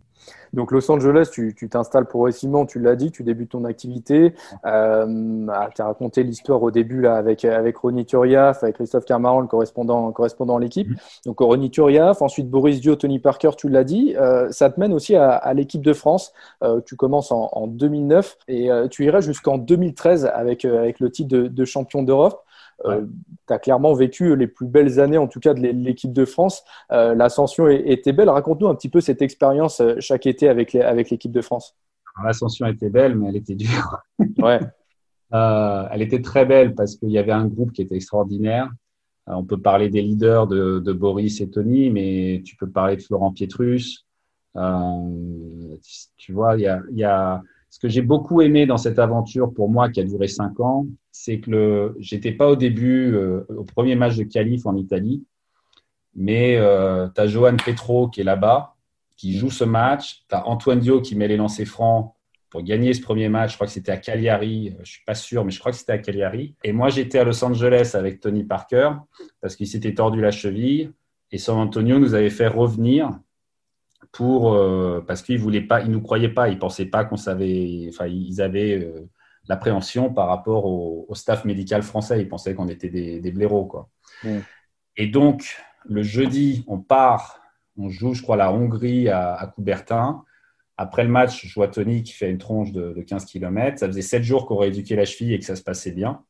Donc 0.53 0.71
Los 0.71 0.89
Angeles, 0.91 1.29
tu 1.31 1.69
t'installes 1.69 2.05
progressivement, 2.05 2.65
tu 2.65 2.79
l'as 2.79 2.95
dit, 2.95 3.11
tu 3.11 3.23
débutes 3.23 3.51
ton 3.51 3.65
activité. 3.65 4.33
Euh, 4.65 5.47
ah, 5.49 5.69
tu 5.73 5.81
as 5.81 5.85
raconté 5.85 6.23
l'histoire 6.23 6.61
au 6.61 6.71
début 6.71 7.01
là, 7.01 7.15
avec, 7.15 7.45
avec 7.45 7.77
Ronny 7.77 8.05
Turiaf, 8.05 8.63
avec 8.63 8.75
Christophe 8.75 9.05
Carmaran, 9.05 9.41
le 9.41 9.47
correspondant, 9.47 10.11
correspondant 10.11 10.57
à 10.57 10.59
l'équipe. 10.59 10.89
Mm-hmm. 10.89 11.25
Donc 11.25 11.39
Ronny 11.39 11.71
Turiaf, 11.71 12.21
ensuite 12.21 12.49
Boris 12.49 12.81
Dio, 12.81 12.95
Tony 12.95 13.19
Parker, 13.19 13.51
tu 13.57 13.69
l'as 13.69 13.83
dit. 13.83 14.15
Euh, 14.17 14.51
ça 14.51 14.69
te 14.69 14.79
mène 14.79 14.93
aussi 14.93 15.15
à, 15.15 15.31
à 15.31 15.53
l'équipe 15.53 15.81
de 15.81 15.93
France. 15.93 16.33
Euh, 16.63 16.81
tu 16.85 16.95
commences 16.95 17.31
en, 17.31 17.49
en 17.53 17.67
2009 17.67 18.37
et 18.47 18.71
euh, 18.71 18.87
tu 18.87 19.05
irais 19.05 19.21
jusqu'en 19.21 19.57
2013 19.57 20.25
avec, 20.25 20.65
euh, 20.65 20.79
avec 20.79 20.99
le 20.99 21.11
titre 21.11 21.29
de, 21.29 21.47
de 21.47 21.65
champion 21.65 22.03
d'Europe. 22.03 22.43
Euh, 22.85 23.05
tu 23.47 23.53
as 23.53 23.59
clairement 23.59 23.93
vécu 23.93 24.35
les 24.35 24.47
plus 24.47 24.67
belles 24.67 24.99
années, 24.99 25.17
en 25.17 25.27
tout 25.27 25.39
cas 25.39 25.53
de 25.53 25.61
l'équipe 25.61 26.13
de 26.13 26.25
France. 26.25 26.63
Euh, 26.91 27.15
l'ascension 27.15 27.67
était 27.67 28.13
belle. 28.13 28.29
Raconte-nous 28.29 28.67
un 28.67 28.75
petit 28.75 28.89
peu 28.89 29.01
cette 29.01 29.21
expérience 29.21 29.81
euh, 29.81 29.95
chaque 29.99 30.25
été 30.25 30.49
avec 30.49 30.73
l'équipe 30.73 31.31
de 31.31 31.41
France. 31.41 31.75
L'ascension 32.23 32.67
était 32.67 32.89
belle, 32.89 33.15
mais 33.15 33.29
elle 33.29 33.37
était 33.37 33.55
dure. 33.55 33.97
ouais. 34.39 34.59
elle 35.31 36.01
était 36.01 36.21
très 36.21 36.45
belle 36.45 36.75
parce 36.75 36.95
qu'il 36.95 37.11
y 37.11 37.17
avait 37.17 37.31
un 37.31 37.47
groupe 37.47 37.71
qui 37.71 37.81
était 37.81 37.95
extraordinaire. 37.95 38.69
on 39.27 39.45
peut 39.45 39.59
parler 39.59 39.89
des 39.89 40.01
leaders 40.01 40.47
de, 40.47 40.91
Boris 40.91 41.39
et 41.41 41.49
Tony, 41.49 41.89
mais 41.89 42.41
tu 42.45 42.55
peux 42.55 42.69
parler 42.69 42.97
de 42.97 43.01
Florent 43.01 43.31
Pietrus. 43.31 44.05
tu 46.17 46.33
vois, 46.33 46.57
il 46.57 46.61
y 46.61 46.67
a, 46.67 46.81
y 46.91 47.03
a 47.03 47.41
ce 47.71 47.79
que 47.79 47.87
j'ai 47.87 48.01
beaucoup 48.01 48.41
aimé 48.41 48.65
dans 48.65 48.77
cette 48.77 48.99
aventure 48.99 49.51
pour 49.53 49.69
moi 49.69 49.89
qui 49.89 50.01
a 50.01 50.03
duré 50.03 50.27
cinq 50.27 50.59
ans, 50.59 50.85
c'est 51.11 51.39
que 51.39 51.95
j'étais 51.99 52.33
pas 52.33 52.49
au 52.49 52.57
début 52.57 53.13
euh, 53.13 53.45
au 53.47 53.63
premier 53.63 53.95
match 53.95 54.17
de 54.17 54.23
qualif 54.23 54.65
en 54.65 54.75
Italie, 54.75 55.23
mais 56.13 56.57
euh, 56.57 57.07
tu 57.15 57.21
as 57.21 57.27
Johan 57.27 57.55
Petro 57.55 58.09
qui 58.09 58.21
est 58.21 58.25
là-bas, 58.25 58.75
qui 59.15 59.37
joue 59.37 59.49
ce 59.49 59.63
match, 59.63 60.25
tu 60.27 60.35
as 60.35 60.45
Antoine 60.47 60.79
Dio 60.79 60.99
qui 61.01 61.15
met 61.15 61.29
les 61.29 61.37
lancers 61.37 61.65
francs 61.65 62.13
pour 62.49 62.61
gagner 62.61 62.93
ce 62.93 63.01
premier 63.01 63.29
match. 63.29 63.51
Je 63.51 63.55
crois 63.55 63.67
que 63.67 63.73
c'était 63.73 63.93
à 63.93 63.97
Cagliari, 63.97 64.75
je 64.83 64.91
suis 64.91 65.05
pas 65.05 65.15
sûr, 65.15 65.45
mais 65.45 65.51
je 65.51 65.59
crois 65.59 65.71
que 65.71 65.77
c'était 65.77 65.93
à 65.93 65.97
Cagliari. 65.97 66.55
Et 66.65 66.73
moi, 66.73 66.89
j'étais 66.89 67.19
à 67.19 67.23
Los 67.23 67.41
Angeles 67.41 67.91
avec 67.93 68.19
Tony 68.19 68.43
Parker 68.43 68.91
parce 69.39 69.55
qu'il 69.55 69.67
s'était 69.67 69.93
tordu 69.93 70.19
la 70.19 70.31
cheville 70.31 70.91
et 71.31 71.37
San 71.37 71.57
Antonio 71.57 71.99
nous 71.99 72.15
avait 72.15 72.29
fait 72.29 72.47
revenir 72.47 73.17
pour 74.11 74.53
euh, 74.53 75.03
parce 75.05 75.21
qu'ils 75.21 75.39
voulaient 75.39 75.61
pas, 75.61 75.81
ils 75.81 75.91
nous 75.91 76.01
croyaient 76.01 76.29
pas, 76.29 76.49
ils 76.49 76.59
pensaient 76.59 76.85
pas 76.85 77.05
qu'on 77.05 77.17
savait, 77.17 77.87
enfin 77.89 78.07
ils 78.07 78.41
avaient 78.41 78.79
euh, 78.79 79.09
l'appréhension 79.47 80.13
par 80.13 80.27
rapport 80.27 80.65
au, 80.65 81.07
staff 81.13 81.45
médical 81.45 81.83
français, 81.83 82.21
ils 82.21 82.27
pensaient 82.27 82.55
qu'on 82.55 82.67
était 82.67 82.89
des, 82.89 83.19
des 83.19 83.31
blaireaux 83.31 83.65
quoi. 83.65 83.89
Et 84.97 85.07
donc 85.07 85.57
le 85.85 86.03
jeudi, 86.03 86.63
on 86.67 86.79
part, 86.79 87.41
on 87.77 87.89
joue, 87.89 88.13
je 88.13 88.21
crois, 88.21 88.37
la 88.37 88.51
Hongrie 88.51 89.09
à, 89.09 89.51
Coubertin. 89.55 90.23
Après 90.77 91.03
le 91.03 91.09
match, 91.09 91.45
je 91.45 91.53
vois 91.53 91.67
Tony 91.67 92.03
qui 92.03 92.13
fait 92.13 92.29
une 92.29 92.37
tronche 92.37 92.71
de, 92.71 92.93
de 92.93 93.01
15 93.01 93.25
km. 93.25 93.79
Ça 93.79 93.87
faisait 93.87 94.01
7 94.01 94.23
jours 94.23 94.45
qu'on 94.45 94.55
aurait 94.55 94.69
éduqué 94.69 94.95
la 94.95 95.05
cheville 95.05 95.33
et 95.33 95.39
que 95.39 95.45
ça 95.45 95.55
se 95.55 95.63
passait 95.63 95.91
bien. 95.91 96.23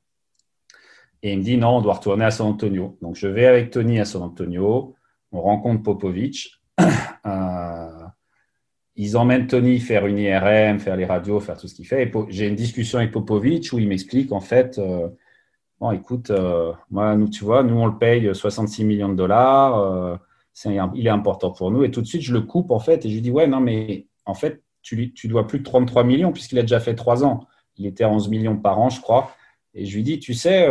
Et 1.24 1.34
il 1.34 1.40
me 1.40 1.44
dit 1.44 1.58
non, 1.58 1.78
on 1.78 1.82
doit 1.82 1.94
retourner 1.94 2.26
à 2.26 2.32
San 2.32 2.48
Antonio. 2.48 2.98
Donc 3.02 3.16
je 3.16 3.28
vais 3.28 3.46
avec 3.46 3.72
Tony 3.72 4.00
à 4.00 4.06
San 4.06 4.24
Antonio. 4.24 4.96
On 5.32 5.42
rencontre 5.42 5.84
Popovic. 5.84 6.61
Euh, 7.28 8.08
ils 8.96 9.16
emmènent 9.16 9.46
Tony 9.46 9.80
faire 9.80 10.08
une 10.08 10.18
IRM, 10.18 10.80
faire 10.80 10.96
les 10.96 11.06
radios, 11.06 11.40
faire 11.40 11.56
tout 11.56 11.68
ce 11.68 11.76
qu'il 11.76 11.86
fait. 11.86 12.12
J'ai 12.30 12.48
une 12.48 12.56
discussion 12.56 12.98
avec 12.98 13.12
Popovic 13.12 13.72
où 13.74 13.78
il 13.78 13.88
m'explique 13.88 14.32
en 14.32 14.40
fait, 14.40 14.80
euh, 14.80 15.08
bon, 15.80 15.92
écoute, 15.92 16.32
euh, 16.32 16.74
moi, 16.90 17.16
nous, 17.16 17.30
tu 17.30 17.44
vois, 17.44 17.62
nous, 17.62 17.76
on 17.76 17.86
le 17.86 17.98
paye 18.00 18.34
66 18.34 18.84
millions 18.86 19.10
de 19.10 19.14
dollars. 19.14 20.20
il 20.66 21.06
est 21.06 21.10
important 21.10 21.52
pour 21.52 21.70
nous. 21.70 21.84
Et 21.84 21.92
tout 21.92 22.02
de 22.02 22.08
suite, 22.08 22.24
je 22.24 22.34
le 22.34 22.42
coupe 22.42 22.72
en 22.72 22.80
fait 22.80 23.06
et 23.06 23.10
je 23.10 23.14
lui 23.14 23.22
dis, 23.22 23.32
ouais, 23.32 23.46
non, 23.46 23.60
mais 23.60 24.08
en 24.26 24.34
fait, 24.34 24.64
tu, 24.82 25.14
tu 25.14 25.28
dois 25.28 25.46
plus 25.46 25.60
de 25.60 25.64
33 25.64 26.04
millions 26.04 26.32
puisqu'il 26.32 26.58
a 26.58 26.64
déjà 26.64 26.80
fait 26.80 26.96
3 26.96 27.24
ans. 27.24 27.48
Il 27.78 27.86
était 27.86 28.04
à 28.04 28.10
11 28.10 28.30
millions 28.30 28.58
par 28.58 28.80
an, 28.80 28.90
je 28.90 29.00
crois. 29.00 29.32
Et 29.76 29.86
je 29.86 29.96
lui 29.96 30.04
dis, 30.04 30.20
tu 30.20 30.34
sais, 30.34 30.68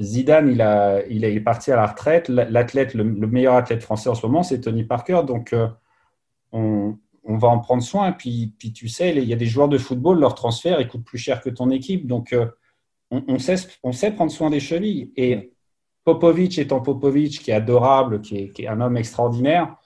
Zidane, 0.00 0.48
il, 0.48 0.62
a, 0.62 1.04
il 1.06 1.24
est 1.24 1.40
parti 1.40 1.72
à 1.72 1.76
la 1.76 1.86
retraite. 1.86 2.28
L'athlète, 2.28 2.94
le, 2.94 3.04
meilleur 3.04 3.54
athlète 3.54 3.82
français 3.82 4.08
en 4.08 4.14
ce 4.14 4.24
moment, 4.26 4.42
c'est 4.42 4.60
Tony 4.60 4.84
Parker. 4.84 5.22
Donc, 5.26 5.52
euh, 5.52 5.68
on, 6.52 6.96
va 7.24 7.48
en 7.48 7.58
prendre 7.58 7.82
soin. 7.82 8.12
Puis, 8.12 8.54
puis 8.58 8.72
tu 8.72 8.88
sais, 8.88 9.14
il 9.14 9.24
y 9.24 9.32
a 9.32 9.36
des 9.36 9.46
joueurs 9.46 9.68
de 9.68 9.78
football, 9.78 10.20
leur 10.20 10.34
transfert, 10.34 10.80
il 10.80 10.88
coûte 10.88 11.04
plus 11.04 11.18
cher 11.18 11.40
que 11.40 11.50
ton 11.50 11.70
équipe. 11.70 12.06
Donc, 12.06 12.32
euh, 12.32 12.46
on, 13.10 13.38
sait, 13.38 13.56
on 13.82 13.92
sait 13.92 14.12
prendre 14.12 14.30
soin 14.30 14.50
des 14.50 14.60
chevilles. 14.60 15.12
Et 15.16 15.52
Popovic 16.04 16.58
étant 16.58 16.80
Popovic, 16.80 17.40
qui 17.40 17.50
est 17.50 17.54
adorable, 17.54 18.20
qui 18.20 18.38
est, 18.38 18.48
qui 18.50 18.62
est 18.62 18.68
un 18.68 18.80
homme 18.80 18.96
extraordinaire, 18.96 19.76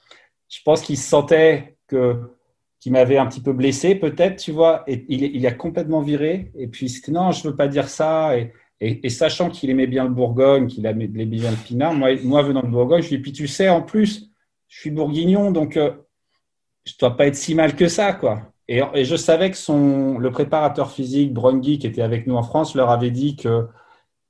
je 0.48 0.61
pense 0.62 0.83
qu'il 0.83 0.98
sentait 0.98 1.79
que 1.87 2.20
qui 2.83 2.90
m'avait 2.90 3.16
un 3.16 3.27
petit 3.27 3.40
peu 3.40 3.53
blessé, 3.53 3.94
peut-être, 3.94 4.40
tu 4.40 4.51
vois. 4.51 4.83
Et 4.88 5.05
il, 5.09 5.46
a 5.46 5.53
complètement 5.53 6.01
viré. 6.01 6.51
Et 6.57 6.66
puis, 6.66 6.92
non, 7.07 7.31
je 7.31 7.46
veux 7.46 7.55
pas 7.55 7.68
dire 7.68 7.88
ça. 7.88 8.33
Et, 8.84 9.08
sachant 9.10 9.48
qu'il 9.48 9.70
aimait 9.70 9.86
bien 9.86 10.04
le 10.04 10.10
Bourgogne, 10.10 10.66
qu'il 10.66 10.84
aimait 10.86 11.06
bien 11.06 11.50
le 11.50 11.56
Pinard, 11.56 11.94
moi, 11.94 12.10
moi, 12.24 12.42
venant 12.42 12.62
de 12.62 12.68
Bourgogne, 12.68 13.00
je 13.00 13.10
lui 13.10 13.16
dis, 13.16 13.22
puis 13.22 13.32
tu 13.32 13.46
sais, 13.46 13.68
en 13.68 13.80
plus, 13.80 14.30
je 14.68 14.80
suis 14.80 14.90
bourguignon, 14.90 15.52
donc 15.52 15.76
euh, 15.76 15.92
je 16.84 16.94
dois 16.98 17.16
pas 17.16 17.26
être 17.26 17.36
si 17.36 17.54
mal 17.54 17.76
que 17.76 17.86
ça, 17.86 18.12
quoi. 18.12 18.52
Et, 18.66 18.80
et 18.94 19.04
je 19.04 19.14
savais 19.14 19.50
que 19.52 19.56
son, 19.56 20.18
le 20.18 20.30
préparateur 20.32 20.90
physique, 20.90 21.32
Brongui, 21.32 21.78
qui 21.78 21.86
était 21.86 22.02
avec 22.02 22.26
nous 22.26 22.34
en 22.34 22.42
France, 22.42 22.74
leur 22.74 22.90
avait 22.90 23.12
dit 23.12 23.36
que 23.36 23.68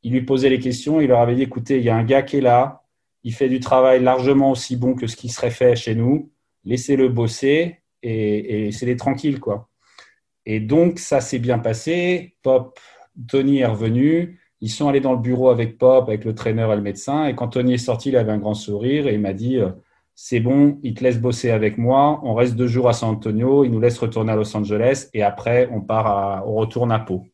il 0.02 0.12
lui 0.12 0.22
posait 0.22 0.50
les 0.50 0.58
questions, 0.58 1.00
il 1.00 1.08
leur 1.08 1.20
avait 1.20 1.34
dit, 1.34 1.42
écoutez, 1.42 1.78
il 1.78 1.84
y 1.84 1.88
a 1.88 1.96
un 1.96 2.04
gars 2.04 2.22
qui 2.22 2.36
est 2.38 2.40
là, 2.42 2.82
il 3.24 3.32
fait 3.32 3.48
du 3.48 3.60
travail 3.60 4.02
largement 4.02 4.50
aussi 4.50 4.76
bon 4.76 4.94
que 4.94 5.06
ce 5.06 5.16
qui 5.16 5.28
serait 5.28 5.50
fait 5.50 5.76
chez 5.76 5.94
nous, 5.94 6.30
laissez-le 6.64 7.08
bosser, 7.08 7.78
et, 8.02 8.70
c'est 8.72 8.86
des 8.86 8.96
tranquilles, 8.96 9.40
quoi. 9.40 9.68
Et 10.44 10.60
donc, 10.60 10.98
ça 10.98 11.20
s'est 11.20 11.38
bien 11.38 11.60
passé. 11.60 12.36
Pop, 12.42 12.78
Tony 13.28 13.60
est 13.60 13.66
revenu. 13.66 14.40
Ils 14.62 14.70
sont 14.70 14.88
allés 14.88 15.00
dans 15.00 15.12
le 15.12 15.18
bureau 15.18 15.50
avec 15.50 15.76
Pop, 15.76 16.08
avec 16.08 16.24
le 16.24 16.36
traîneur 16.36 16.72
et 16.72 16.76
le 16.76 16.82
médecin. 16.82 17.26
Et 17.26 17.34
quand 17.34 17.48
Tony 17.48 17.74
est 17.74 17.78
sorti, 17.78 18.10
il 18.10 18.16
avait 18.16 18.30
un 18.30 18.38
grand 18.38 18.54
sourire 18.54 19.08
et 19.08 19.14
il 19.14 19.20
m'a 19.20 19.32
dit 19.32 19.56
euh, 19.56 19.70
C'est 20.14 20.38
bon, 20.38 20.78
il 20.84 20.94
te 20.94 21.02
laisse 21.02 21.18
bosser 21.18 21.50
avec 21.50 21.78
moi. 21.78 22.20
On 22.22 22.32
reste 22.34 22.54
deux 22.54 22.68
jours 22.68 22.88
à 22.88 22.92
San 22.92 23.10
Antonio. 23.10 23.64
Il 23.64 23.72
nous 23.72 23.80
laisse 23.80 23.98
retourner 23.98 24.30
à 24.30 24.36
Los 24.36 24.56
Angeles. 24.56 25.08
Et 25.14 25.24
après, 25.24 25.68
on 25.72 25.80
part 25.80 26.06
à, 26.06 26.44
on 26.46 26.54
retourne 26.54 26.92
à 26.92 27.00
Pau. 27.00 27.24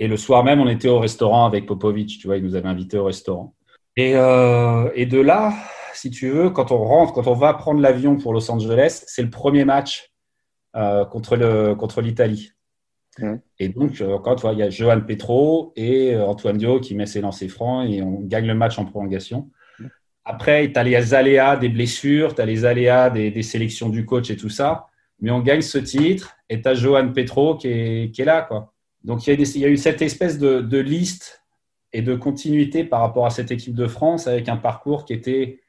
Et 0.00 0.08
le 0.08 0.16
soir 0.16 0.42
même, 0.42 0.60
on 0.60 0.68
était 0.68 0.88
au 0.88 0.98
restaurant 0.98 1.46
avec 1.46 1.66
Popovic. 1.66 2.18
Tu 2.18 2.26
vois, 2.26 2.36
il 2.36 2.42
nous 2.42 2.56
avait 2.56 2.68
invités 2.68 2.98
au 2.98 3.04
restaurant. 3.04 3.54
Et, 3.96 4.16
euh, 4.16 4.90
et 4.96 5.06
de 5.06 5.20
là, 5.20 5.54
si 5.94 6.10
tu 6.10 6.30
veux, 6.30 6.50
quand 6.50 6.72
on 6.72 6.82
rentre, 6.82 7.12
quand 7.12 7.28
on 7.28 7.34
va 7.34 7.54
prendre 7.54 7.80
l'avion 7.80 8.16
pour 8.16 8.32
Los 8.32 8.50
Angeles, 8.50 9.04
c'est 9.06 9.22
le 9.22 9.30
premier 9.30 9.64
match 9.64 10.10
euh, 10.74 11.04
contre 11.04 11.36
contre 11.74 12.02
Et 13.58 13.68
donc, 13.68 14.00
euh, 14.00 14.14
encore 14.14 14.52
il 14.52 14.58
y 14.58 14.62
a 14.62 14.70
Johan 14.70 15.00
Petro 15.02 15.72
et 15.76 16.14
euh, 16.14 16.26
Antoine 16.26 16.56
Dio 16.56 16.80
qui 16.80 16.94
met 16.94 17.06
ses 17.06 17.20
lancers 17.20 17.50
francs 17.50 17.88
et 17.88 18.02
on 18.02 18.20
gagne 18.20 18.46
le 18.46 18.54
match 18.54 18.78
en 18.78 18.84
prolongation. 18.84 19.50
Après, 20.24 20.70
tu 20.72 20.78
as 20.78 20.84
les 20.84 21.14
aléas 21.14 21.56
des 21.56 21.68
blessures, 21.68 22.34
tu 22.34 22.40
as 22.40 22.46
les 22.46 22.64
aléas 22.64 23.10
des, 23.10 23.42
sélections 23.42 23.88
du 23.88 24.06
coach 24.06 24.30
et 24.30 24.36
tout 24.36 24.48
ça. 24.48 24.86
Mais 25.20 25.30
on 25.30 25.40
gagne 25.40 25.62
ce 25.62 25.78
titre 25.78 26.36
et 26.48 26.62
tu 26.62 26.68
as 26.68 26.74
Johan 26.74 27.12
Petro 27.12 27.56
qui 27.56 27.68
est, 27.68 28.24
là. 28.24 28.42
Quoi. 28.42 28.72
Donc, 29.04 29.26
il 29.26 29.58
y, 29.58 29.64
a 29.64 29.68
eu 29.68 29.76
cette 29.76 30.00
espèce 30.00 30.38
de, 30.38 30.78
liste 30.78 31.42
et 31.92 32.02
de 32.02 32.14
continuité 32.14 32.84
par 32.84 33.00
rapport 33.00 33.26
à 33.26 33.30
cette 33.30 33.50
équipe 33.50 33.74
de 33.74 33.86
France 33.88 34.26
avec 34.26 34.48
un 34.48 34.56
parcours 34.56 35.04
qui 35.04 35.12
était 35.12 35.60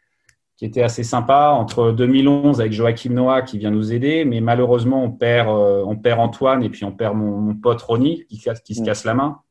qui 0.63 0.67
était 0.67 0.82
assez 0.82 1.04
sympa 1.04 1.49
entre 1.49 1.91
2011 1.91 2.62
avec 2.62 2.71
Joachim 2.71 3.10
Noah 3.10 3.41
qui 3.41 3.58
vient 3.58 3.69
nous 3.69 3.91
aider, 3.91 4.23
mais 4.23 4.39
malheureusement 4.39 5.04
on 5.04 5.12
perd, 5.12 5.49
euh, 5.49 5.84
on 5.86 5.97
perd 5.97 6.21
Antoine 6.21 6.63
et 6.63 6.69
puis 6.69 6.86
on 6.86 6.93
perd 6.93 7.17
mon, 7.17 7.54
pote 7.54 7.82
Ronnie 7.82 8.23
qui, 8.30 8.41
qui, 8.63 8.73
se 8.73 8.82
mm. 8.82 8.86
casse 8.86 9.04
la 9.04 9.13
main. 9.13 9.41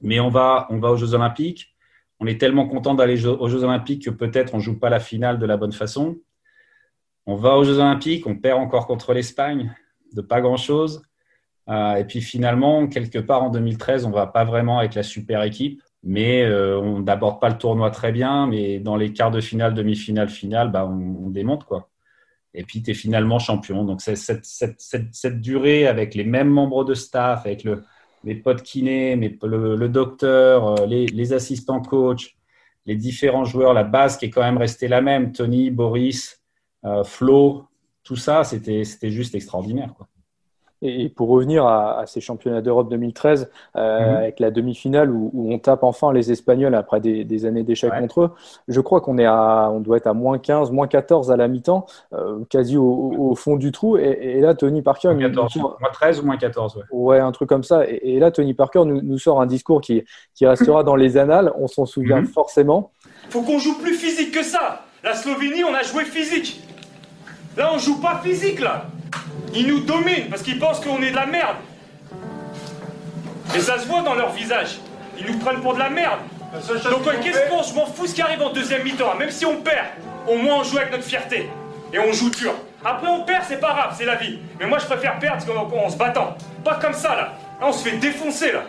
Mais 0.00 0.18
on 0.18 0.30
va, 0.30 0.66
on 0.68 0.80
va 0.80 0.90
aux 0.90 0.96
Jeux 0.96 1.14
Olympiques. 1.14 1.76
On 2.18 2.26
est 2.26 2.40
tellement 2.40 2.66
content 2.66 2.94
d'aller 2.94 3.24
aux 3.24 3.48
Jeux 3.48 3.62
Olympiques 3.62 4.06
que 4.06 4.10
peut-être 4.10 4.56
on 4.56 4.58
joue 4.58 4.80
pas 4.80 4.90
la 4.90 4.98
finale 4.98 5.38
de 5.38 5.46
la 5.46 5.56
bonne 5.56 5.70
façon. 5.70 6.16
On 7.24 7.36
va 7.36 7.56
aux 7.56 7.62
Jeux 7.62 7.78
Olympiques, 7.78 8.26
on 8.26 8.34
perd 8.34 8.58
encore 8.58 8.88
contre 8.88 9.12
l'Espagne 9.12 9.72
de 10.12 10.22
pas 10.22 10.40
grand 10.40 10.56
chose. 10.56 11.02
Euh, 11.68 11.94
et 11.94 12.04
puis 12.04 12.20
finalement, 12.20 12.88
quelque 12.88 13.20
part 13.20 13.44
en 13.44 13.50
2013, 13.50 14.06
on 14.06 14.10
va 14.10 14.26
pas 14.26 14.42
vraiment 14.42 14.80
avec 14.80 14.96
la 14.96 15.04
super 15.04 15.44
équipe 15.44 15.80
mais 16.02 16.42
euh, 16.42 16.78
on 16.78 17.00
n'aborde 17.00 17.40
pas 17.40 17.48
le 17.48 17.58
tournoi 17.58 17.90
très 17.90 18.12
bien. 18.12 18.46
Mais 18.46 18.78
dans 18.78 18.96
les 18.96 19.12
quarts 19.12 19.30
de 19.30 19.40
finale, 19.40 19.74
demi-finale, 19.74 20.28
finale, 20.28 20.70
bah, 20.70 20.86
on, 20.86 21.30
démonte. 21.30 21.64
quoi. 21.64 21.88
Et 22.54 22.64
puis, 22.64 22.82
tu 22.82 22.94
finalement 22.94 23.38
champion. 23.38 23.84
Donc, 23.84 24.00
c'est 24.02 24.16
cette, 24.16 24.44
cette, 24.44 24.80
cette, 24.80 25.40
durée 25.40 25.86
avec 25.86 26.14
les 26.14 26.24
mêmes 26.24 26.50
membres 26.50 26.84
de 26.84 26.94
staff, 26.94 27.46
avec 27.46 27.64
le, 27.64 27.84
mes 28.24 28.34
potes 28.34 28.62
kinés, 28.62 29.16
mes, 29.16 29.38
le, 29.42 29.88
docteur, 29.88 30.80
euh, 30.80 30.86
les, 30.86 31.06
les, 31.06 31.32
assistants 31.32 31.80
coach, 31.80 32.36
les 32.86 32.96
différents 32.96 33.44
joueurs, 33.44 33.72
la 33.72 33.84
base 33.84 34.16
qui 34.16 34.26
est 34.26 34.30
quand 34.30 34.42
même 34.42 34.58
restée 34.58 34.88
la 34.88 35.00
même, 35.00 35.32
Tony, 35.32 35.70
Boris, 35.70 36.42
euh, 36.84 37.04
Flo, 37.04 37.66
tout 38.02 38.16
ça, 38.16 38.44
c'était 38.44 38.84
juste 39.10 39.34
extraordinaire. 39.34 39.94
Quoi. 39.96 40.08
Et 40.82 41.08
pour 41.08 41.28
revenir 41.28 41.64
à, 41.64 42.02
ces 42.06 42.20
championnats 42.20 42.60
d'Europe 42.60 42.90
2013, 42.90 43.48
euh, 43.76 44.00
mhm. 44.00 44.16
avec 44.16 44.40
la 44.40 44.50
demi-finale 44.50 45.10
où, 45.10 45.30
on 45.32 45.58
tape 45.58 45.84
enfin 45.84 46.12
les 46.12 46.32
Espagnols 46.32 46.74
après 46.74 47.00
des, 47.00 47.46
années 47.46 47.62
d'échecs 47.62 47.92
contre 47.98 48.22
eux, 48.22 48.30
je 48.66 48.80
crois 48.80 49.00
qu'on 49.00 49.16
est 49.16 49.24
à, 49.24 49.70
on 49.72 49.80
doit 49.80 49.96
être 49.96 50.08
à 50.08 50.12
moins 50.12 50.38
15, 50.38 50.72
moins 50.72 50.88
14 50.88 51.30
à 51.30 51.36
la 51.36 51.46
mi-temps, 51.46 51.86
euh, 52.12 52.40
quasi 52.50 52.76
au, 52.76 53.34
fond 53.36 53.56
du 53.56 53.70
trou. 53.70 53.96
Et, 53.96 54.40
là, 54.40 54.54
Tony 54.54 54.82
Parker. 54.82 55.14
Moins, 55.14 55.28
14, 55.28 55.56
moins 55.56 55.90
13 55.92 56.20
ou 56.20 56.26
moins 56.26 56.36
14, 56.36 56.76
ouais. 56.76 56.82
ouais. 56.90 57.20
un 57.20 57.32
truc 57.32 57.48
comme 57.48 57.62
ça. 57.62 57.84
Et, 57.86 58.18
là, 58.18 58.30
Tony 58.30 58.52
Parker 58.52 58.82
nous, 58.84 59.18
sort 59.18 59.40
un 59.40 59.46
discours 59.46 59.80
qui, 59.80 60.04
qui 60.34 60.46
restera 60.46 60.82
dans 60.82 60.96
les 60.96 61.16
annales. 61.16 61.52
On 61.56 61.68
s'en 61.68 61.86
souvient 61.86 62.20
mhm. 62.20 62.26
forcément. 62.26 62.90
Faut 63.30 63.42
qu'on 63.42 63.58
joue 63.58 63.78
plus 63.78 63.94
physique 63.94 64.32
que 64.32 64.42
ça. 64.42 64.82
La 65.04 65.14
Slovénie, 65.14 65.64
on 65.64 65.74
a 65.74 65.82
joué 65.82 66.04
physique. 66.04 66.62
Là, 67.56 67.70
on 67.72 67.78
joue 67.78 68.00
pas 68.00 68.20
physique, 68.22 68.60
là. 68.60 68.86
Ils 69.54 69.66
nous 69.66 69.80
dominent 69.80 70.28
parce 70.30 70.42
qu'ils 70.42 70.58
pensent 70.58 70.80
qu'on 70.80 71.02
est 71.02 71.10
de 71.10 71.16
la 71.16 71.26
merde. 71.26 71.56
Et 73.54 73.60
ça 73.60 73.78
se 73.78 73.86
voit 73.86 74.02
dans 74.02 74.14
leur 74.14 74.32
visage. 74.32 74.78
Ils 75.18 75.26
nous 75.26 75.38
prennent 75.38 75.60
pour 75.60 75.74
de 75.74 75.78
la 75.78 75.90
merde. 75.90 76.20
Donc 76.90 77.04
qu'est-ce 77.22 77.48
qu'on 77.48 77.62
Je 77.62 77.74
m'en 77.74 77.86
fous 77.86 78.06
ce 78.06 78.14
qui 78.14 78.22
arrive 78.22 78.42
en 78.42 78.52
deuxième 78.52 78.82
mi-temps. 78.82 79.14
Même 79.16 79.30
si 79.30 79.44
on 79.44 79.56
perd, 79.60 79.86
au 80.28 80.36
moins 80.36 80.56
on 80.56 80.64
joue 80.64 80.78
avec 80.78 80.92
notre 80.92 81.04
fierté. 81.04 81.48
Et 81.92 81.98
on 81.98 82.12
joue 82.12 82.30
dur. 82.30 82.54
Après 82.84 83.08
on 83.08 83.22
perd, 83.24 83.44
c'est 83.46 83.60
pas 83.60 83.72
grave, 83.72 83.94
c'est 83.96 84.04
la 84.04 84.16
vie. 84.16 84.38
Mais 84.58 84.66
moi 84.66 84.78
je 84.78 84.86
préfère 84.86 85.18
perdre 85.18 85.44
en, 85.76 85.90
se 85.90 85.96
battant. 85.96 86.36
Pas 86.64 86.76
comme 86.76 86.94
ça 86.94 87.10
là. 87.10 87.32
Là 87.60 87.66
on 87.66 87.72
se 87.72 87.88
fait 87.88 87.96
défoncer 87.96 88.52
là. 88.52 88.62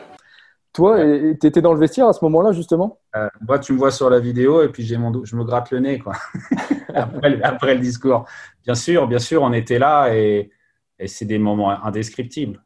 Toi, 0.73 0.99
tu 1.39 1.47
étais 1.47 1.61
dans 1.61 1.71
le 1.71 1.79
vestiaire 1.79 2.07
à 2.07 2.13
ce 2.13 2.25
moment-là, 2.25 2.51
justement 2.51 2.99
euh, 3.15 3.29
Moi, 3.47 3.59
tu 3.59 3.73
me 3.73 3.77
vois 3.77 3.91
sur 3.91 4.09
la 4.09 4.19
vidéo 4.19 4.63
et 4.63 4.69
puis 4.69 4.83
j'ai 4.83 4.97
mon, 4.97 5.23
je 5.23 5.35
me 5.35 5.43
gratte 5.43 5.69
le 5.69 5.79
nez 5.79 5.99
quoi. 5.99 6.13
après, 6.93 7.41
après, 7.43 7.75
le 7.75 7.79
discours. 7.79 8.25
Bien 8.63 8.73
sûr, 8.73 9.07
bien 9.07 9.19
sûr, 9.19 9.43
on 9.43 9.53
était 9.53 9.77
là 9.77 10.15
et, 10.15 10.49
et 10.97 11.07
c'est 11.07 11.25
des 11.25 11.37
moments 11.37 11.69
indescriptibles. 11.85 12.63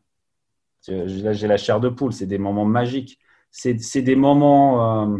Là, 0.87 1.33
j'ai 1.33 1.47
la 1.47 1.57
chair 1.57 1.81
de 1.81 1.89
poule, 1.89 2.13
c'est 2.13 2.25
des 2.25 2.37
moments 2.37 2.65
magiques. 2.65 3.19
C'est 3.51 4.01
des 4.01 4.15
moments. 4.15 5.03
Euh, 5.15 5.17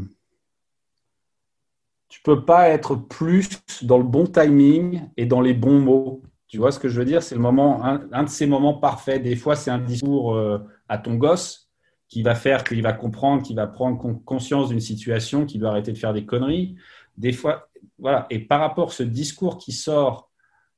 tu 2.07 2.21
peux 2.21 2.45
pas 2.45 2.69
être 2.69 2.95
plus 2.95 3.49
dans 3.81 3.97
le 3.97 4.03
bon 4.03 4.27
timing 4.27 5.01
et 5.17 5.25
dans 5.25 5.41
les 5.41 5.53
bons 5.53 5.79
mots. 5.79 6.21
Tu 6.47 6.57
vois 6.57 6.71
ce 6.71 6.79
que 6.79 6.87
je 6.87 6.97
veux 6.99 7.05
dire? 7.05 7.21
C'est 7.21 7.35
le 7.35 7.41
moment, 7.41 7.83
un, 7.83 8.23
de 8.23 8.29
ces 8.29 8.47
moments 8.47 8.75
parfaits. 8.75 9.21
Des 9.21 9.35
fois, 9.35 9.57
c'est 9.57 9.71
un 9.71 9.79
discours 9.79 10.35
euh, 10.35 10.59
à 10.87 10.97
ton 10.97 11.15
gosse 11.15 11.66
qui 12.09 12.23
va 12.23 12.35
faire 12.35 12.63
qu'il 12.63 12.81
va 12.81 12.93
comprendre, 12.93 13.43
qu'il 13.43 13.55
va 13.55 13.67
prendre 13.67 13.97
conscience 14.23 14.69
d'une 14.69 14.79
situation, 14.79 15.45
qu'il 15.45 15.59
doit 15.59 15.71
arrêter 15.71 15.91
de 15.91 15.97
faire 15.97 16.13
des 16.13 16.25
conneries. 16.25 16.75
Des 17.17 17.33
fois, 17.33 17.69
voilà. 17.99 18.27
Et 18.29 18.39
par 18.39 18.59
rapport 18.59 18.89
à 18.89 18.91
ce 18.91 19.03
discours 19.03 19.57
qui 19.57 19.71
sort 19.71 20.29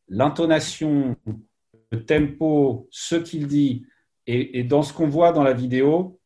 l'intonation, 0.08 1.16
le 1.92 2.06
tempo, 2.06 2.88
ce 2.92 3.16
qu'il 3.16 3.48
dit, 3.48 3.86
et, 4.26 4.64
dans 4.64 4.84
ce 4.84 4.94
qu'on 4.94 5.08
voit 5.08 5.32
dans 5.32 5.44
la 5.44 5.54
vidéo, 5.54 6.20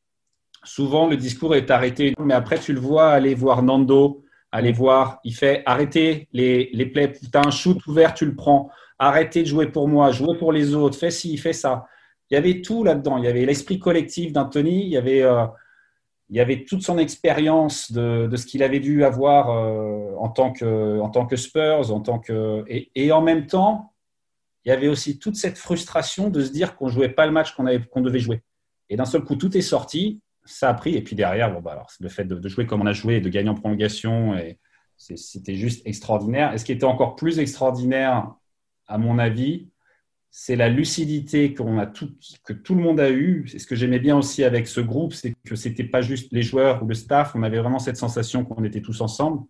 souvent 0.64 1.08
le 1.08 1.18
discours 1.18 1.56
est 1.56 1.72
arrêté. 1.72 2.14
Mais 2.20 2.34
après, 2.34 2.60
tu 2.60 2.74
le 2.74 2.80
vois 2.80 3.10
aller 3.12 3.34
voir 3.34 3.64
Nando, 3.64 4.24
aller 4.52 4.72
voir, 4.72 5.20
il 5.24 5.34
fait 5.34 5.64
arrêter 5.66 6.28
les, 6.34 6.70
les. 6.74 6.92
Tu 6.92 7.20
as 7.34 7.46
un 7.46 7.52
shoot 7.52 7.86
ouvert, 7.88 8.14
tu 8.14 8.26
le 8.26 8.36
prends. 8.36 8.70
Arrêtez 9.00 9.44
de 9.44 9.48
jouer 9.48 9.68
pour 9.68 9.88
moi, 9.88 10.12
jouez 10.12 10.38
pour 10.38 10.52
les 10.52 10.76
autres, 10.76 10.98
fais 10.98 11.12
ci, 11.12 11.38
fais 11.38 11.54
ça. 11.54 11.86
Il 12.34 12.36
y 12.36 12.40
avait 12.40 12.62
tout 12.62 12.84
là-dedans. 12.84 13.20
Il 13.20 13.26
y 13.26 13.28
avait 13.28 13.46
l'esprit 13.46 13.78
collectif 13.78 14.34
d'Anthony, 14.34 14.86
il 14.86 14.90
y 14.90 14.98
avait. 14.98 15.22
Euh, 15.22 15.46
il 16.30 16.36
y 16.36 16.40
avait 16.40 16.64
toute 16.64 16.82
son 16.82 16.98
expérience 16.98 17.92
de, 17.92 18.28
ce 18.36 18.48
qu'il 18.48 18.64
avait 18.64 18.80
dû 18.80 19.04
avoir 19.04 19.52
euh, 19.52 20.16
en, 20.18 20.30
tant 20.30 20.52
que, 20.52 21.00
en 21.00 21.10
tant 21.10 21.28
que 21.28 21.36
Spurs, 21.36 21.92
en 21.92 22.00
tant 22.00 22.18
que, 22.18 22.64
et, 22.68 23.12
en 23.12 23.22
même 23.22 23.46
temps, 23.46 23.94
il 24.66 24.70
y 24.70 24.72
avait 24.72 24.88
aussi 24.88 25.20
toute 25.20 25.36
cette 25.36 25.60
frustration 25.60 26.32
de 26.32 26.42
se 26.42 26.52
dire 26.52 26.76
qu'on 26.76 26.88
ne 26.88 26.92
jouait 26.92 27.10
pas 27.10 27.28
le 27.28 27.34
match 27.34 27.54
qu'on 27.54 27.66
qu'on 27.92 28.02
devait 28.02 28.20
jouer. 28.20 28.42
Et 28.90 28.96
d'un 28.96 29.06
seul 29.06 29.24
coup, 29.24 29.36
tout 29.36 29.56
est 29.56 29.62
sorti, 29.62 30.22
ça 30.44 30.70
a 30.70 30.74
pris, 30.74 30.96
et 30.96 31.04
puis 31.04 31.16
derrière, 31.16 31.54
bon, 31.54 31.62
bah, 31.62 31.74
alors, 31.74 31.92
le 32.00 32.10
fait 32.10 32.26
de, 32.26 32.50
jouer 32.50 32.66
comme 32.66 32.82
on 32.82 32.88
a 32.88 32.94
joué, 32.94 33.22
de 33.22 33.30
gagner 33.30 33.50
en 33.50 33.56
prolongation, 33.56 34.36
c'était 34.98 35.56
juste 35.56 35.86
extraordinaire. 35.86 36.52
Et 36.54 36.58
ce 36.58 36.66
qui 36.66 36.72
était 36.72 36.86
encore 36.86 37.16
plus 37.16 37.38
extraordinaire, 37.38 38.34
à 38.88 38.98
mon 38.98 39.20
avis, 39.20 39.68
c'est 40.36 40.56
la 40.56 40.68
lucidité 40.68 41.54
qu'on 41.54 41.78
a 41.78 41.86
tout, 41.86 42.10
que 42.44 42.54
tout 42.54 42.74
le 42.74 42.82
monde 42.82 43.00
a 43.00 43.12
eu. 43.12 43.48
C'est 43.48 43.60
ce 43.60 43.68
que 43.68 43.76
j'aimais 43.76 44.00
bien 44.00 44.18
aussi 44.18 44.44
avec 44.44 44.68
ce 44.68 44.82
groupe, 44.82 45.14
c'est 45.14 45.36
que 45.46 45.56
c'était 45.56 45.84
pas 45.84 46.02
juste 46.02 46.32
les 46.32 46.42
joueurs 46.42 46.82
ou 46.82 46.88
le 46.88 46.96
staff, 46.96 47.36
on 47.36 47.44
avait 47.44 47.60
vraiment 47.60 47.78
cette 47.78 47.98
sensation 47.98 48.44
qu'on 48.44 48.64
était 48.64 48.82
tous 48.82 49.02
ensemble, 49.02 49.44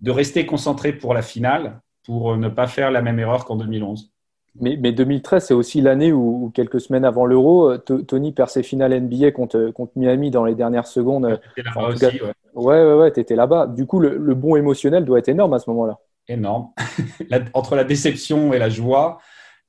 de 0.00 0.12
rester 0.12 0.46
concentré 0.46 0.92
pour 0.92 1.14
la 1.14 1.22
finale, 1.22 1.80
pour 2.04 2.36
ne 2.36 2.48
pas 2.48 2.68
faire 2.68 2.92
la 2.92 3.02
même 3.02 3.18
erreur 3.18 3.44
qu'en 3.44 3.56
2011. 3.56 4.12
Mais, 4.60 4.76
2013, 4.76 5.46
c'est 5.46 5.54
aussi 5.54 5.80
l'année 5.80 6.12
où, 6.12 6.52
quelques 6.54 6.80
semaines 6.80 7.04
avant 7.04 7.26
l'Euro, 7.26 7.76
Tony 7.78 8.30
perd 8.30 8.50
ses 8.50 8.62
finales 8.62 8.96
NBA 8.96 9.32
contre, 9.32 9.72
contre 9.72 9.94
Miami 9.96 10.30
dans 10.30 10.44
les 10.44 10.54
dernières 10.54 10.86
secondes. 10.86 11.40
là-bas 11.56 11.88
aussi, 11.88 12.04
ouais. 12.04 12.32
Ouais, 12.54 12.94
ouais, 12.94 13.12
tu 13.12 13.18
étais 13.18 13.34
là-bas. 13.34 13.66
Du 13.66 13.84
coup, 13.84 13.98
le, 13.98 14.16
le, 14.16 14.34
bon 14.36 14.54
émotionnel 14.54 15.04
doit 15.04 15.18
être 15.18 15.28
énorme 15.28 15.54
à 15.54 15.58
ce 15.58 15.68
moment-là. 15.70 15.98
Énorme. 16.28 16.68
Entre 17.52 17.74
la 17.74 17.82
déception 17.82 18.52
et 18.52 18.60
la 18.60 18.68
joie, 18.68 19.18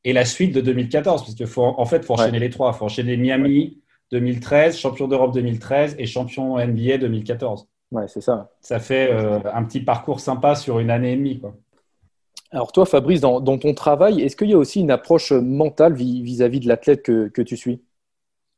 et 0.05 0.13
la 0.13 0.23
suite 0.23 0.53
de 0.53 0.61
2014, 0.61 1.23
parce 1.23 1.35
qu'il 1.35 1.47
faut 1.47 1.63
en 1.63 1.85
fait 1.85 2.05
faut 2.05 2.13
enchaîner 2.13 2.39
les 2.39 2.51
trois. 2.51 2.71
Il 2.73 2.77
faut 2.77 2.85
enchaîner 2.85 3.17
Miami 3.17 3.81
2013, 4.11 4.77
champion 4.77 5.07
d'Europe 5.07 5.33
2013 5.33 5.95
et 5.97 6.05
champion 6.05 6.57
NBA 6.59 6.99
2014. 6.99 7.67
Ouais, 7.91 8.07
c'est 8.07 8.21
ça. 8.21 8.51
Ça 8.61 8.79
fait 8.79 9.11
euh, 9.11 9.39
un 9.51 9.63
petit 9.63 9.79
parcours 9.79 10.19
sympa 10.19 10.55
sur 10.55 10.79
une 10.79 10.91
année 10.91 11.13
et 11.13 11.15
demie. 11.15 11.39
Quoi. 11.39 11.55
Alors 12.51 12.71
toi, 12.71 12.85
Fabrice, 12.85 13.19
dans, 13.19 13.41
ton 13.57 13.73
travail, 13.73 14.21
est-ce 14.21 14.35
qu'il 14.35 14.49
y 14.49 14.53
a 14.53 14.57
aussi 14.57 14.79
une 14.81 14.91
approche 14.91 15.31
mentale 15.31 15.95
vis-à-vis 15.95 16.59
de 16.59 16.67
l'athlète 16.67 17.01
que, 17.01 17.41
tu 17.41 17.57
suis? 17.57 17.81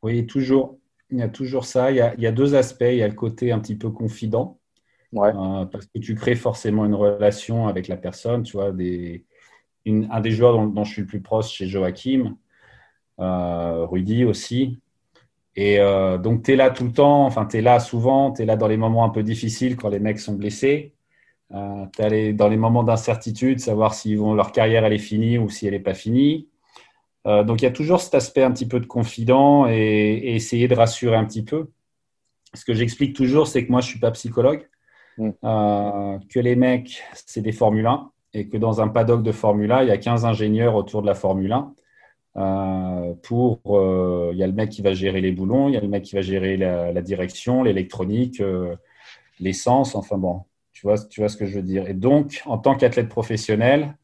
Oui, 0.03 0.27
toujours. 0.27 0.77
Il 1.09 1.19
y 1.19 1.21
a 1.21 1.29
toujours 1.29 1.63
ça. 1.63 1.91
Il 1.91 1.95
y 1.95 2.27
a, 2.27 2.31
deux 2.31 2.55
aspects. 2.55 2.81
Il 2.81 2.97
y 2.97 3.03
a 3.03 3.07
le 3.07 3.13
côté 3.13 3.53
un 3.53 3.59
petit 3.59 3.75
peu 3.75 3.89
confident. 3.89 4.59
Ouais. 5.13 5.29
Euh, 5.29 5.65
parce 5.65 5.85
que 5.85 5.99
tu 5.99 6.13
crées 6.15 6.35
forcément 6.35 6.85
une 6.85 6.93
relation 6.93 7.67
avec 7.67 7.87
la 7.87 7.95
personne, 7.95 8.43
tu 8.43 8.57
vois, 8.57 8.73
des, 8.73 9.25
un 10.09 10.19
des 10.21 10.31
joueurs 10.31 10.67
dont, 10.67 10.83
je 10.83 10.91
suis 10.91 11.01
le 11.01 11.07
plus 11.07 11.21
proche, 11.21 11.57
c'est 11.57 11.67
Joachim, 11.67 12.35
euh, 13.19 13.85
Rudy 13.85 14.25
aussi. 14.25 14.79
Et 15.55 15.79
euh, 15.79 16.17
donc, 16.17 16.43
tu 16.43 16.53
es 16.53 16.55
là 16.55 16.69
tout 16.69 16.85
le 16.85 16.91
temps, 16.91 17.25
enfin, 17.25 17.45
tu 17.45 17.57
es 17.57 17.61
là 17.61 17.79
souvent, 17.79 18.31
tu 18.31 18.43
es 18.43 18.45
là 18.45 18.55
dans 18.55 18.67
les 18.67 18.77
moments 18.77 19.03
un 19.03 19.09
peu 19.09 19.23
difficiles 19.23 19.75
quand 19.75 19.89
les 19.89 19.99
mecs 19.99 20.19
sont 20.19 20.33
blessés. 20.33 20.93
Euh, 21.53 21.85
tu 21.95 22.03
es 22.03 22.33
dans 22.33 22.47
les 22.47 22.57
moments 22.57 22.83
d'incertitude, 22.83 23.59
savoir 23.59 23.93
si 23.93 24.15
vont, 24.15 24.33
leur 24.33 24.51
carrière 24.51 24.85
elle 24.85 24.93
est 24.93 24.97
finie 24.99 25.37
ou 25.37 25.49
si 25.49 25.65
elle 25.67 25.73
n'est 25.73 25.79
pas 25.79 25.93
finie. 25.93 26.49
Donc, 27.25 27.61
il 27.61 27.65
y 27.65 27.67
a 27.67 27.71
toujours 27.71 27.99
cet 27.99 28.15
aspect 28.15 28.41
un 28.41 28.51
petit 28.51 28.69
peu 28.69 28.79
de 28.79 28.85
confident 28.85 29.67
et, 29.67 30.35
essayer 30.35 30.69
de 30.69 30.75
rassurer 30.75 31.17
un 31.17 31.25
petit 31.25 31.43
peu. 31.43 31.71
Ce 32.53 32.63
que 32.63 32.73
j'explique 32.73 33.13
toujours, 33.13 33.47
c'est 33.47 33.65
que 33.65 33.69
moi, 33.69 33.81
je 33.81 33.87
ne 33.87 33.89
suis 33.89 33.99
pas 33.99 34.11
psychologue, 34.11 34.65
mm. 35.17 35.31
que 35.41 36.39
les 36.39 36.55
mecs, 36.55 37.03
c'est 37.13 37.41
des 37.41 37.51
Formule 37.51 37.85
1 37.85 38.09
et 38.37 38.47
que 38.47 38.57
dans 38.57 38.81
un 38.81 38.87
paddock 38.87 39.23
de 39.23 39.31
Formule 39.31 39.71
1, 39.71 39.83
il 39.83 39.87
y 39.89 39.91
a 39.91 39.97
15 39.97 40.25
ingénieurs 40.25 40.75
autour 40.75 41.01
de 41.01 41.07
la 41.07 41.15
Formule 41.15 41.51
1. 41.51 41.73
Euh, 42.37 43.13
pour, 43.23 43.59
euh, 43.65 44.29
il 44.31 44.37
y 44.37 44.43
a 44.43 44.47
le 44.47 44.53
mec 44.53 44.69
qui 44.69 44.83
va 44.83 44.93
gérer 44.93 45.21
les 45.21 45.31
boulons, 45.31 45.69
il 45.69 45.73
y 45.73 45.77
a 45.77 45.81
le 45.81 45.87
mec 45.87 46.03
qui 46.03 46.13
va 46.13 46.21
gérer 46.21 46.55
la, 46.55 47.01
direction, 47.01 47.63
l'électronique, 47.63 48.41
euh, 48.41 48.75
l'essence, 49.39 49.95
enfin 49.95 50.19
bon, 50.19 50.43
tu 50.71 50.85
vois, 50.85 50.99
tu 50.99 51.19
vois 51.19 51.29
ce 51.29 51.37
que 51.37 51.47
je 51.47 51.55
veux 51.55 51.63
dire. 51.63 51.89
Et 51.89 51.95
donc, 51.95 52.43
en 52.45 52.59
tant 52.59 52.75
qu'athlète 52.75 53.09
professionnel, 53.09 53.97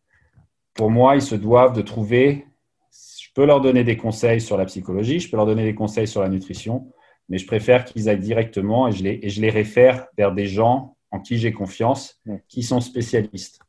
pour 0.73 0.89
moi, 0.89 1.15
ils 1.15 1.21
se 1.21 1.35
doivent 1.35 1.73
de 1.73 1.83
trouver, 1.83 2.47
je 2.91 3.27
peux 3.35 3.45
leur 3.45 3.61
donner 3.61 3.83
des 3.83 3.97
conseils 3.97 4.41
sur 4.41 4.57
la 4.57 4.65
psychologie, 4.65 5.19
je 5.19 5.29
peux 5.29 5.37
leur 5.37 5.45
donner 5.45 5.63
des 5.63 5.75
conseils 5.75 6.07
sur 6.07 6.21
la 6.21 6.29
nutrition, 6.29 6.91
mais 7.29 7.37
je 7.37 7.45
préfère 7.45 7.85
qu'ils 7.85 8.09
aillent 8.09 8.19
directement 8.19 8.87
et 8.87 8.93
je 8.93 9.03
les, 9.03 9.19
et 9.21 9.29
je 9.29 9.41
les 9.41 9.51
réfère 9.51 10.07
vers 10.17 10.31
des 10.31 10.47
gens 10.47 10.97
en 11.11 11.19
qui 11.19 11.37
j'ai 11.37 11.51
confiance, 11.51 12.19
qui 12.47 12.63
sont 12.63 12.81
spécialistes. 12.81 13.59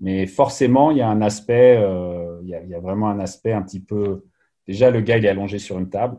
Mais 0.00 0.26
forcément, 0.26 0.90
il 0.90 0.98
y 0.98 1.02
a 1.02 1.08
un 1.08 1.22
aspect, 1.22 1.76
euh, 1.78 2.40
il, 2.42 2.48
y 2.48 2.74
a, 2.74 2.80
vraiment 2.80 3.08
un 3.08 3.20
aspect 3.20 3.52
un 3.52 3.62
petit 3.62 3.80
peu. 3.80 4.24
Déjà, 4.66 4.90
le 4.90 5.00
gars, 5.00 5.18
il 5.18 5.24
est 5.24 5.28
allongé 5.28 5.58
sur 5.58 5.78
une 5.78 5.88
table. 5.88 6.18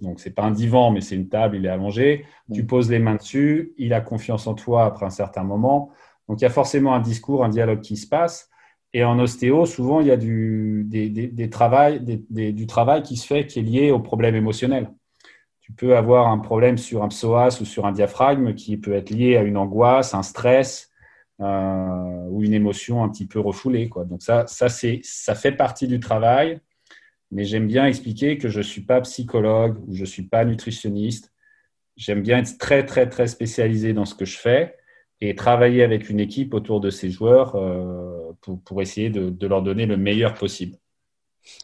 Donc, 0.00 0.20
ce 0.20 0.28
n'est 0.28 0.34
pas 0.34 0.42
un 0.42 0.50
divan, 0.50 0.90
mais 0.90 1.00
c'est 1.00 1.14
une 1.14 1.28
table, 1.28 1.56
il 1.56 1.66
est 1.66 1.70
allongé. 1.70 2.26
Tu 2.52 2.64
poses 2.66 2.90
les 2.90 2.98
mains 2.98 3.14
dessus, 3.14 3.72
il 3.78 3.94
a 3.94 4.00
confiance 4.00 4.46
en 4.46 4.54
toi 4.54 4.84
après 4.84 5.06
un 5.06 5.10
certain 5.10 5.44
moment. 5.44 5.90
Donc, 6.28 6.40
il 6.40 6.44
y 6.44 6.46
a 6.46 6.50
forcément 6.50 6.94
un 6.94 7.00
discours, 7.00 7.44
un 7.44 7.48
dialogue 7.48 7.80
qui 7.80 7.96
se 7.96 8.06
passe. 8.06 8.50
Et 8.92 9.02
en 9.04 9.18
ostéo, 9.18 9.66
souvent, 9.66 10.00
il 10.00 10.06
y 10.06 10.10
a 10.10 10.16
du, 10.16 10.84
des, 10.86 11.08
des, 11.08 12.52
du 12.52 12.66
travail 12.66 13.02
qui 13.02 13.16
se 13.16 13.26
fait 13.26 13.46
qui 13.46 13.58
est 13.58 13.62
lié 13.62 13.90
au 13.90 13.98
problème 13.98 14.36
émotionnel. 14.36 14.90
Tu 15.60 15.72
peux 15.72 15.96
avoir 15.96 16.28
un 16.28 16.38
problème 16.38 16.78
sur 16.78 17.02
un 17.02 17.08
psoas 17.08 17.58
ou 17.60 17.64
sur 17.64 17.86
un 17.86 17.92
diaphragme 17.92 18.54
qui 18.54 18.76
peut 18.76 18.92
être 18.92 19.10
lié 19.10 19.36
à 19.36 19.42
une 19.42 19.56
angoisse, 19.56 20.14
un 20.14 20.22
stress, 20.22 20.92
euh, 21.40 22.26
ou 22.30 22.42
une 22.42 22.54
émotion 22.54 23.02
un 23.02 23.08
petit 23.08 23.26
peu 23.26 23.40
refoulée. 23.40 23.88
Quoi. 23.88 24.04
Donc 24.04 24.22
ça, 24.22 24.46
ça, 24.46 24.68
c'est, 24.68 25.00
ça 25.02 25.34
fait 25.34 25.52
partie 25.52 25.88
du 25.88 26.00
travail, 26.00 26.60
mais 27.30 27.44
j'aime 27.44 27.66
bien 27.66 27.86
expliquer 27.86 28.38
que 28.38 28.48
je 28.48 28.58
ne 28.58 28.62
suis 28.62 28.82
pas 28.82 29.00
psychologue 29.00 29.78
ou 29.86 29.94
je 29.94 30.02
ne 30.02 30.06
suis 30.06 30.22
pas 30.22 30.44
nutritionniste. 30.44 31.32
J'aime 31.96 32.22
bien 32.22 32.38
être 32.38 32.58
très, 32.58 32.84
très, 32.84 33.08
très 33.08 33.26
spécialisé 33.26 33.92
dans 33.92 34.04
ce 34.04 34.14
que 34.14 34.24
je 34.24 34.38
fais 34.38 34.76
et 35.20 35.34
travailler 35.34 35.82
avec 35.82 36.10
une 36.10 36.20
équipe 36.20 36.54
autour 36.54 36.80
de 36.80 36.90
ces 36.90 37.10
joueurs 37.10 37.54
euh, 37.56 38.32
pour, 38.40 38.60
pour, 38.62 38.82
essayer 38.82 39.10
de, 39.10 39.30
de 39.30 39.46
leur 39.46 39.62
donner 39.62 39.86
le 39.86 39.96
meilleur 39.96 40.34
possible. 40.34 40.76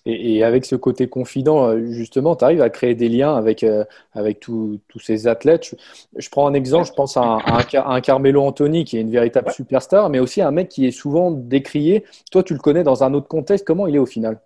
Et, 0.06 0.42
avec 0.42 0.64
ce 0.64 0.76
côté 0.76 1.08
confident, 1.08 1.68
euh, 1.68 1.86
justement, 1.90 2.36
tu 2.36 2.44
arrives 2.44 2.62
à 2.62 2.70
créer 2.70 2.94
des 2.94 3.08
liens 3.08 3.34
avec, 3.34 3.62
euh, 3.62 3.84
avec 4.12 4.40
tous 4.40 4.80
ces 4.98 5.26
athlètes. 5.26 5.74
Je, 6.16 6.28
prends 6.28 6.46
un 6.46 6.54
exemple, 6.54 6.86
je 6.86 6.92
pense 6.92 7.16
à 7.16 7.38
un, 7.44 8.00
Carmelo 8.00 8.42
Anthony 8.42 8.84
qui 8.84 8.96
est 8.96 9.00
une 9.00 9.10
véritable 9.10 9.50
superstar, 9.52 10.08
mais 10.10 10.18
aussi 10.18 10.42
un 10.42 10.50
mec 10.50 10.68
qui 10.68 10.86
est 10.86 10.90
souvent 10.90 11.30
décrié. 11.30 12.04
Toi, 12.30 12.42
tu 12.42 12.54
le 12.54 12.60
connais 12.60 12.82
dans 12.82 13.04
un 13.04 13.14
autre 13.14 13.28
contexte. 13.28 13.66
Comment 13.66 13.86
il 13.86 13.96
est 13.96 14.00
au 14.00 14.06
final? 14.06 14.40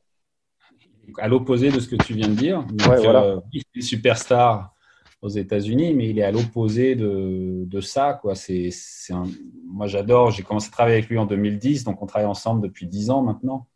À 1.19 1.29
l'opposé 1.29 1.71
de 1.71 1.81
ce 1.81 1.89
que 1.89 1.97
tu 1.97 2.15
viens 2.15 2.29
de 2.29 2.35
dire. 2.35 2.65
Euh, 2.89 3.41
il 3.53 3.63
est 3.77 3.81
superstar 3.83 4.75
aux 5.23 5.29
États-Unis, 5.29 5.95
mais 5.95 6.11
il 6.11 6.19
est 6.19 6.25
à 6.25 6.33
l'opposé 6.33 6.97
de, 6.97 7.65
de, 7.65 7.81
ça. 7.81 8.19
Quoi. 8.21 8.35
C'est, 8.35 8.71
un... 9.11 9.25
Moi, 9.67 9.87
j'adore. 9.87 10.31
J'ai 10.31 10.43
commencé 10.43 10.69
à 10.69 10.73
travailler 10.73 10.97
avec 10.97 11.09
lui 11.09 11.19
en 11.19 11.27
2010, 11.27 11.85
donc 11.85 12.03
on 12.03 12.07
travaille 12.07 12.29
ensemble 12.29 12.63
depuis 12.63 12.87
10 12.87 13.11
ans 13.11 13.23
maintenant. 13.23 13.67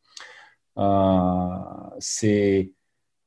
Euh, 0.78 1.48
c'est 1.98 2.72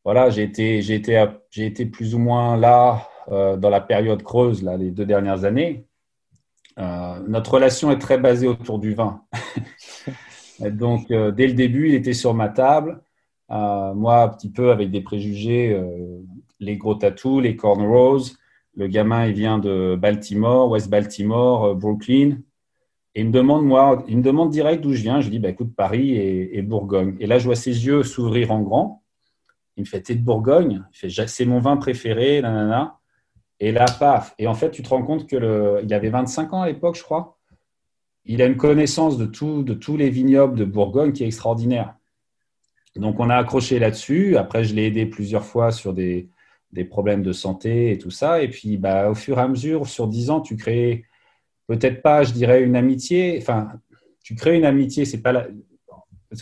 voilà, 0.03 0.29
j'ai 0.29 0.43
été, 0.43 0.81
j'ai 0.81 0.95
été, 0.95 1.23
j'ai 1.51 1.65
été 1.65 1.85
plus 1.85 2.15
ou 2.15 2.19
moins 2.19 2.57
là 2.57 3.07
euh, 3.29 3.55
dans 3.57 3.69
la 3.69 3.81
période 3.81 4.23
creuse, 4.23 4.63
là, 4.63 4.77
les 4.77 4.91
deux 4.91 5.05
dernières 5.05 5.45
années. 5.45 5.85
Euh, 6.79 7.19
notre 7.27 7.55
relation 7.55 7.91
est 7.91 7.99
très 7.99 8.17
basée 8.17 8.47
autour 8.47 8.79
du 8.79 8.93
vin. 8.93 9.23
Donc, 10.59 11.07
dès 11.07 11.47
le 11.47 11.53
début, 11.53 11.89
il 11.89 11.95
était 11.95 12.13
sur 12.13 12.33
ma 12.35 12.47
table. 12.49 13.01
moi, 13.49 14.23
un 14.23 14.29
petit 14.29 14.51
peu 14.51 14.71
avec 14.71 14.91
des 14.91 15.01
préjugés, 15.01 15.79
les 16.59 16.77
gros 16.77 16.95
tatous, 16.95 17.41
les 17.41 17.55
cornrows. 17.55 18.21
Le 18.75 18.87
gamin, 18.87 19.25
il 19.25 19.33
vient 19.33 19.57
de 19.57 19.97
Baltimore, 19.99 20.69
West 20.69 20.89
Baltimore, 20.89 21.75
Brooklyn. 21.75 22.37
Et 23.13 23.21
il 23.21 23.27
me 23.27 23.31
demande, 23.31 23.65
moi, 23.65 24.03
il 24.07 24.17
me 24.17 24.23
demande 24.23 24.51
direct 24.51 24.81
d'où 24.81 24.93
je 24.93 25.01
viens. 25.01 25.19
Je 25.19 25.25
lui 25.25 25.31
dis, 25.31 25.39
bah, 25.39 25.49
écoute, 25.49 25.75
Paris 25.75 26.15
et, 26.15 26.61
Bourgogne. 26.61 27.15
Et 27.19 27.27
là, 27.27 27.39
je 27.39 27.45
vois 27.45 27.55
ses 27.55 27.85
yeux 27.85 28.03
s'ouvrir 28.03 28.51
en 28.51 28.61
grand. 28.61 29.03
Il 29.75 29.81
me 29.81 29.85
fait, 29.85 30.01
t'es 30.01 30.15
de 30.15 30.23
Bourgogne? 30.23 30.85
Il 31.03 31.11
c'est 31.11 31.45
mon 31.45 31.59
vin 31.59 31.77
préféré, 31.77 32.41
nanana. 32.41 32.99
Et 33.59 33.71
là, 33.71 33.85
paf. 33.85 34.33
Et 34.39 34.47
en 34.47 34.53
fait, 34.53 34.71
tu 34.71 34.81
te 34.81 34.89
rends 34.89 35.03
compte 35.03 35.27
qu'il 35.27 35.43
avait 35.93 36.09
25 36.09 36.53
ans 36.53 36.61
à 36.61 36.67
l'époque, 36.67 36.95
je 36.95 37.03
crois. 37.03 37.37
Il 38.25 38.41
a 38.41 38.45
une 38.45 38.55
connaissance 38.55 39.17
de, 39.17 39.25
tout, 39.25 39.63
de 39.63 39.73
tous 39.73 39.97
les 39.97 40.09
vignobles 40.09 40.57
de 40.57 40.65
Bourgogne 40.65 41.11
qui 41.11 41.23
est 41.23 41.27
extraordinaire. 41.27 41.95
Donc, 42.95 43.19
on 43.19 43.29
a 43.29 43.35
accroché 43.35 43.77
là-dessus. 43.79 44.37
Après, 44.37 44.63
je 44.63 44.73
l'ai 44.73 44.85
aidé 44.85 45.05
plusieurs 45.05 45.45
fois 45.45 45.71
sur 45.71 45.93
des, 45.93 46.29
des, 46.71 46.85
problèmes 46.85 47.23
de 47.23 47.33
santé 47.33 47.91
et 47.91 47.97
tout 47.97 48.11
ça. 48.11 48.41
Et 48.41 48.47
puis, 48.47 48.77
bah, 48.77 49.09
au 49.09 49.15
fur 49.15 49.37
et 49.37 49.41
à 49.41 49.47
mesure, 49.47 49.87
sur 49.87 50.07
10 50.07 50.29
ans, 50.29 50.41
tu 50.41 50.55
crées 50.55 51.05
peut-être 51.67 52.01
pas, 52.01 52.23
je 52.23 52.33
dirais, 52.33 52.63
une 52.63 52.75
amitié. 52.75 53.37
Enfin, 53.41 53.69
tu 54.23 54.35
crées 54.35 54.57
une 54.57 54.65
amitié, 54.65 55.05
c'est 55.05 55.21
pas 55.21 55.45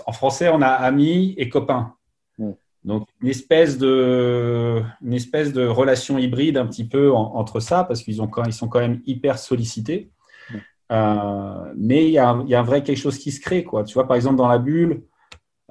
en 0.05 0.11
français, 0.11 0.49
on 0.49 0.61
a 0.61 0.67
amis 0.67 1.34
et 1.38 1.49
copains. 1.49 1.93
Mm. 2.38 2.51
Donc, 2.86 3.07
une 3.22 3.28
espèce, 3.30 3.78
de, 3.78 4.82
une 5.01 5.13
espèce 5.13 5.51
de 5.51 5.65
relation 5.65 6.17
hybride 6.17 6.57
un 6.57 6.65
petit 6.67 6.88
peu 6.88 7.11
en- 7.11 7.36
entre 7.36 7.59
ça, 7.59 7.84
parce 7.84 8.03
qu'ils 8.03 8.22
ont 8.22 8.30
ils 8.45 8.53
sont 8.53 8.67
quand 8.67 8.80
même 8.80 9.01
hyper 9.05 9.38
sollicités. 9.39 10.11
Mm. 10.49 10.55
Euh, 10.91 11.74
mais 11.76 12.05
il 12.05 12.11
y, 12.11 12.17
a, 12.17 12.30
un- 12.30 12.43
il 12.43 12.49
y 12.49 12.55
a 12.55 12.59
un 12.59 12.63
vrai 12.63 12.84
quelque 12.84 12.97
chose 12.97 13.17
qui 13.17 13.32
se 13.32 13.41
crée. 13.41 13.63
Quoi. 13.63 13.84
Tu 13.84 13.93
vois, 13.95 14.07
par 14.07 14.15
exemple, 14.15 14.38
dans 14.38 14.47
la 14.47 14.59
bulle, 14.59 15.03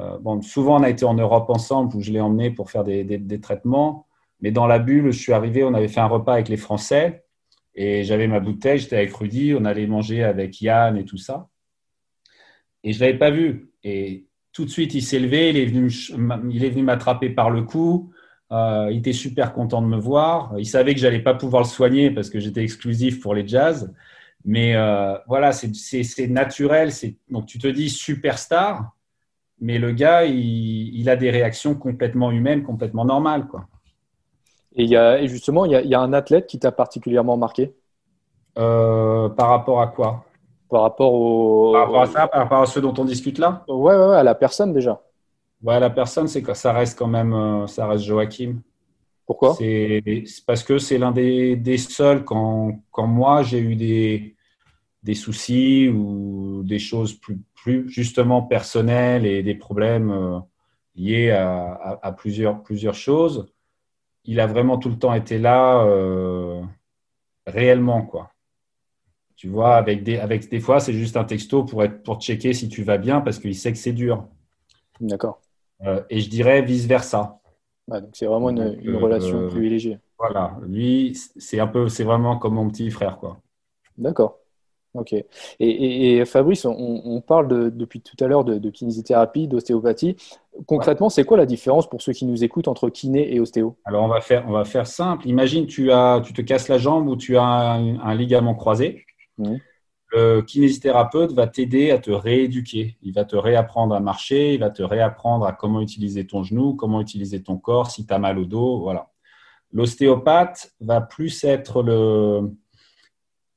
euh, 0.00 0.18
bon, 0.18 0.40
souvent 0.42 0.78
on 0.78 0.82
a 0.82 0.90
été 0.90 1.04
en 1.04 1.14
Europe 1.14 1.48
ensemble, 1.50 1.96
où 1.96 2.00
je 2.02 2.12
l'ai 2.12 2.20
emmené 2.20 2.50
pour 2.50 2.70
faire 2.70 2.84
des, 2.84 3.04
des- 3.04 3.18
des 3.18 3.40
traitements. 3.40 4.06
Mais 4.40 4.50
dans 4.52 4.66
la 4.66 4.78
bulle, 4.78 5.10
je 5.10 5.18
suis 5.18 5.32
arrivé, 5.32 5.64
on 5.64 5.74
avait 5.74 5.88
fait 5.88 6.00
un 6.00 6.06
repas 6.06 6.34
avec 6.34 6.48
les 6.48 6.56
Français. 6.56 7.24
Et 7.80 8.02
j'avais 8.02 8.26
ma 8.26 8.40
bouteille, 8.40 8.80
j'étais 8.80 8.96
avec 8.96 9.14
Rudy, 9.14 9.54
on 9.54 9.64
allait 9.64 9.86
manger 9.86 10.24
avec 10.24 10.60
Yann 10.60 10.96
et 10.96 11.04
tout 11.04 11.16
ça. 11.16 11.48
Et 12.82 12.92
je 12.92 12.98
ne 12.98 13.04
l'avais 13.06 13.18
pas 13.18 13.30
vu. 13.30 13.70
Et 13.84 14.26
tout 14.52 14.64
de 14.64 14.70
suite, 14.70 14.94
il 14.94 15.02
s'est 15.02 15.20
levé, 15.20 15.50
il 15.50 15.56
est 15.56 15.66
venu, 16.70 16.82
m'attraper 16.82 17.30
par 17.30 17.50
le 17.50 17.62
cou. 17.62 18.10
Euh, 18.50 18.88
il 18.90 18.98
était 18.98 19.12
super 19.12 19.52
content 19.52 19.80
de 19.80 19.86
me 19.86 19.96
voir. 19.96 20.54
Il 20.58 20.66
savait 20.66 20.92
que 20.92 20.98
j'allais 21.00 21.22
pas 21.22 21.34
pouvoir 21.34 21.62
le 21.62 21.68
soigner 21.68 22.10
parce 22.10 22.30
que 22.30 22.40
j'étais 22.40 22.64
exclusif 22.64 23.20
pour 23.20 23.32
les 23.32 23.46
jazz. 23.46 23.94
Mais 24.44 24.74
euh, 24.74 25.14
voilà, 25.28 25.52
c'est- 25.52 26.26
naturel. 26.26 26.90
Donc 27.30 27.46
tu 27.46 27.60
te 27.60 27.68
dis 27.68 27.90
superstar, 27.90 28.90
mais 29.60 29.78
le 29.78 29.92
gars, 29.92 30.24
il, 30.24 30.98
il 30.98 31.08
a 31.08 31.14
des 31.14 31.30
réactions 31.30 31.76
complètement 31.76 32.32
humaines, 32.32 32.64
complètement 32.64 33.04
normales. 33.04 33.46
Quoi. 33.46 33.68
Et, 34.78 34.84
il 34.84 34.90
y 34.90 34.96
a, 34.96 35.20
et 35.20 35.28
justement, 35.28 35.64
il 35.64 35.72
y, 35.72 35.76
a, 35.76 35.82
il 35.82 35.88
y 35.90 35.94
a 35.94 36.00
un 36.00 36.12
athlète 36.12 36.46
qui 36.46 36.58
t'a 36.58 36.72
particulièrement 36.72 37.36
marqué? 37.36 37.74
Euh, 38.58 39.28
par 39.28 39.50
rapport 39.50 39.80
à 39.80 39.88
quoi? 39.88 40.24
Par 40.68 40.82
rapport 40.82 41.12
au. 41.12 41.72
Par 41.72 41.82
rapport 41.86 42.02
à 42.02 42.06
ça, 42.06 42.28
par 42.28 42.40
rapport 42.42 42.62
à 42.62 42.66
ceux 42.66 42.80
dont 42.80 42.94
on 42.98 43.04
discute 43.04 43.38
là? 43.38 43.64
Ouais, 43.68 43.94
ouais, 43.94 44.06
ouais, 44.08 44.16
à 44.16 44.22
la 44.22 44.34
personne 44.34 44.72
déjà. 44.72 45.02
Ouais, 45.62 45.80
la 45.80 45.90
personne, 45.90 46.28
c'est 46.28 46.44
ça 46.54 46.72
reste 46.72 46.98
quand 46.98 47.08
même, 47.08 47.32
euh, 47.32 47.66
ça 47.66 47.86
reste 47.88 48.04
Joachim. 48.04 48.60
Pourquoi? 49.26 49.54
C'est 49.58 50.02
parce 50.46 50.62
que 50.62 50.78
c'est 50.78 50.98
l'un 50.98 51.12
des, 51.12 51.56
des 51.56 51.78
seuls 51.78 52.24
quand, 52.24 52.80
quand 52.92 53.06
moi 53.06 53.42
j'ai 53.42 53.58
eu 53.58 53.74
des, 53.76 54.36
des 55.02 55.14
soucis 55.14 55.88
ou 55.88 56.62
des 56.64 56.78
choses 56.78 57.14
plus, 57.14 57.38
plus 57.54 57.88
justement 57.90 58.42
personnelles 58.42 59.26
et 59.26 59.42
des 59.42 59.54
problèmes 59.54 60.10
euh, 60.10 60.38
liés 60.96 61.30
à, 61.30 61.72
à- 61.74 62.08
à 62.08 62.12
plusieurs, 62.12 62.62
plusieurs 62.62 62.94
choses. 62.94 63.48
Il 64.24 64.40
a 64.40 64.46
vraiment 64.46 64.78
tout 64.78 64.88
le 64.88 64.98
temps 64.98 65.14
été 65.14 65.38
là 65.38 65.82
euh, 65.84 66.62
réellement, 67.46 68.02
quoi. 68.02 68.30
Tu 69.36 69.48
vois, 69.48 69.76
avec 69.76 70.02
des, 70.02 70.18
avec 70.18 70.48
des 70.50 70.60
fois, 70.60 70.80
c'est 70.80 70.92
juste 70.92 71.16
un 71.16 71.24
texto 71.24 71.64
pour, 71.64 71.84
être, 71.84 72.02
pour 72.02 72.20
checker 72.20 72.52
si 72.52 72.68
tu 72.68 72.82
vas 72.82 72.98
bien 72.98 73.20
parce 73.20 73.38
qu'il 73.38 73.54
sait 73.54 73.72
que 73.72 73.78
c'est 73.78 73.92
dur. 73.92 74.26
D'accord. 75.00 75.40
Euh, 75.82 76.02
et 76.10 76.20
je 76.20 76.28
dirais 76.28 76.60
vice-versa. 76.62 77.40
Ouais, 77.86 78.00
donc 78.00 78.10
c'est 78.14 78.26
vraiment 78.26 78.50
une, 78.50 78.72
Donc, 78.72 78.82
une 78.82 78.96
euh, 78.96 78.98
relation 78.98 79.48
privilégiée. 79.48 79.98
Voilà, 80.18 80.58
lui, 80.66 81.14
c'est 81.14 81.60
un 81.60 81.68
peu, 81.68 81.88
c'est 81.88 82.04
vraiment 82.04 82.36
comme 82.36 82.54
mon 82.54 82.68
petit 82.68 82.90
frère, 82.90 83.18
quoi. 83.18 83.40
D'accord. 83.96 84.38
Ok. 85.00 85.12
Et, 85.12 85.26
et- 85.60 86.16
et 86.16 86.24
Fabrice, 86.24 86.64
on, 86.64 87.02
on 87.04 87.20
parle 87.20 87.48
de- 87.48 87.70
depuis 87.70 88.00
tout 88.00 88.16
à 88.22 88.26
l'heure 88.26 88.44
de, 88.44 88.58
de 88.58 88.70
kinésithérapie, 88.70 89.48
d'ostéopathie. 89.48 90.16
Concrètement, 90.66 91.08
c'est 91.08 91.24
quoi 91.24 91.36
la 91.36 91.46
différence 91.46 91.88
pour 91.88 92.02
ceux 92.02 92.12
qui 92.12 92.26
nous 92.26 92.42
écoutent 92.42 92.68
entre 92.68 92.88
kiné 92.88 93.34
et 93.34 93.40
ostéo? 93.40 93.76
Alors 93.84 94.04
on 94.04 94.08
va 94.08 94.20
faire, 94.20 94.44
on 94.48 94.52
va 94.52 94.64
faire 94.64 94.86
simple. 94.86 95.28
Imagine 95.28 95.66
tu 95.66 95.92
as, 95.92 96.20
tu 96.24 96.32
te 96.32 96.42
casses 96.42 96.68
la 96.68 96.78
jambe 96.78 97.08
ou 97.08 97.16
tu 97.16 97.36
as 97.36 97.42
un, 97.42 98.00
un 98.00 98.14
ligament 98.14 98.54
croisé. 98.54 99.04
Le 100.10 100.40
kinésithérapeute 100.40 101.32
va 101.32 101.46
t'aider 101.46 101.90
à 101.90 101.98
te 101.98 102.10
rééduquer. 102.10 102.96
Il 103.02 103.12
va 103.12 103.24
te 103.24 103.36
réapprendre 103.36 103.94
à 103.94 104.00
marcher, 104.00 104.54
il 104.54 104.60
va 104.60 104.70
te 104.70 104.82
réapprendre 104.82 105.44
à 105.46 105.52
comment 105.52 105.82
utiliser 105.82 106.26
ton 106.26 106.42
genou, 106.42 106.74
comment 106.74 107.00
utiliser 107.00 107.42
ton 107.42 107.58
corps, 107.58 107.90
si 107.90 108.06
tu 108.06 108.14
as 108.14 108.18
mal 108.18 108.38
au 108.38 108.46
dos, 108.46 108.80
voilà. 108.80 109.10
L'ostéopathe 109.70 110.72
va 110.80 111.02
plus 111.02 111.44
être 111.44 111.82
le, 111.82 112.50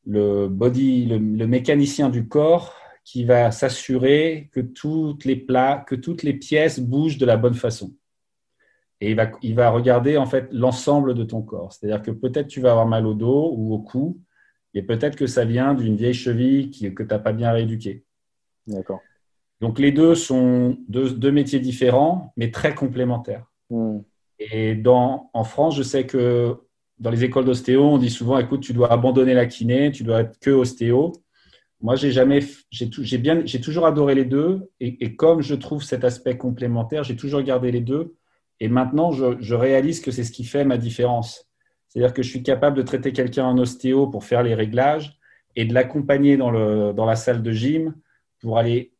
le 0.05 0.47
body, 0.47 1.05
le, 1.05 1.17
le 1.17 1.47
mécanicien 1.47 2.09
du 2.09 2.27
corps 2.27 2.75
qui 3.03 3.25
va 3.25 3.51
s'assurer 3.51 4.49
que 4.51 4.59
toutes 4.59 5.25
les 5.25 5.35
plats, 5.35 5.83
que 5.87 5.95
toutes 5.95 6.23
les 6.23 6.33
pièces 6.33 6.79
bougent 6.79 7.17
de 7.17 7.25
la 7.25 7.37
bonne 7.37 7.53
façon. 7.55 7.93
Et 8.99 9.11
il 9.11 9.15
va, 9.15 9.31
il 9.41 9.55
va 9.55 9.71
regarder 9.71 10.17
en 10.17 10.27
fait 10.27 10.47
l'ensemble 10.51 11.15
de 11.15 11.23
ton 11.23 11.41
corps. 11.41 11.73
C'est-à-dire 11.73 12.03
que 12.03 12.11
peut-être 12.11 12.47
tu 12.47 12.61
vas 12.61 12.71
avoir 12.71 12.87
mal 12.87 13.07
au 13.07 13.15
dos 13.15 13.53
ou 13.57 13.73
au 13.73 13.79
cou, 13.79 14.21
et 14.73 14.83
peut-être 14.83 15.15
que 15.15 15.27
ça 15.27 15.43
vient 15.43 15.73
d'une 15.73 15.95
vieille 15.95 16.13
cheville 16.13 16.69
qui, 16.69 16.93
que 16.93 17.03
tu 17.03 17.09
n'as 17.09 17.19
pas 17.19 17.33
bien 17.33 17.51
rééduquée. 17.51 18.05
D'accord. 18.67 19.01
Donc 19.59 19.79
les 19.79 19.91
deux 19.91 20.15
sont 20.15 20.77
deux, 20.87 21.11
deux 21.11 21.31
métiers 21.31 21.59
différents, 21.59 22.33
mais 22.37 22.51
très 22.51 22.73
complémentaires. 22.73 23.45
Hmm. 23.69 23.99
Et 24.39 24.75
dans, 24.75 25.29
en 25.33 25.43
France, 25.43 25.75
je 25.75 25.83
sais 25.83 26.05
que 26.05 26.57
dans 27.01 27.09
les 27.09 27.23
écoles 27.23 27.45
d'ostéo, 27.45 27.83
on 27.83 27.97
dit 27.97 28.11
souvent, 28.11 28.37
écoute, 28.37 28.61
tu 28.61 28.73
dois 28.73 28.93
abandonner 28.93 29.33
la 29.33 29.47
kiné, 29.47 29.91
tu 29.91 30.03
dois 30.03 30.21
être 30.21 30.39
que 30.39 30.51
ostéo. 30.51 31.11
Moi, 31.81 31.95
j'ai 31.95 32.11
jamais, 32.11 32.41
j'ai 32.69 33.17
bien, 33.17 33.41
j'ai 33.43 33.59
toujours 33.59 33.87
adoré 33.87 34.13
les 34.13 34.23
deux, 34.23 34.69
et, 34.79 35.15
comme 35.15 35.41
je 35.41 35.55
trouve 35.55 35.83
cet 35.83 36.03
aspect 36.03 36.37
complémentaire, 36.37 37.03
j'ai 37.03 37.15
toujours 37.15 37.41
gardé 37.41 37.71
les 37.71 37.81
deux. 37.81 38.13
Et 38.59 38.69
maintenant, 38.69 39.11
je, 39.11 39.35
je 39.39 39.55
réalise 39.55 39.99
que 39.99 40.11
c'est 40.11 40.23
ce 40.23 40.31
qui 40.31 40.43
fait 40.43 40.63
ma 40.63 40.77
différence. 40.77 41.49
C'est-à-dire 41.87 42.13
que 42.13 42.21
je 42.21 42.29
suis 42.29 42.43
capable 42.43 42.77
de 42.77 42.83
traiter 42.83 43.11
quelqu'un 43.13 43.45
en 43.45 43.57
ostéo 43.57 44.05
pour 44.05 44.23
faire 44.23 44.43
les 44.43 44.53
réglages 44.53 45.17
et 45.55 45.65
de 45.65 45.73
l'accompagner 45.73 46.37
dans, 46.37 46.51
le, 46.51 46.93
dans 46.93 47.05
la 47.05 47.15
salle 47.15 47.41
de 47.41 47.51
gym 47.51 47.95
pour 48.39 48.59
aller 48.59 48.93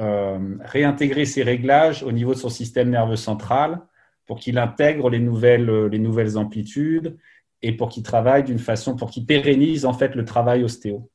euh, 0.00 0.56
réintégrer 0.60 1.26
ses 1.26 1.42
réglages 1.42 2.02
au 2.02 2.10
niveau 2.10 2.32
de 2.32 2.38
son 2.38 2.48
système 2.48 2.88
nerveux 2.88 3.16
central 3.16 3.82
pour 4.26 4.38
qu'il 4.38 4.58
intègre 4.58 5.10
les 5.10 5.18
nouvelles, 5.20 5.86
les 5.86 5.98
nouvelles 5.98 6.38
amplitudes 6.38 7.16
et 7.62 7.72
pour 7.72 7.88
qu'il 7.88 8.02
travaille 8.02 8.44
d'une 8.44 8.58
façon, 8.58 8.96
pour 8.96 9.10
qu'il 9.10 9.26
pérennise 9.26 9.84
en 9.86 9.92
fait 9.92 10.14
le 10.14 10.24
travail 10.24 10.64
ostéo. 10.64 11.08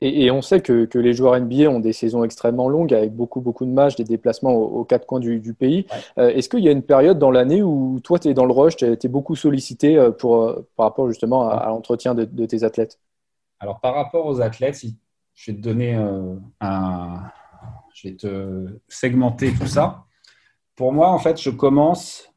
Et, 0.00 0.24
et 0.24 0.30
on 0.30 0.42
sait 0.42 0.60
que, 0.60 0.84
que 0.84 0.98
les 0.98 1.14
joueurs 1.14 1.38
NBA 1.38 1.68
ont 1.68 1.80
des 1.80 1.92
saisons 1.92 2.24
extrêmement 2.24 2.68
longues 2.68 2.94
avec 2.94 3.12
beaucoup, 3.12 3.40
beaucoup 3.40 3.64
de 3.64 3.70
matchs, 3.70 3.96
des 3.96 4.04
déplacements 4.04 4.54
aux, 4.54 4.80
aux 4.80 4.84
quatre 4.84 5.06
coins 5.06 5.20
du, 5.20 5.40
du 5.40 5.54
pays. 5.54 5.86
Euh, 6.18 6.28
Est-ce 6.28 6.48
qu'il 6.48 6.60
y 6.60 6.68
a 6.68 6.72
une 6.72 6.82
période 6.82 7.18
dans 7.18 7.30
l'année 7.30 7.62
où 7.62 8.00
toi, 8.02 8.18
tu 8.18 8.28
es 8.28 8.34
dans 8.34 8.46
le 8.46 8.52
rush, 8.52 8.76
tu 8.76 8.84
es, 8.86 9.08
beaucoup 9.08 9.36
sollicité 9.36 9.96
euh, 9.96 10.10
pour, 10.10 10.42
euh, 10.44 10.68
par 10.76 10.86
rapport 10.86 11.08
justement 11.08 11.48
à, 11.48 11.54
à 11.54 11.68
l'entretien 11.68 12.14
de, 12.14 12.24
de 12.24 12.46
tes 12.46 12.64
athlètes? 12.64 12.98
Alors, 13.60 13.80
par 13.80 13.94
rapport 13.94 14.26
aux 14.26 14.40
athlètes, 14.40 14.76
si 14.76 14.96
je 15.34 15.50
vais 15.50 15.56
te 15.56 15.62
donner 15.62 15.94
euh, 15.96 16.36
un. 16.60 17.22
Je 17.94 18.08
vais 18.08 18.16
te 18.16 18.66
segmenter 18.88 19.52
tout 19.54 19.66
ça. 19.66 20.04
Pour 20.74 20.92
moi, 20.92 21.10
en 21.10 21.18
fait, 21.18 21.40
je 21.40 21.50
commence, 21.50 22.28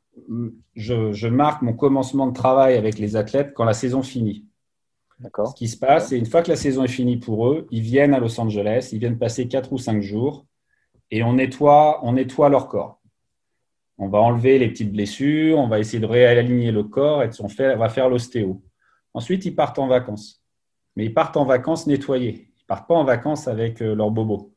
je, 0.75 1.11
je 1.13 1.27
marque 1.27 1.61
mon 1.61 1.73
commencement 1.73 2.27
de 2.27 2.33
travail 2.33 2.75
avec 2.75 2.99
les 2.99 3.15
athlètes 3.15 3.53
quand 3.53 3.65
la 3.65 3.73
saison 3.73 4.01
finit. 4.01 4.45
Ce 5.19 5.55
qui 5.55 5.67
se 5.67 5.77
passe, 5.77 6.09
c'est 6.09 6.17
une 6.17 6.27
fois 6.27 6.43
que 6.43 6.49
la 6.49 6.55
saison 6.55 6.83
est 6.83 6.89
finie 6.89 7.17
pour 7.17 7.47
eux, 7.47 7.67
ils 7.71 7.81
viennent 7.81 8.13
à 8.13 8.19
Los 8.19 8.39
Angeles, 8.39 8.89
ils 8.91 8.99
viennent 8.99 9.17
passer 9.17 9.47
4 9.47 9.73
ou 9.73 9.77
5 9.79 10.01
jours 10.01 10.45
et 11.09 11.23
on 11.23 11.33
nettoie, 11.33 11.99
on 12.03 12.13
nettoie 12.13 12.49
leur 12.49 12.67
corps. 12.67 13.01
On 13.97 14.09
va 14.09 14.19
enlever 14.19 14.59
les 14.59 14.69
petites 14.69 14.91
blessures, 14.91 15.57
on 15.57 15.67
va 15.67 15.79
essayer 15.79 15.99
de 15.99 16.05
réaligner 16.05 16.71
le 16.71 16.83
corps 16.83 17.23
et 17.23 17.29
on, 17.39 17.49
fait, 17.49 17.73
on 17.73 17.79
va 17.79 17.89
faire 17.89 18.09
l'ostéo. 18.09 18.61
Ensuite, 19.15 19.43
ils 19.45 19.55
partent 19.55 19.79
en 19.79 19.87
vacances. 19.87 20.43
Mais 20.95 21.05
ils 21.05 21.13
partent 21.13 21.37
en 21.37 21.45
vacances 21.45 21.87
nettoyés. 21.87 22.51
Ils 22.55 22.61
ne 22.61 22.67
partent 22.67 22.87
pas 22.87 22.93
en 22.93 23.03
vacances 23.03 23.47
avec 23.47 23.81
euh, 23.81 23.95
leur 23.95 24.11
bobo. 24.11 24.53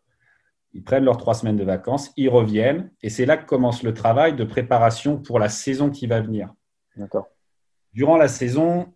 Ils 0.73 0.85
prennent 0.85 1.05
leurs 1.05 1.17
trois 1.17 1.35
semaines 1.35 1.57
de 1.57 1.65
vacances, 1.65 2.13
ils 2.17 2.29
reviennent 2.29 2.91
et 3.03 3.11
c'est 3.11 3.27
là 3.27 3.37
que 3.37 3.47
commence 3.47 3.83
le 3.83 3.93
travail 3.93 4.37
de 4.37 4.45
préparation 4.45 5.19
pour 5.19 5.39
la 5.39 5.49
saison 5.49 5.91
qui 5.91 6.07
va 6.07 6.21
venir. 6.21 6.55
D'accord. 6.97 7.27
Durant 7.93 8.17
la 8.17 8.29
saison, 8.29 8.95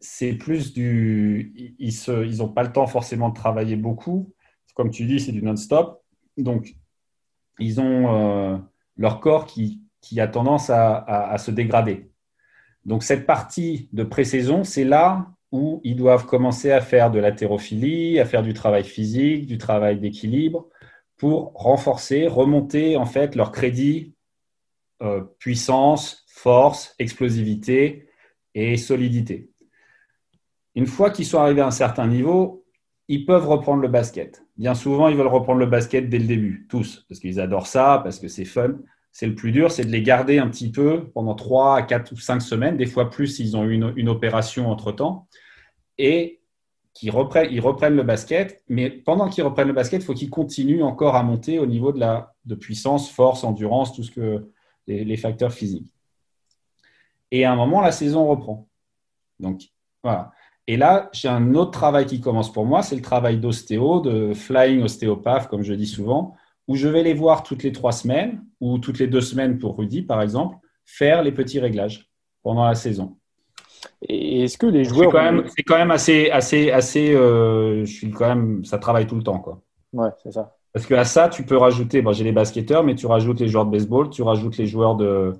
c'est 0.00 0.32
plus 0.32 0.72
du. 0.72 1.76
Ils 1.78 1.94
n'ont 2.08 2.48
ils 2.48 2.54
pas 2.54 2.64
le 2.64 2.72
temps 2.72 2.86
forcément 2.86 3.28
de 3.28 3.34
travailler 3.34 3.76
beaucoup. 3.76 4.32
Comme 4.74 4.90
tu 4.90 5.04
dis, 5.04 5.20
c'est 5.20 5.32
du 5.32 5.42
non-stop. 5.42 6.02
Donc, 6.36 6.74
ils 7.58 7.80
ont 7.80 8.16
euh, 8.16 8.58
leur 8.96 9.20
corps 9.20 9.46
qui, 9.46 9.82
qui 10.00 10.18
a 10.20 10.26
tendance 10.26 10.70
à, 10.70 10.96
à, 10.96 11.32
à, 11.32 11.38
se 11.38 11.50
dégrader. 11.50 12.10
Donc, 12.84 13.02
cette 13.02 13.26
partie 13.26 13.88
de 13.92 14.02
pré-saison, 14.02 14.64
c'est 14.64 14.84
là 14.84 15.30
où 15.52 15.80
ils 15.84 15.94
doivent 15.94 16.26
commencer 16.26 16.72
à 16.72 16.80
faire 16.80 17.10
de 17.10 17.18
l'haltérophilie, 17.18 18.18
à 18.18 18.24
faire 18.24 18.42
du 18.42 18.54
travail 18.54 18.84
physique, 18.84 19.46
du 19.46 19.58
travail 19.58 20.00
d'équilibre, 20.00 20.68
pour 21.22 21.52
renforcer, 21.54 22.26
remonter 22.26 22.96
en 22.96 23.06
fait 23.06 23.36
leur 23.36 23.52
crédit, 23.52 24.12
euh, 25.04 25.20
puissance, 25.38 26.24
force, 26.26 26.96
explosivité 26.98 28.08
et 28.56 28.76
solidité. 28.76 29.48
Une 30.74 30.86
fois 30.86 31.10
qu'ils 31.10 31.26
sont 31.26 31.38
arrivés 31.38 31.60
à 31.60 31.68
un 31.68 31.70
certain 31.70 32.08
niveau, 32.08 32.64
ils 33.06 33.24
peuvent 33.24 33.46
reprendre 33.46 33.82
le 33.82 33.86
basket. 33.86 34.44
Bien 34.56 34.74
souvent, 34.74 35.06
ils 35.06 35.16
veulent 35.16 35.28
reprendre 35.28 35.60
le 35.60 35.66
basket 35.66 36.08
dès 36.08 36.18
le 36.18 36.26
début, 36.26 36.66
tous, 36.68 37.06
parce 37.08 37.20
qu'ils 37.20 37.38
adorent 37.38 37.68
ça, 37.68 38.00
parce 38.02 38.18
que 38.18 38.26
c'est 38.26 38.44
fun. 38.44 38.74
C'est 39.12 39.28
le 39.28 39.36
plus 39.36 39.52
dur, 39.52 39.70
c'est 39.70 39.84
de 39.84 39.92
les 39.92 40.02
garder 40.02 40.40
un 40.40 40.48
petit 40.48 40.72
peu 40.72 41.08
pendant 41.14 41.36
3, 41.36 41.82
4 41.82 42.10
ou 42.10 42.16
5 42.16 42.40
semaines, 42.40 42.76
des 42.76 42.86
fois 42.86 43.10
plus 43.10 43.28
s'ils 43.28 43.56
ont 43.56 43.62
eu 43.62 43.74
une, 43.74 43.92
une 43.94 44.08
opération 44.08 44.72
entre-temps. 44.72 45.28
Et 45.98 46.40
qu'ils 46.94 47.10
reprennent, 47.10 47.50
ils 47.50 47.60
le 47.60 48.02
basket, 48.02 48.62
mais 48.68 48.90
pendant 48.90 49.28
qu'ils 49.28 49.44
reprennent 49.44 49.68
le 49.68 49.72
basket, 49.72 50.02
il 50.02 50.04
faut 50.04 50.14
qu'ils 50.14 50.30
continuent 50.30 50.82
encore 50.82 51.16
à 51.16 51.22
monter 51.22 51.58
au 51.58 51.66
niveau 51.66 51.92
de, 51.92 51.98
la, 51.98 52.34
de 52.44 52.54
puissance, 52.54 53.10
force, 53.10 53.44
endurance, 53.44 53.94
tout 53.94 54.02
ce 54.02 54.10
que 54.10 54.48
les, 54.86 55.16
facteurs 55.16 55.52
physiques. 55.52 55.94
Et 57.30 57.44
à 57.44 57.52
un 57.52 57.56
moment, 57.56 57.80
la 57.80 57.92
saison 57.92 58.26
reprend. 58.28 58.68
Donc, 59.40 59.62
voilà. 60.02 60.32
Et 60.66 60.76
là, 60.76 61.08
j'ai 61.12 61.28
un 61.28 61.54
autre 61.54 61.70
travail 61.70 62.06
qui 62.06 62.20
commence 62.20 62.52
pour 62.52 62.66
moi, 62.66 62.82
c'est 62.82 62.94
le 62.94 63.02
travail 63.02 63.38
d'ostéo, 63.38 64.00
de 64.00 64.34
flying 64.34 64.82
ostéopathe, 64.82 65.48
comme 65.48 65.62
je 65.62 65.74
dis 65.74 65.86
souvent, 65.86 66.36
où 66.68 66.76
je 66.76 66.88
vais 66.88 67.02
les 67.02 67.14
voir 67.14 67.42
toutes 67.42 67.62
les 67.62 67.72
trois 67.72 67.92
semaines 67.92 68.44
ou 68.60 68.78
toutes 68.78 68.98
les 68.98 69.08
deux 69.08 69.20
semaines 69.20 69.58
pour 69.58 69.76
Rudy, 69.76 70.02
par 70.02 70.22
exemple, 70.22 70.56
faire 70.84 71.22
les 71.22 71.32
petits 71.32 71.58
réglages 71.58 72.10
pendant 72.42 72.64
la 72.64 72.74
saison. 72.74 73.16
Et 74.02 74.44
est-ce 74.44 74.58
que 74.58 74.66
les 74.66 74.84
joueurs. 74.84 75.12
C'est 75.56 75.62
quand, 75.62 75.78
même 75.78 75.90
assez. 75.90 76.30
assez, 76.30 76.70
assez 76.70 77.14
euh, 77.14 77.84
je 77.84 77.92
suis 77.92 78.10
quand 78.10 78.28
même, 78.28 78.64
ça 78.64 78.78
travaille 78.78 79.06
tout 79.06 79.16
le 79.16 79.22
temps. 79.22 79.38
Quoi. 79.38 79.60
Ouais, 79.92 80.10
c'est 80.22 80.32
ça. 80.32 80.56
Parce 80.72 80.86
qu'à 80.86 81.04
ça, 81.04 81.28
tu 81.28 81.44
peux 81.44 81.56
rajouter. 81.56 82.02
Bon, 82.02 82.12
j'ai 82.12 82.24
les 82.24 82.32
basketteurs, 82.32 82.84
mais 82.84 82.94
tu 82.94 83.06
rajoutes 83.06 83.40
les 83.40 83.48
joueurs 83.48 83.66
de 83.66 83.70
baseball, 83.70 84.10
tu 84.10 84.22
rajoutes 84.22 84.56
les 84.56 84.66
joueurs 84.66 84.96
de, 84.96 85.34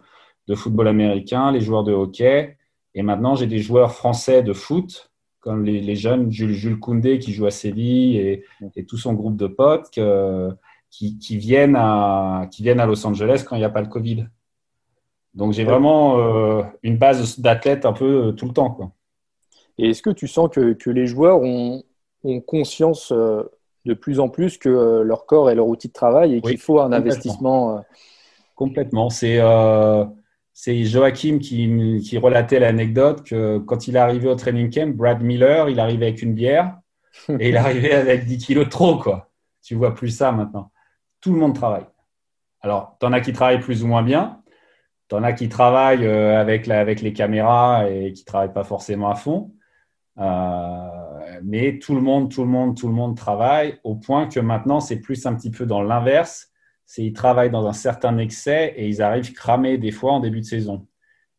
de 0.48 0.54
football 0.54 0.88
américain, 0.88 1.50
les 1.50 1.60
joueurs 1.60 1.84
de 1.84 1.92
hockey. 1.92 2.56
Et 2.94 3.02
maintenant, 3.02 3.34
j'ai 3.34 3.46
des 3.46 3.58
joueurs 3.58 3.92
français 3.92 4.42
de 4.42 4.52
foot, 4.52 5.10
comme 5.40 5.64
les, 5.64 5.96
jeunes 5.96 6.30
Jules, 6.30 6.52
Jules, 6.52 6.78
Koundé 6.78 7.18
qui 7.18 7.32
joue 7.32 7.46
à 7.46 7.50
Séville 7.50 8.18
et, 8.18 8.44
et 8.76 8.84
tout 8.84 8.98
son 8.98 9.14
groupe 9.14 9.36
de 9.36 9.46
potes 9.46 9.90
qui, 10.90 11.18
qui, 11.18 11.36
viennent 11.38 11.76
à, 11.76 12.46
qui 12.52 12.62
viennent 12.62 12.80
à 12.80 12.86
Los 12.86 13.04
Angeles 13.06 13.44
quand 13.48 13.56
il 13.56 13.60
n'y 13.60 13.64
a 13.64 13.70
pas 13.70 13.80
le 13.80 13.88
Covid. 13.88 14.26
Donc 15.34 15.52
j'ai 15.52 15.64
vraiment 15.64 16.18
euh, 16.18 16.62
une 16.82 16.98
base 16.98 17.40
d'athlètes 17.40 17.86
un 17.86 17.92
peu 17.92 18.28
euh, 18.28 18.32
tout 18.32 18.46
le 18.46 18.52
temps. 18.52 18.70
Quoi. 18.70 18.92
Et 19.78 19.90
est-ce 19.90 20.02
que 20.02 20.10
tu 20.10 20.28
sens 20.28 20.50
que, 20.50 20.74
que 20.74 20.90
les 20.90 21.06
joueurs 21.06 21.40
ont, 21.40 21.82
ont 22.24 22.40
conscience 22.40 23.12
euh, 23.12 23.42
de 23.84 23.94
plus 23.94 24.20
en 24.20 24.28
plus 24.28 24.58
que 24.58 25.02
leur 25.02 25.26
corps 25.26 25.50
est 25.50 25.54
leur 25.54 25.66
outil 25.66 25.88
de 25.88 25.92
travail 25.92 26.36
et 26.36 26.40
qu'il 26.40 26.58
faut 26.58 26.80
un 26.80 26.92
investissement 26.92 27.82
Complètement. 28.54 29.10
C'est 29.10 29.40
c'est 30.54 30.84
Joachim 30.84 31.38
qui, 31.38 32.00
qui 32.04 32.18
relatait 32.18 32.60
l'anecdote 32.60 33.24
que 33.24 33.58
quand 33.58 33.88
il 33.88 33.96
est 33.96 34.00
arrivé 34.00 34.28
au 34.28 34.34
training 34.34 34.70
camp, 34.70 34.94
Brad 34.94 35.22
Miller, 35.22 35.70
il 35.70 35.80
arrivait 35.80 36.08
avec 36.08 36.22
une 36.22 36.34
bière 36.34 36.78
et 37.40 37.48
il 37.48 37.56
arrivait 37.56 37.94
avec 37.94 38.26
10 38.26 38.38
kilos 38.38 38.66
de 38.66 38.70
trop. 38.70 38.98
Quoi. 38.98 39.30
Tu 39.62 39.74
vois 39.74 39.94
plus 39.94 40.10
ça 40.10 40.30
maintenant. 40.30 40.70
Tout 41.20 41.32
le 41.32 41.38
monde 41.38 41.54
travaille. 41.54 41.86
Alors, 42.60 42.96
tu 43.00 43.06
en 43.06 43.12
as 43.12 43.20
qui 43.20 43.32
travaillent 43.32 43.60
plus 43.60 43.82
ou 43.82 43.86
moins 43.86 44.02
bien, 44.02 44.41
tu 45.12 45.18
en 45.18 45.24
as 45.24 45.34
qui 45.34 45.50
travaillent 45.50 46.06
euh, 46.06 46.40
avec, 46.40 46.66
les 46.66 47.12
caméras 47.12 47.90
et 47.90 48.14
qui 48.14 48.22
ne 48.22 48.24
travaillent 48.24 48.52
pas 48.54 48.64
forcément 48.64 49.10
à 49.10 49.14
fond. 49.14 49.52
Euh, 50.18 51.40
mais 51.44 51.78
tout 51.78 51.94
le 51.94 52.00
monde, 52.00 52.30
tout 52.30 52.42
le 52.42 52.48
monde, 52.48 52.78
tout 52.78 52.88
le 52.88 52.94
monde 52.94 53.14
travaille 53.14 53.78
au 53.84 53.94
point 53.94 54.26
que 54.26 54.40
maintenant, 54.40 54.80
c'est 54.80 55.00
plus 55.00 55.26
un 55.26 55.34
petit 55.34 55.50
peu 55.50 55.66
dans 55.66 55.82
l'inverse. 55.82 56.50
C'est 56.86 57.02
ils 57.02 57.12
travaillent 57.12 57.50
dans 57.50 57.66
un 57.66 57.74
certain 57.74 58.16
excès 58.16 58.72
et 58.74 58.88
ils 58.88 59.02
arrivent 59.02 59.34
cramés 59.34 59.76
des 59.76 59.90
fois 59.90 60.12
en 60.12 60.20
début 60.20 60.40
de 60.40 60.46
saison. 60.46 60.86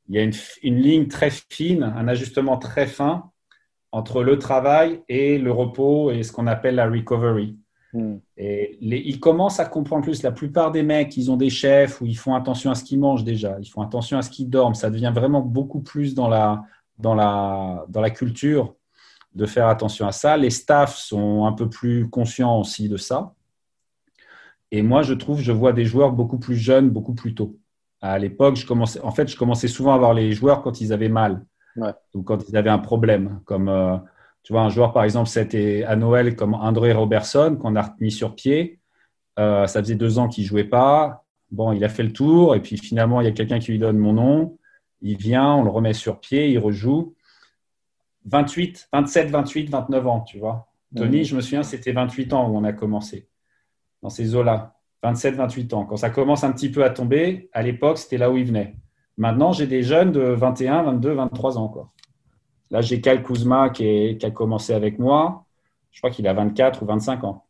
Il 0.08 0.16
y 0.16 0.20
a 0.20 0.24
une 0.24 0.80
ligne 0.80 1.08
très 1.08 1.32
fine, 1.32 1.82
un 1.82 2.08
ajustement 2.08 2.58
très 2.58 2.86
fin 2.86 3.32
entre 3.92 4.22
le 4.22 4.38
travail 4.38 5.02
et 5.10 5.40
le 5.40 5.52
repos 5.52 6.12
et 6.12 6.22
ce 6.22 6.32
qu'on 6.32 6.46
appelle 6.46 6.76
la 6.76 6.88
recovery. 6.88 7.58
Hmm. 7.94 8.18
Et 8.38 8.78
ils 8.82 9.20
commencent 9.20 9.60
à 9.60 9.66
comprendre 9.66 10.04
plus. 10.04 10.24
La 10.24 10.32
plupart 10.32 10.72
des 10.72 10.82
mecs, 10.84 11.16
ils 11.16 11.30
ont 11.32 11.38
des 11.38 11.52
chefs 11.52 12.02
où 12.02 12.06
ils 12.06 12.18
font 12.18 12.34
attention 12.34 12.72
à 12.72 12.76
ce 12.76 12.84
qu'ils 12.84 13.00
mangent 13.00 13.24
déjà, 13.24 13.58
ils 13.60 13.70
font 13.70 13.82
attention 13.82 14.18
à 14.18 14.24
ce 14.24 14.30
qu'ils 14.30 14.50
dorment. 14.50 14.74
Ça 14.74 14.90
devient 14.90 15.12
vraiment 15.14 15.42
beaucoup 15.42 15.82
plus 15.82 16.16
dans 16.16 16.28
la, 16.28 16.64
dans 16.98 17.14
la, 17.14 17.86
dans 17.90 18.02
la 18.02 18.10
culture 18.10 18.76
de 19.36 19.46
faire 19.46 19.68
attention 19.68 20.08
à 20.08 20.12
ça. 20.12 20.38
Les 20.38 20.50
staffs 20.50 20.98
sont 20.98 21.46
un 21.46 21.54
peu 21.54 21.70
plus 21.70 22.10
conscients 22.10 22.60
aussi 22.60 22.90
de 22.90 22.98
ça. 22.98 23.34
Et 24.72 24.82
moi, 24.82 25.04
je 25.04 25.14
trouve, 25.14 25.40
je 25.40 25.52
vois 25.52 25.72
des 25.72 25.86
joueurs 25.86 26.12
beaucoup 26.12 26.40
plus 26.40 26.56
jeunes, 26.56 26.90
beaucoup 26.90 27.14
plus 27.14 27.36
tôt. 27.36 27.58
À 28.02 28.18
l'époque, 28.18 28.56
je 28.56 28.66
commençais, 28.66 29.00
en 29.02 29.12
fait, 29.12 29.28
je 29.28 29.38
commençais 29.38 29.68
souvent 29.68 29.94
à 29.94 29.98
voir 30.00 30.16
les 30.16 30.32
joueurs 30.32 30.64
quand 30.64 30.82
ils 30.82 30.92
avaient 30.92 31.10
mal, 31.10 31.46
ou 32.16 32.24
quand 32.24 32.50
ils 32.50 32.58
avaient 32.58 32.72
un 32.72 32.80
problème, 32.80 33.40
comme 33.46 33.70
euh, 33.70 33.98
tu 34.44 34.52
vois, 34.52 34.62
un 34.62 34.70
joueur, 34.70 34.92
par 34.92 35.04
exemple, 35.04 35.30
c'était 35.30 35.84
à 35.86 35.96
Noël 35.96 36.36
comme 36.36 36.54
André 36.54 36.92
Robertson, 36.92 37.58
qu'on 37.60 37.76
a 37.76 37.96
mis 38.00 38.12
sur 38.12 38.36
pied. 38.36 38.80
Euh, 39.40 39.66
ça 39.68 39.82
faisait 39.82 39.96
deux 39.96 40.20
ans 40.20 40.28
qu'il 40.28 40.44
ne 40.44 40.50
jouait 40.50 40.66
pas. 40.66 41.26
Bon, 41.50 41.72
il 41.72 41.84
a 41.84 41.90
fait 41.90 42.04
le 42.04 42.12
tour, 42.12 42.56
et 42.56 42.62
puis 42.62 42.78
finalement, 42.78 43.22
il 43.22 43.26
y 43.26 43.28
a 43.28 43.32
quelqu'un 43.32 43.60
qui 43.60 43.72
lui 43.72 43.80
donne 43.80 43.98
mon 43.98 44.14
nom. 44.14 44.58
Il 45.02 45.18
vient, 45.18 45.54
on 45.54 45.64
le 45.64 45.70
remet 45.70 45.94
sur 45.94 46.20
pied, 46.20 46.50
il 46.50 46.60
rejoue. 46.60 47.16
28, 48.26 48.90
27, 48.92 49.30
28, 49.30 49.70
29 49.70 50.08
ans, 50.08 50.22
tu 50.22 50.40
vois. 50.40 50.70
Tony, 50.96 51.24
je 51.24 51.36
me 51.36 51.42
souviens, 51.42 51.64
c'était 51.64 51.92
28 51.92 52.34
ans 52.34 52.50
où 52.50 52.58
on 52.58 52.64
a 52.64 52.74
commencé, 52.74 53.28
dans 54.02 54.10
ces 54.10 54.36
eaux-là. 54.36 54.76
27, 55.04 55.36
28 55.36 55.74
ans. 55.74 55.86
Quand 55.86 55.98
ça 55.98 56.10
commence 56.10 56.44
un 56.44 56.52
petit 56.52 56.72
peu 56.72 56.84
à 56.84 56.90
tomber, 56.90 57.50
à 57.52 57.62
l'époque, 57.62 57.98
c'était 57.98 58.18
là 58.18 58.32
où 58.32 58.38
il 58.38 58.46
venait. 58.46 58.76
Maintenant, 59.18 59.52
j'ai 59.52 59.68
des 59.68 59.84
jeunes 59.84 60.12
de 60.12 60.22
21, 60.22 60.84
22, 60.84 61.14
23 61.14 61.58
ans. 61.58 61.68
Quoi. 61.68 61.92
Là, 62.74 62.82
j'ai 62.82 63.00
Cal 63.02 63.22
Kuzma 63.22 63.70
qui, 63.70 64.18
a 64.20 64.32
commencé 64.32 64.74
avec 64.74 64.98
moi. 64.98 65.46
Je 65.92 66.00
crois 66.00 66.10
qu'il 66.10 66.28
a 66.28 66.34
24 66.34 66.82
ou 66.82 66.88
25 66.88 67.24
ans. 67.24 67.46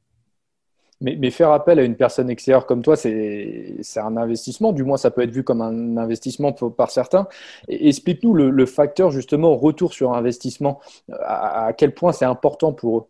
Mais, 0.99 1.31
faire 1.31 1.51
appel 1.51 1.79
à 1.79 1.83
une 1.83 1.95
personne 1.95 2.29
extérieure 2.29 2.65
comme 2.65 2.81
toi, 2.81 2.97
c'est 2.97 3.79
un 3.95 4.17
investissement. 4.17 4.73
Du 4.73 4.83
moins, 4.83 4.97
ça 4.97 5.11
peut 5.11 5.21
être 5.21 5.31
vu 5.31 5.43
comme 5.43 5.61
un 5.61 5.95
investissement 5.95 6.51
par 6.51 6.91
certains. 6.91 7.27
Explique-nous 7.69 8.33
le, 8.33 8.65
facteur, 8.65 9.11
justement, 9.11 9.55
retour 9.55 9.93
sur 9.93 10.13
investissement. 10.13 10.81
À, 11.21 11.71
quel 11.77 11.93
point 11.93 12.11
c'est 12.11 12.25
important 12.25 12.73
pour 12.73 12.97
eux? 12.97 13.03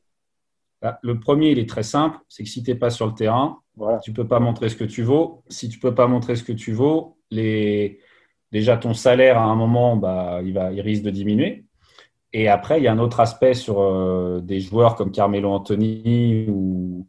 Bah, 0.83 0.99
Le 1.01 1.19
premier, 1.19 1.49
il 1.49 1.57
est 1.57 1.69
très 1.69 1.83
simple. 1.83 2.19
C'est 2.29 2.43
que 2.43 2.49
si 2.49 2.61
tu 2.61 2.69
n'es 2.69 2.77
pas 2.77 2.91
sur 2.91 3.07
le 3.07 3.15
terrain, 3.15 3.57
tu 4.03 4.11
ne 4.11 4.15
peux 4.15 4.27
pas 4.27 4.39
montrer 4.39 4.69
ce 4.69 4.75
que 4.75 4.83
tu 4.83 5.01
vaux. 5.01 5.43
Si 5.49 5.67
tu 5.67 5.79
ne 5.79 5.81
peux 5.81 5.95
pas 5.95 6.05
montrer 6.05 6.35
ce 6.35 6.43
que 6.43 6.53
tu 6.53 6.73
vaux, 6.73 7.17
les... 7.31 7.99
déjà 8.51 8.77
ton 8.77 8.93
salaire, 8.93 9.39
à 9.39 9.45
un 9.45 9.55
moment, 9.55 9.97
bah, 9.97 10.41
il, 10.43 10.53
va, 10.53 10.71
il 10.71 10.81
risque 10.81 11.01
de 11.01 11.09
diminuer. 11.09 11.65
Et 12.33 12.47
après, 12.47 12.79
il 12.79 12.83
y 12.83 12.87
a 12.87 12.91
un 12.91 12.99
autre 12.99 13.19
aspect 13.19 13.53
sur 13.53 13.79
euh, 13.79 14.41
des 14.41 14.59
joueurs 14.59 14.95
comme 14.95 15.11
Carmelo 15.11 15.51
Anthony 15.51 16.47
ou, 16.49 17.07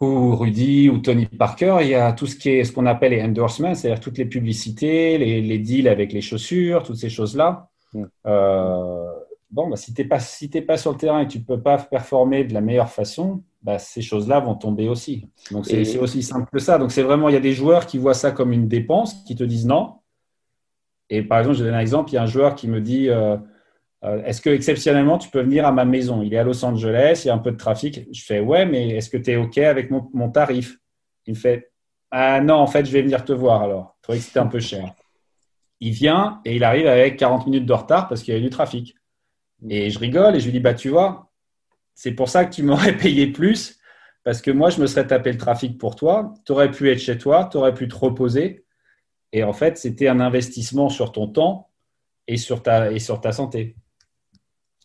ou 0.00 0.34
Rudy 0.34 0.88
ou 0.88 0.98
Tony 0.98 1.26
Parker. 1.26 1.78
Il 1.82 1.88
y 1.88 1.94
a 1.94 2.12
tout 2.12 2.26
ce 2.26 2.34
qui 2.34 2.48
est 2.48 2.64
ce 2.64 2.72
qu'on 2.72 2.86
appelle 2.86 3.12
les 3.12 3.22
endorsements, 3.22 3.74
c'est-à-dire 3.74 4.00
toutes 4.00 4.16
les 4.16 4.24
publicités, 4.24 5.18
les, 5.18 5.58
deals 5.58 5.86
avec 5.86 6.14
les 6.14 6.22
chaussures, 6.22 6.82
toutes 6.82 6.96
ces 6.96 7.10
choses-là. 7.10 7.68
Mm. 7.92 8.04
Euh, 8.26 9.12
bon, 9.50 9.68
bah, 9.68 9.76
si 9.76 9.92
tu 9.92 10.00
n'es 10.00 10.08
pas, 10.08 10.18
si 10.18 10.48
pas 10.48 10.78
sur 10.78 10.92
le 10.92 10.96
terrain 10.96 11.20
et 11.20 11.26
que 11.26 11.32
tu 11.32 11.38
ne 11.38 11.44
peux 11.44 11.60
pas 11.60 11.76
performer 11.76 12.44
de 12.44 12.54
la 12.54 12.62
meilleure 12.62 12.90
façon, 12.90 13.42
bah, 13.62 13.78
ces 13.78 14.00
choses-là 14.00 14.40
vont 14.40 14.54
tomber 14.54 14.88
aussi. 14.88 15.28
Donc, 15.50 15.66
c'est 15.66 15.98
aussi 15.98 16.22
simple 16.22 16.48
que 16.50 16.58
ça. 16.58 16.78
Donc, 16.78 16.90
c'est 16.90 17.02
vraiment, 17.02 17.28
il 17.28 17.34
y 17.34 17.38
a 17.38 17.40
des 17.40 17.52
joueurs 17.52 17.84
qui 17.84 17.98
voient 17.98 18.14
ça 18.14 18.30
comme 18.30 18.54
une 18.54 18.66
dépense, 18.66 19.12
qui 19.24 19.36
te 19.36 19.44
disent 19.44 19.66
non. 19.66 19.96
Et 21.10 21.22
par 21.22 21.40
exemple, 21.40 21.58
je 21.58 21.64
donne 21.64 21.74
un 21.74 21.80
exemple, 21.80 22.10
il 22.10 22.14
y 22.14 22.18
a 22.18 22.22
un 22.22 22.26
joueur 22.26 22.54
qui 22.54 22.66
me 22.66 22.80
dit. 22.80 23.10
Euh, 23.10 23.36
euh, 24.04 24.22
est-ce 24.24 24.40
que 24.40 24.50
exceptionnellement 24.50 25.18
tu 25.18 25.30
peux 25.30 25.40
venir 25.40 25.66
à 25.66 25.72
ma 25.72 25.84
maison? 25.84 26.22
Il 26.22 26.32
est 26.34 26.38
à 26.38 26.44
Los 26.44 26.64
Angeles, 26.64 27.22
il 27.24 27.28
y 27.28 27.30
a 27.30 27.34
un 27.34 27.38
peu 27.38 27.52
de 27.52 27.56
trafic. 27.56 28.06
Je 28.12 28.24
fais 28.24 28.40
ouais, 28.40 28.66
mais 28.66 28.90
est-ce 28.90 29.10
que 29.10 29.16
tu 29.16 29.30
es 29.30 29.36
OK 29.36 29.58
avec 29.58 29.90
mon, 29.90 30.30
tarif? 30.30 30.78
Il 31.26 31.34
me 31.34 31.38
fait 31.38 31.70
ah 32.10 32.40
non, 32.40 32.54
en 32.54 32.66
fait, 32.68 32.86
je 32.86 32.92
vais 32.92 33.02
venir 33.02 33.24
te 33.24 33.32
voir 33.32 33.62
alors. 33.62 33.96
Je 33.98 34.02
trouvais 34.02 34.18
que 34.18 34.24
c'était 34.24 34.38
un 34.38 34.46
peu 34.46 34.60
cher. 34.60 34.94
Il 35.80 35.92
vient 35.92 36.40
et 36.44 36.56
il 36.56 36.64
arrive 36.64 36.86
avec 36.86 37.18
40 37.18 37.46
minutes 37.46 37.66
de 37.66 37.72
retard 37.72 38.08
parce 38.08 38.22
qu'il 38.22 38.32
y 38.32 38.36
a 38.36 38.40
eu 38.40 38.42
du 38.42 38.50
trafic. 38.50 38.94
Et 39.68 39.90
je 39.90 39.98
rigole 39.98 40.36
et 40.36 40.40
je 40.40 40.44
lui 40.46 40.52
dis 40.52 40.60
bah 40.60 40.74
tu 40.74 40.88
vois, 40.88 41.30
c'est 41.94 42.12
pour 42.12 42.28
ça 42.28 42.44
que 42.44 42.54
tu 42.54 42.62
m'aurais 42.62 42.96
payé 42.96 43.26
plus 43.26 43.78
parce 44.22 44.40
que 44.40 44.50
moi 44.50 44.70
je 44.70 44.80
me 44.80 44.86
serais 44.86 45.06
tapé 45.06 45.32
le 45.32 45.38
trafic 45.38 45.78
pour 45.78 45.96
toi. 45.96 46.32
Tu 46.46 46.52
aurais 46.52 46.70
pu 46.70 46.90
être 46.90 47.00
chez 47.00 47.18
toi, 47.18 47.48
tu 47.50 47.56
aurais 47.56 47.74
pu 47.74 47.88
te 47.88 47.96
reposer. 47.96 48.64
Et 49.32 49.42
en 49.42 49.52
fait, 49.52 49.76
c'était 49.76 50.08
un 50.08 50.20
investissement 50.20 50.88
sur 50.88 51.12
ton 51.12 51.28
temps 51.28 51.70
et 52.26 52.36
sur 52.36 52.62
ta, 52.62 52.92
et 52.92 52.98
sur 52.98 53.20
ta 53.20 53.32
santé. 53.32 53.76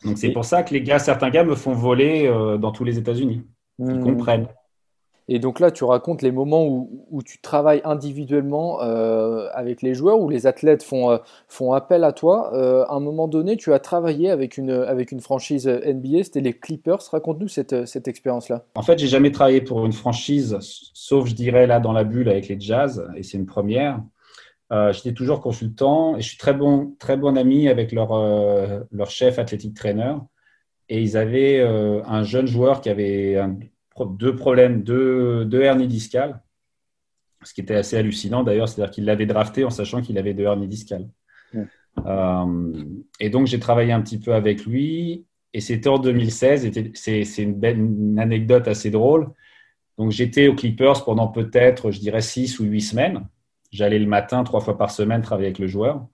Donc 0.05 0.17
c'est 0.17 0.31
pour 0.31 0.45
ça 0.45 0.63
que 0.63 0.73
les 0.73 0.81
gars, 0.81 0.99
certains 0.99 1.29
gars 1.29 1.43
me 1.43 1.55
font 1.55 1.73
voler 1.73 2.27
euh, 2.27 2.57
dans 2.57 2.71
tous 2.71 2.83
les 2.83 2.97
États-Unis. 2.97 3.43
Ils 3.79 3.85
hmm. 3.85 4.03
comprennent. 4.03 4.47
Et 5.27 5.39
donc 5.39 5.59
là, 5.61 5.71
tu 5.71 5.85
racontes 5.85 6.23
les 6.23 6.31
moments 6.31 6.65
où, 6.65 7.21
tu 7.23 7.39
travailles 7.39 7.81
individuellement 7.85 8.81
euh, 8.81 9.47
avec 9.53 9.81
les 9.81 9.93
joueurs, 9.93 10.19
où 10.19 10.27
les 10.29 10.45
athlètes 10.45 10.83
font, 10.83 11.11
euh, 11.11 11.17
font 11.47 11.71
appel 11.71 12.03
à 12.03 12.11
toi. 12.11 12.51
à 12.89 12.93
un 12.93 12.99
moment 12.99 13.29
donné, 13.29 13.55
tu 13.55 13.71
as 13.71 13.79
travaillé 13.79 14.29
avec 14.29 14.57
une, 14.57 14.71
avec 14.71 15.11
une 15.13 15.21
franchise 15.21 15.67
NBA, 15.67 16.23
c'était 16.23 16.41
les 16.41 16.53
Clippers. 16.53 16.99
Raconte-nous 17.11 17.47
cette, 17.47 17.85
cette 17.85 18.09
expérience-là. 18.09 18.65
En 18.75 18.81
fait, 18.81 18.99
j'ai 18.99 19.07
jamais 19.07 19.31
travaillé 19.31 19.61
pour 19.61 19.85
une 19.85 19.93
franchise, 19.93 20.57
sauf, 20.93 21.27
je 21.27 21.35
dirais, 21.35 21.65
là, 21.65 21.79
dans 21.79 21.93
la 21.93 22.03
bulle 22.03 22.27
avec 22.27 22.49
les 22.49 22.59
Jazz, 22.59 23.07
et 23.15 23.23
c'est 23.23 23.37
une 23.37 23.45
première. 23.45 24.01
Euh, 24.71 24.93
j'étais 24.93 25.13
toujours 25.13 25.41
consultant 25.41 26.15
et 26.15 26.21
je 26.21 26.27
suis 26.29 26.37
très 26.37 26.53
bon, 26.53 26.95
très 26.97 27.17
bon 27.17 27.37
ami 27.37 27.67
avec 27.67 27.91
leur, 27.91 28.13
euh, 28.13 28.79
leur 28.91 29.09
chef 29.09 29.37
athlétique 29.37 29.75
trainer. 29.75 30.15
Et 30.87 31.01
ils 31.01 31.17
avaient 31.17 31.59
euh, 31.59 32.01
un 32.05 32.23
jeune 32.23 32.47
joueur 32.47 32.81
qui 32.81 32.89
avait 32.89 33.37
deux 33.99 34.35
problèmes, 34.35 34.83
deux, 34.83 35.45
deux 35.45 35.61
hernies 35.61 35.87
discales, 35.87 36.41
ce 37.43 37.53
qui 37.53 37.61
était 37.61 37.75
assez 37.75 37.97
hallucinant 37.97 38.43
d'ailleurs, 38.43 38.69
c'est-à-dire 38.69 38.91
qu'il 38.91 39.05
l'avait 39.05 39.25
drafté 39.25 39.63
en 39.63 39.69
sachant 39.69 40.01
qu'il 40.01 40.17
avait 40.17 40.33
deux 40.33 40.43
hernies 40.43 40.67
discales. 40.67 41.07
et 43.19 43.29
donc 43.29 43.47
j'ai 43.47 43.59
travaillé 43.59 43.91
un 43.91 44.01
petit 44.01 44.19
peu 44.19 44.33
avec 44.33 44.65
lui 44.65 45.25
Et 45.53 45.59
c'était 45.59 45.89
en 45.89 45.99
2016. 45.99 46.71
C'est 46.93 47.43
une, 47.43 47.63
une 47.63 48.19
anecdote 48.19 48.67
assez 48.67 48.89
drôle. 48.89 49.29
Donc, 49.97 50.11
j'étais 50.11 50.47
aux 50.47 50.55
Clippers 50.55 51.03
pendant 51.03 51.27
peut-être, 51.27 51.91
je 51.91 51.99
dirais, 51.99 52.21
six 52.21 52.59
ou 52.59 52.63
huit 52.63 52.81
semaines. 52.81 53.27
J'allais 53.71 53.99
le 53.99 54.05
matin, 54.05 54.43
trois 54.43 54.59
fois 54.59 54.77
par 54.77 54.91
semaine, 54.91 55.21
travailler 55.21 55.47
avec 55.47 55.59
le 55.59 55.67
joueur. 55.67 56.05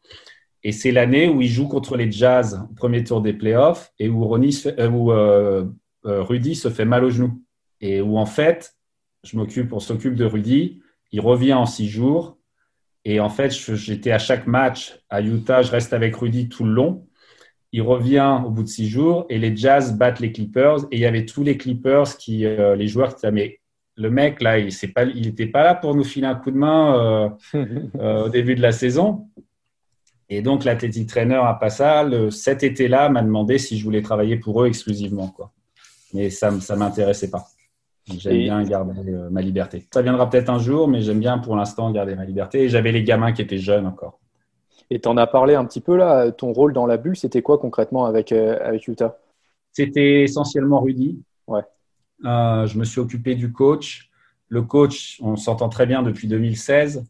Et 0.64 0.72
c'est 0.72 0.91
l'année 0.91 1.28
où 1.28 1.41
il 1.41 1.47
joue 1.47 1.68
contre 1.68 1.97
les 1.97 2.12
Jazz 2.12 2.62
au 2.70 2.74
premier 2.76 3.03
tour 3.03 3.22
des 3.22 3.34
playoffs 3.34 3.91
et 3.99 4.10
où, 4.10 4.26
Ronnie 4.26 4.64
euh, 4.66 4.89
où 4.89 5.12
euh, 5.12 5.66
euh, 6.05 6.22
Rudy 6.24 6.55
se 6.55 6.70
fait 6.70 6.86
mal 6.86 7.03
au 7.03 7.10
genou. 7.10 7.41
Et 7.82 8.01
où 8.01 8.18
en 8.18 8.26
fait, 8.26 8.76
je 9.24 9.38
m'occupe, 9.38 9.74
on 9.74 9.80
s'occupe 9.80 10.16
de 10.16 10.26
Rudy. 10.26 10.82
Il 11.12 11.22
revient 11.22 11.53
en 11.53 11.66
six 11.66 11.88
jours. 11.88 12.38
Et 13.05 13.20
en 13.20 13.30
fait, 13.30 13.51
j'étais 13.51 14.12
à 14.12 14.20
chaque 14.20 14.47
match 14.47 14.99
à 15.10 15.22
Utah. 15.22 15.62
Je 15.62 15.72
reste 15.72 15.93
avec 15.93 16.16
Rudy 16.16 16.49
tout 16.49 16.66
le 16.66 16.72
long. 16.72 17.08
Il 17.72 17.82
revient 17.82 18.41
au 18.45 18.49
bout 18.49 18.64
de 18.64 18.68
six 18.68 18.88
jours 18.88 19.26
et 19.30 19.38
les 19.38 19.55
Jazz 19.55 19.97
battent 19.97 20.20
les 20.20 20.32
Clippers. 20.32 20.80
Et 20.91 20.97
il 20.97 20.99
y 20.99 21.05
avait 21.05 21.26
tous 21.26 21.43
les 21.43 21.58
Clippers 21.58 22.18
qui, 22.18 22.39
les 22.39 22.88
joueurs 22.88 23.16
qui 23.16 23.28
disaient 23.28 23.60
le 23.98 24.12
mec, 24.12 24.41
là, 24.41 24.60
il 24.60 24.66
n'était 24.66 25.48
pas, 25.48 25.62
pas 25.62 25.64
là 25.64 25.76
pour 25.76 25.95
nous 25.95 26.04
filer 26.04 26.28
un 26.28 26.36
coup 26.36 26.52
de 26.52 26.58
main 26.58 26.95
euh, 26.95 27.30
euh, 27.95 28.26
au 28.26 28.30
début 28.30 28.56
de 28.56 28.62
la 28.62 28.72
saison. 28.72 29.28
Et 30.30 30.41
donc, 30.41 30.66
l'athletic 30.66 31.10
trainer 31.10 31.41
à 31.41 31.54
Passal, 31.56 32.32
cet 32.32 32.62
été-là, 32.64 33.10
m'a 33.10 33.24
demandé 33.24 33.58
si 33.58 33.78
je 33.78 33.84
voulais 33.84 34.02
travailler 34.02 34.38
pour 34.38 34.62
eux 34.62 34.68
exclusivement. 34.68 35.30
Quoi. 35.30 35.52
Mais 36.14 36.30
ça 36.30 36.52
ne 36.52 36.76
m'intéressait 36.76 37.32
pas. 37.32 37.48
J'aime 38.06 38.38
bien 38.38 38.64
garder 38.64 39.12
euh, 39.12 39.30
ma 39.30 39.41
liberté. 39.41 39.86
Ça 39.91 40.02
viendra 40.02 40.30
peut-être 40.30 40.50
un 40.50 40.60
jour, 40.60 40.88
mais 40.88 41.02
j'aime 41.02 41.20
bien 41.20 41.39
pour 41.39 41.56
l'instant 41.56 41.91
garder 41.91 42.16
ma 42.16 42.24
liberté. 42.24 42.64
Et 42.64 42.70
j'avais 42.70 42.91
les 42.91 43.04
gamins 43.04 43.32
qui 43.32 43.41
étaient 43.41 43.58
jeunes 43.58 43.88
encore. 43.88 44.20
Et 44.89 45.02
tu 45.02 45.10
en 45.10 45.18
as 45.18 45.28
parlé 45.28 45.56
un 45.56 45.66
petit 45.66 45.82
peu 45.82 45.98
là. 45.98 46.32
Ton 46.32 46.54
rôle 46.54 46.72
dans 46.72 46.86
la 46.86 46.98
bulle, 46.98 47.18
c'était 47.18 47.41
quoi 47.41 47.58
concrètement 47.58 48.06
avec, 48.06 48.32
avec 48.32 48.88
Utah? 48.88 49.18
C'était 49.74 50.24
essentiellement 50.24 50.80
Rudy. 50.80 51.22
Ouais. 51.48 51.64
Euh, 52.26 52.65
je 52.65 52.78
me 52.78 52.84
suis 52.84 52.99
occupé 52.99 53.36
du 53.36 53.51
coach. 53.51 54.09
Le 54.49 54.61
coach, 54.61 55.20
on 55.22 55.36
s'entend 55.36 55.70
très 55.70 55.86
bien 55.86 56.03
depuis 56.03 56.28
2016. 56.28 57.05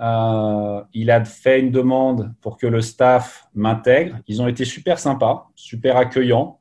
Euh, 0.00 0.82
il 0.92 1.10
a 1.10 1.24
fait 1.24 1.60
une 1.60 1.70
demande 1.70 2.34
pour 2.40 2.56
que 2.56 2.66
le 2.66 2.80
staff 2.80 3.48
m'intègre. 3.54 4.18
Ils 4.26 4.42
ont 4.42 4.48
été 4.48 4.64
super 4.64 4.98
sympas, 4.98 5.50
super 5.54 5.96
accueillants. 5.96 6.60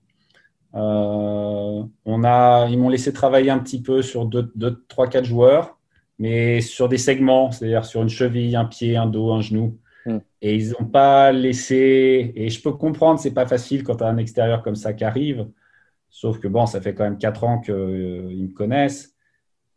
Euh, 0.76 1.84
on 2.06 2.24
a, 2.24 2.68
ils 2.70 2.78
m'ont 2.78 2.90
laissé 2.90 3.14
travailler 3.14 3.52
un 3.52 3.60
petit 3.60 3.82
peu 3.82 4.02
sur 4.02 4.26
2, 4.26 4.54
3, 4.88 5.08
4 5.08 5.26
joueurs, 5.26 5.78
mais 6.20 6.62
sur 6.62 6.90
des 6.90 6.98
segments, 6.98 7.52
c'est-à-dire 7.52 7.86
sur 7.86 8.02
une 8.02 8.10
cheville, 8.10 8.56
un 8.56 8.66
pied, 8.66 8.98
un 8.98 9.08
dos, 9.08 9.32
un 9.32 9.42
genou. 9.42 9.80
Hmm. 10.06 10.20
Et 10.42 10.56
ils 10.56 10.72
n'ont 10.72 10.88
pas 10.88 11.32
laissé, 11.32 12.34
et 12.36 12.50
je 12.50 12.62
peux 12.62 12.74
comprendre, 12.74 13.20
c'est 13.20 13.34
pas 13.34 13.46
facile 13.46 13.84
quand 13.84 13.98
tu 13.98 14.04
as 14.04 14.08
un 14.08 14.18
extérieur 14.18 14.64
comme 14.64 14.76
ça 14.76 14.94
qui 14.94 15.04
arrive. 15.04 15.48
Sauf 16.14 16.40
que 16.40 16.48
bon, 16.48 16.68
ça 16.68 16.80
fait 16.80 16.94
quand 16.94 17.06
même 17.06 17.18
quatre 17.18 17.44
ans 17.44 17.60
qu'ils 17.60 17.74
euh, 17.74 18.30
me 18.30 18.54
connaissent. 18.54 19.16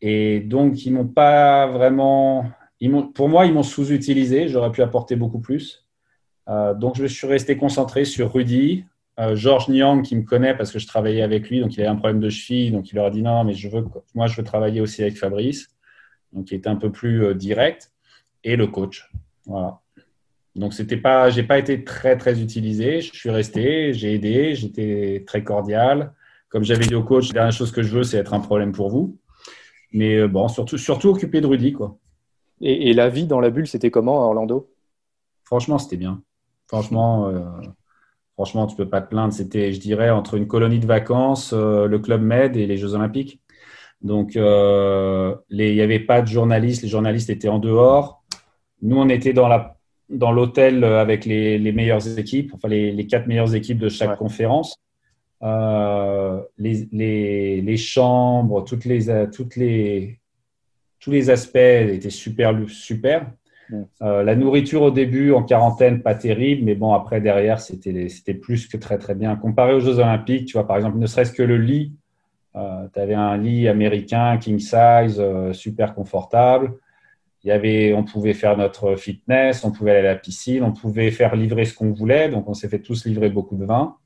Et 0.03 0.41
donc, 0.41 0.85
ils 0.85 0.93
m'ont 0.93 1.09
pas 1.09 1.67
vraiment. 1.67 2.45
Ils 2.79 2.93
pour 3.15 3.31
moi, 3.31 3.47
ils 3.47 3.55
m'ont 3.55 3.63
sous-utilisé. 3.63 4.47
J'aurais 4.47 4.71
pu 4.71 4.83
apporter 4.83 5.17
beaucoup 5.17 5.41
plus. 5.41 5.89
Euh, 6.51 6.75
donc, 6.75 6.97
je 6.99 7.07
suis 7.07 7.27
resté 7.27 7.57
concentré 7.57 8.05
sur 8.05 8.35
Rudy. 8.35 8.85
Euh, 9.19 9.35
Georges 9.35 9.71
Niang, 9.71 10.03
qui 10.03 10.15
me 10.15 10.25
connaît 10.25 10.55
parce 10.55 10.71
que 10.71 10.79
je 10.79 10.87
travaillais 10.87 11.23
avec 11.23 11.49
lui, 11.49 11.61
donc 11.61 11.75
il 11.75 11.81
avait 11.81 11.89
un 11.89 11.97
problème 11.97 12.21
de 12.21 12.29
cheville. 12.29 12.71
Donc, 12.71 12.93
il 12.93 12.97
leur 12.97 13.07
a 13.07 13.11
dit 13.11 13.23
non, 13.23 13.43
mais 13.43 13.55
je 13.55 13.71
veux, 13.71 13.87
moi, 14.15 14.27
je 14.27 14.37
veux 14.37 14.45
travailler 14.45 14.83
aussi 14.83 15.01
avec 15.01 15.17
Fabrice. 15.17 15.69
Donc, 16.35 16.51
il 16.51 16.57
était 16.57 16.69
un 16.69 16.77
peu 16.77 16.93
plus 16.93 17.35
direct. 17.35 17.93
Et 18.45 18.57
le 18.57 18.67
coach. 18.67 19.11
Voilà. 19.47 19.81
Donc, 20.55 20.75
c'était 20.75 20.99
pas, 20.99 21.31
pas 21.49 21.59
été 21.59 21.83
très, 21.83 22.19
très 22.19 22.43
utilisé. 22.43 23.01
Je 23.01 23.15
suis 23.15 23.31
resté, 23.31 23.95
j'ai 23.95 24.13
aidé, 24.13 24.55
j'étais 24.55 25.25
très 25.27 25.43
cordial. 25.43 26.13
Comme 26.49 26.65
j'avais 26.65 26.87
dit 26.87 26.95
au 26.95 27.03
coach, 27.03 27.29
la 27.29 27.35
dernière 27.35 27.53
chose 27.53 27.73
que 27.73 27.83
je 27.83 27.97
veux, 27.97 28.05
c'est 28.05 28.19
être 28.19 28.35
un 28.35 28.41
problème 28.41 28.73
pour 28.73 28.89
vous. 28.89 29.19
Mais 29.93 30.17
euh, 30.17 30.29
bon, 30.29 30.49
surtout, 30.49 30.79
surtout 30.79 31.09
occupé 31.09 31.41
de 31.41 31.47
Rudy. 31.47 31.73
Quoi. 31.73 31.99
Et, 32.61 32.93
la 32.93 33.09
vie 33.09 33.27
dans 33.27 33.41
la 33.41 33.51
bulle, 33.51 33.67
c'était 33.67 33.91
comment 33.91 34.23
à 34.23 34.27
Orlando? 34.27 34.71
Franchement, 35.45 35.79
c'était 35.79 35.97
bien. 35.97 36.23
Franchement, 36.69 37.29
euh, 37.29 37.41
franchement, 38.35 38.67
tu 38.67 38.77
peux 38.77 38.89
pas 38.89 39.01
te 39.01 39.09
plaindre. 39.09 39.33
C'était, 39.33 39.73
je 39.73 39.81
dirais, 39.81 40.11
entre 40.11 40.35
une 40.35 40.47
colonie 40.47 40.81
de 40.81 40.87
vacances, 40.87 41.53
euh, 41.53 41.87
le 41.87 41.99
Club 41.99 42.23
Med 42.23 42.57
et 42.57 42.67
les 42.67 42.77
Jeux 42.77 42.95
Olympiques. 42.95 43.41
Donc, 44.03 44.35
il 44.35 44.41
n'y 45.51 45.81
avait 45.81 46.01
pas 46.01 46.23
de 46.23 46.27
journalistes. 46.27 46.83
Les 46.83 46.89
journalistes 46.89 47.31
étaient 47.31 47.49
en 47.49 47.59
dehors. 47.59 48.25
Nous, 48.83 48.97
on 48.97 49.09
était 49.09 49.33
dans 49.33 49.49
la 49.49 49.73
dans 50.09 50.31
l'hôtel 50.31 50.85
avec 50.85 51.25
les, 51.25 51.59
meilleures 51.73 52.17
équipes, 52.17 52.53
enfin 52.55 52.69
les, 52.69 53.07
quatre 53.09 53.27
meilleures 53.27 53.57
équipes 53.57 53.79
de 53.79 53.89
chaque 53.89 54.17
conférence. 54.17 54.77
Euh, 55.43 56.41
les, 56.57 56.89
les, 56.93 57.61
les, 57.61 57.77
chambres, 57.77 58.65
toutes 58.65 58.85
les, 58.87 59.29
toutes 59.31 59.57
les, 59.57 60.19
tous 60.99 61.11
les 61.11 61.31
aspects 61.31 61.57
étaient 61.57 62.11
super. 62.11 62.55
super. 62.69 63.31
Euh, 64.01 64.23
la 64.23 64.37
nourriture 64.37 64.83
au 64.83 64.91
début 64.91 65.33
en 65.33 65.43
quarantaine, 65.43 66.01
pas 66.01 66.15
terrible, 66.15 66.65
mais 66.65 66.75
bon, 66.75 66.93
après, 66.95 67.21
derrière, 67.21 67.61
c'était 67.61 68.35
plus 68.35 68.69
que 68.69 68.77
très, 68.77 68.97
très 68.99 69.15
bien. 69.15 69.37
Comparé 69.37 69.75
aux 69.75 69.81
Jeux 69.81 69.99
Olympiques, 69.99 70.47
tu 70.47 70.53
vois, 70.55 70.67
par 70.67 70.77
exemple, 70.77 70.99
ne 70.99 71.07
serait-ce 71.07 71.33
que 71.33 71.43
le 71.43 71.59
lit, 71.59 71.93
euh, 72.55 72.87
tu 72.95 73.01
avais 73.01 73.15
un 73.15 73.37
lit 73.37 73.69
américain, 73.69 74.39
king 74.39 74.59
size, 74.59 75.23
super 75.53 75.95
confortable. 75.95 76.75
Il 77.45 77.49
y 77.49 77.53
avait, 77.53 77.93
on 77.93 78.05
pouvait 78.05 78.35
faire 78.35 78.57
notre 78.57 78.97
fitness, 78.97 79.65
on 79.65 79.71
pouvait 79.71 79.93
aller 79.93 80.09
à 80.09 80.15
la 80.15 80.19
piscine, 80.19 80.63
on 80.65 80.73
pouvait 80.73 81.11
faire 81.11 81.37
livrer 81.37 81.65
ce 81.65 81.75
qu'on 81.75 81.93
voulait. 81.93 82.29
Donc, 82.29 82.49
on 82.49 82.55
s'est 82.55 82.69
fait 82.69 82.81
tous 82.81 83.05
livrer 83.05 83.29
beaucoup 83.29 83.57
de 83.57 83.65
vin. 83.65 83.97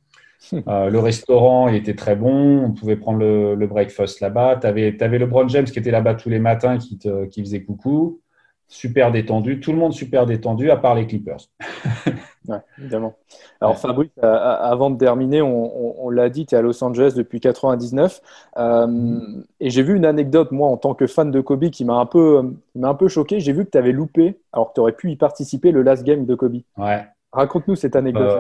Euh, 0.69 0.91
le 0.91 0.99
restaurant 0.99 1.69
il 1.69 1.77
était 1.77 1.95
très 1.95 2.17
bon, 2.17 2.65
on 2.65 2.73
pouvait 2.73 2.97
prendre 2.97 3.19
le, 3.19 3.67
breakfast 3.67 4.21
là-bas. 4.21 4.57
Tu 4.61 4.67
avais, 4.67 4.97
avais, 5.01 5.19
LeBron 5.19 5.49
James 5.49 5.65
qui 5.65 5.79
était 5.79 5.91
là-bas 5.91 6.15
tous 6.15 6.29
les 6.29 6.39
matins, 6.39 6.79
qui, 6.79 6.99
te, 6.99 7.27
qui 7.27 7.41
faisait 7.43 7.63
coucou. 7.63 8.21
Super 8.67 9.11
détendu, 9.11 9.59
tout 9.59 9.73
le 9.73 9.79
monde 9.79 9.93
super 9.93 10.27
détendu, 10.27 10.71
à 10.71 10.77
part 10.77 10.95
les 10.95 11.07
Clippers. 11.07 11.41
ouais, 12.49 12.59
évidemment. 12.79 13.15
Alors 13.61 13.77
Fabrice, 13.79 14.11
avant 14.23 14.91
de 14.91 14.97
terminer, 14.97 15.43
on, 15.43 16.09
l'a 16.09 16.29
dit, 16.29 16.47
tu 16.47 16.55
es 16.55 16.59
à 16.59 16.63
Los 16.63 16.83
Angeles 16.85 17.15
depuis 17.17 17.41
99. 17.41 18.21
Euh, 18.57 18.87
mm-hmm. 18.87 19.45
Et 19.59 19.71
j'ai 19.71 19.83
vu 19.83 19.97
une 19.97 20.05
anecdote, 20.05 20.53
moi, 20.53 20.69
en 20.69 20.77
tant 20.77 20.95
que 20.95 21.09
fan 21.09 21.33
de 21.33 21.41
Kobe, 21.41 21.71
qui 21.71 21.85
m'a 21.85 21.95
un 21.95 22.07
peu, 22.07 22.55
un 22.81 22.95
peu 22.95 23.09
choqué. 23.09 23.41
J'ai 23.41 23.53
vu 23.53 23.65
que 23.65 23.71
tu 23.71 23.79
avais 23.79 23.93
loupé, 23.93 24.41
alors 24.53 24.69
que 24.69 24.75
tu 24.75 24.81
aurais 24.81 24.93
pu 24.93 25.11
y 25.11 25.17
participer, 25.17 25.73
le 25.73 25.83
last 25.83 26.05
game 26.05 26.25
de 26.25 26.35
Kobe. 26.37 26.59
Ouais. 26.79 27.05
Raconte-nous 27.33 27.75
cette 27.75 27.97
anecdote. 27.97 28.39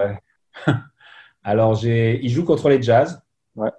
ouais. 0.66 0.74
Alors, 1.42 1.82
il 1.84 2.28
joue 2.28 2.44
contre 2.44 2.68
les 2.68 2.82
Jazz. 2.82 3.22
Ouais. 3.56 3.70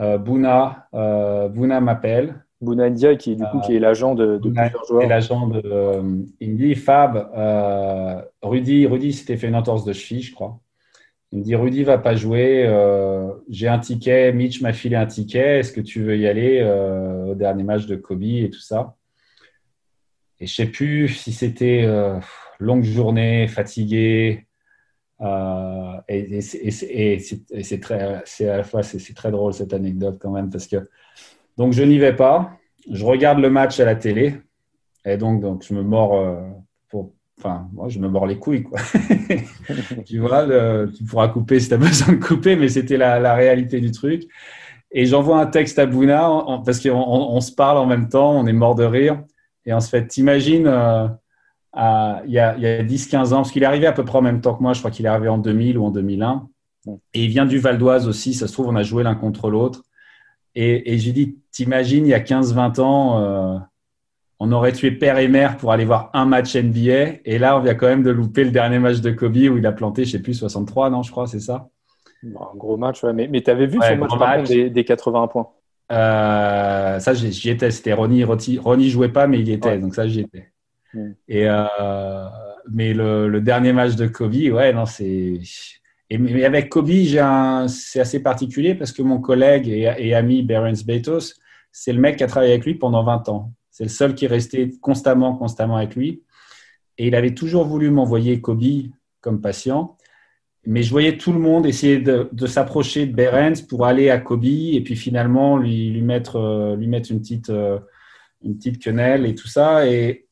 Euh, 0.00 0.18
Bouna, 0.18 0.88
euh, 0.94 1.48
Bouna 1.48 1.80
m'appelle. 1.80 2.44
Bouna 2.60 2.84
India, 2.84 3.16
qui, 3.16 3.36
du 3.36 3.44
coup, 3.44 3.60
qui 3.60 3.76
est 3.76 3.78
l'agent 3.78 4.14
de, 4.14 4.38
de 4.38 4.50
plusieurs 4.50 4.84
joueurs. 4.86 5.08
l'agent 5.08 5.46
de 5.46 5.62
euh, 5.64 6.02
Il 6.40 6.52
me 6.52 6.56
dit 6.56 6.74
Fab, 6.74 7.30
euh, 7.36 8.22
Rudy, 8.42 8.86
Rudy 8.86 9.12
s'était 9.12 9.36
fait 9.36 9.48
une 9.48 9.54
entorse 9.54 9.84
de 9.84 9.92
cheville, 9.92 10.22
je 10.22 10.34
crois. 10.34 10.58
Il 11.32 11.40
me 11.40 11.44
dit 11.44 11.54
Rudy 11.54 11.82
va 11.82 11.98
pas 11.98 12.14
jouer. 12.14 12.64
J'ai 13.48 13.68
un 13.68 13.78
ticket. 13.78 14.32
Mitch 14.32 14.62
m'a 14.62 14.72
filé 14.72 14.96
un 14.96 15.06
ticket. 15.06 15.58
Est-ce 15.58 15.72
que 15.72 15.80
tu 15.80 16.02
veux 16.02 16.16
y 16.16 16.26
aller 16.26 16.62
au 17.28 17.34
dernier 17.34 17.64
match 17.64 17.86
de 17.86 17.96
Kobe 17.96 18.22
et 18.22 18.48
tout 18.48 18.60
ça? 18.60 18.94
Et 20.38 20.46
je 20.46 20.54
sais 20.54 20.66
plus 20.66 21.08
si 21.08 21.32
c'était 21.32 21.86
longue 22.60 22.84
journée, 22.84 23.48
fatigué. 23.48 24.45
Euh, 25.22 25.92
et, 26.08 26.40
c'est 26.42 27.80
très, 27.80 28.00
à 28.00 28.56
la 28.56 28.64
fois 28.64 28.82
c'est 28.82 29.14
très 29.14 29.30
drôle 29.30 29.54
cette 29.54 29.72
anecdote 29.72 30.18
quand 30.20 30.30
même 30.30 30.50
parce 30.50 30.66
que 30.66 30.76
donc 31.56 31.72
je 31.72 31.82
n'y 31.82 31.98
vais 31.98 32.14
pas, 32.14 32.58
je 32.90 33.02
regarde 33.02 33.38
le 33.38 33.48
match 33.48 33.80
à 33.80 33.86
la 33.86 33.94
télé 33.94 34.34
et 35.06 35.16
donc 35.16 35.40
donc 35.40 35.64
je 35.66 35.72
me 35.72 35.82
mords 35.82 36.16
euh, 36.16 36.42
pour, 36.90 37.14
enfin 37.38 37.66
moi 37.72 37.88
je 37.88 37.98
me 37.98 38.08
mords 38.08 38.26
les 38.26 38.38
couilles 38.38 38.64
quoi. 38.64 38.78
tu 40.04 40.18
vois, 40.18 40.46
tu 40.94 41.04
pourras 41.04 41.28
couper 41.28 41.60
si 41.60 41.68
tu 41.68 41.74
as 41.74 41.78
besoin 41.78 42.14
de 42.14 42.22
couper, 42.22 42.54
mais 42.56 42.68
c'était 42.68 42.98
la, 42.98 43.34
réalité 43.34 43.80
du 43.80 43.92
truc. 43.92 44.24
Et 44.92 45.06
j'envoie 45.06 45.40
un 45.40 45.46
texte 45.46 45.78
à 45.78 45.86
Bouna 45.86 46.28
parce 46.64 46.80
qu'on 46.80 46.90
on, 46.92 47.40
se 47.40 47.52
parle 47.52 47.78
en 47.78 47.86
même 47.86 48.08
temps, 48.08 48.38
on 48.38 48.46
est 48.46 48.52
mort 48.52 48.74
de 48.74 48.84
rire 48.84 49.22
et 49.64 49.72
on 49.72 49.80
se 49.80 49.88
fait, 49.88 50.06
t'imagines. 50.06 50.66
Euh, 50.66 51.08
il 51.76 52.32
y 52.32 52.38
a, 52.38 52.50
a 52.50 52.82
10-15 52.82 53.32
ans, 53.32 53.36
parce 53.36 53.52
qu'il 53.52 53.62
est 53.62 53.66
arrivé 53.66 53.86
à 53.86 53.92
peu 53.92 54.04
près 54.04 54.18
en 54.18 54.22
même 54.22 54.40
temps 54.40 54.54
que 54.54 54.62
moi, 54.62 54.72
je 54.72 54.78
crois 54.78 54.90
qu'il 54.90 55.04
est 55.04 55.08
arrivé 55.08 55.28
en 55.28 55.38
2000 55.38 55.78
ou 55.78 55.84
en 55.84 55.90
2001. 55.90 56.48
Et 57.14 57.24
il 57.24 57.28
vient 57.28 57.46
du 57.46 57.58
Val 57.58 57.78
d'Oise 57.78 58.06
aussi, 58.06 58.32
ça 58.34 58.46
se 58.46 58.52
trouve, 58.52 58.68
on 58.68 58.76
a 58.76 58.82
joué 58.82 59.02
l'un 59.02 59.14
contre 59.14 59.50
l'autre. 59.50 59.82
Et, 60.54 60.94
et 60.94 60.98
j'ai 60.98 61.12
dit, 61.12 61.38
t'imagines, 61.52 62.06
il 62.06 62.10
y 62.10 62.14
a 62.14 62.20
15-20 62.20 62.80
ans, 62.80 63.20
euh, 63.20 63.58
on 64.38 64.52
aurait 64.52 64.72
tué 64.72 64.90
père 64.90 65.18
et 65.18 65.28
mère 65.28 65.56
pour 65.56 65.72
aller 65.72 65.84
voir 65.84 66.10
un 66.14 66.24
match 66.24 66.54
NBA. 66.56 67.20
Et 67.24 67.38
là, 67.38 67.58
on 67.58 67.60
vient 67.60 67.74
quand 67.74 67.88
même 67.88 68.02
de 68.02 68.10
louper 68.10 68.44
le 68.44 68.50
dernier 68.50 68.78
match 68.78 69.00
de 69.00 69.10
Kobe 69.10 69.36
où 69.36 69.58
il 69.58 69.66
a 69.66 69.72
planté, 69.72 70.04
je 70.04 70.12
sais 70.12 70.22
plus, 70.22 70.34
63, 70.34 70.90
non, 70.90 71.02
je 71.02 71.10
crois, 71.10 71.26
c'est 71.26 71.40
ça? 71.40 71.68
Un 72.24 72.56
gros 72.56 72.76
match, 72.76 73.04
Mais, 73.04 73.28
mais 73.28 73.42
tu 73.42 73.50
avais 73.50 73.66
vu 73.66 73.78
son 73.80 74.16
match, 74.16 74.48
Des, 74.48 74.70
des, 74.70 74.84
80 74.84 75.28
points? 75.28 75.48
Euh, 75.92 76.98
Ça, 76.98 77.14
j'y 77.14 77.50
étais. 77.50 77.70
C'était 77.70 77.92
Ronnie. 77.92 78.24
Ronnie 78.24 78.88
jouait 78.90 79.10
pas, 79.10 79.26
mais 79.26 79.38
il 79.40 79.48
y 79.48 79.52
était. 79.52 79.78
Donc 79.78 79.94
ça, 79.94 80.06
j'y 80.08 80.20
étais. 80.20 80.52
Euh, 81.30 82.28
mais 82.70 82.94
le, 82.94 83.40
dernier 83.40 83.72
match 83.72 83.96
de 83.96 84.06
Kobe, 84.06 84.34
ouais, 84.34 84.72
non, 84.72 84.86
c'est. 84.86 85.40
Mais 86.10 86.44
avec 86.44 86.68
Kobe, 86.68 86.90
c'est 87.68 88.00
assez 88.00 88.22
particulier 88.22 88.74
parce 88.74 88.92
que 88.92 89.02
mon 89.02 89.20
collègue 89.20 89.68
et, 89.68 90.14
ami 90.14 90.42
Berens 90.42 90.84
Betos, 90.84 91.34
c'est 91.72 91.92
le 91.92 92.00
mec 92.00 92.16
qui 92.16 92.24
a 92.24 92.28
travaillé 92.28 92.52
avec 92.52 92.64
lui 92.64 92.74
pendant 92.74 93.02
20 93.02 93.28
ans. 93.28 93.52
C'est 93.70 93.84
le 93.84 93.90
seul 93.90 94.14
qui 94.14 94.24
est 94.24 94.28
resté 94.28 94.70
constamment, 94.80 95.34
constamment 95.34 95.76
avec 95.76 95.96
lui. 95.96 96.22
Et 96.96 97.08
il 97.08 97.14
avait 97.14 97.34
toujours 97.34 97.64
voulu 97.64 97.90
m'envoyer 97.90 98.40
Kobe 98.40 98.62
comme 99.20 99.40
patient. 99.40 99.96
Mais 100.64 100.82
je 100.82 100.90
voyais 100.90 101.16
tout 101.16 101.32
le 101.32 101.38
monde 101.38 101.66
essayer 101.66 101.98
de, 101.98 102.46
s'approcher 102.46 103.06
de 103.06 103.14
Berens 103.14 103.62
pour 103.62 103.86
aller 103.86 104.10
à 104.10 104.18
Kobe 104.18 104.44
et 104.44 104.80
puis 104.84 104.96
finalement 104.96 105.58
lui, 105.58 105.90
lui 105.90 106.02
mettre, 106.02 106.36
euh, 106.36 106.76
lui 106.76 106.88
mettre 106.88 107.12
une, 107.12 107.20
petite, 107.20 107.50
euh, 107.50 107.78
une 108.42 108.56
petite 108.56 108.82
quenelle 108.82 109.26
et 109.26 109.34
tout 109.34 109.46
ça. 109.46 109.88
Et, 109.88 110.25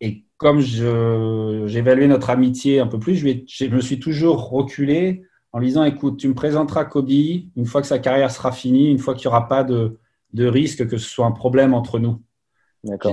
et 0.00 0.24
comme 0.36 0.60
j'évaluais 0.60 2.08
notre 2.08 2.30
amitié 2.30 2.80
un 2.80 2.86
peu 2.86 2.98
plus, 2.98 3.16
je, 3.16 3.28
je, 3.46 3.66
me 3.66 3.80
suis 3.80 3.98
toujours 3.98 4.50
reculé 4.50 5.22
en 5.52 5.58
lui 5.58 5.68
disant 5.68 5.84
écoute, 5.84 6.18
tu 6.18 6.28
me 6.28 6.34
présenteras 6.34 6.84
Kobe 6.84 7.10
une 7.10 7.64
fois 7.64 7.80
que 7.80 7.86
sa 7.86 7.98
carrière 7.98 8.30
sera 8.30 8.52
finie, 8.52 8.90
une 8.90 8.98
fois 8.98 9.14
qu'il 9.14 9.28
n'y 9.28 9.34
aura 9.34 9.48
pas 9.48 9.64
de, 9.64 9.98
de 10.34 10.46
risque 10.46 10.86
que 10.86 10.98
ce 10.98 11.08
soit 11.08 11.26
un 11.26 11.32
problème 11.32 11.74
entre 11.74 11.98
nous. 11.98 12.22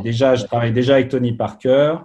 Déjà, 0.03 0.35
je 0.35 0.45
travaille 0.45 0.73
déjà 0.73 0.95
avec 0.95 1.09
Tony 1.09 1.33
Parker. 1.33 1.95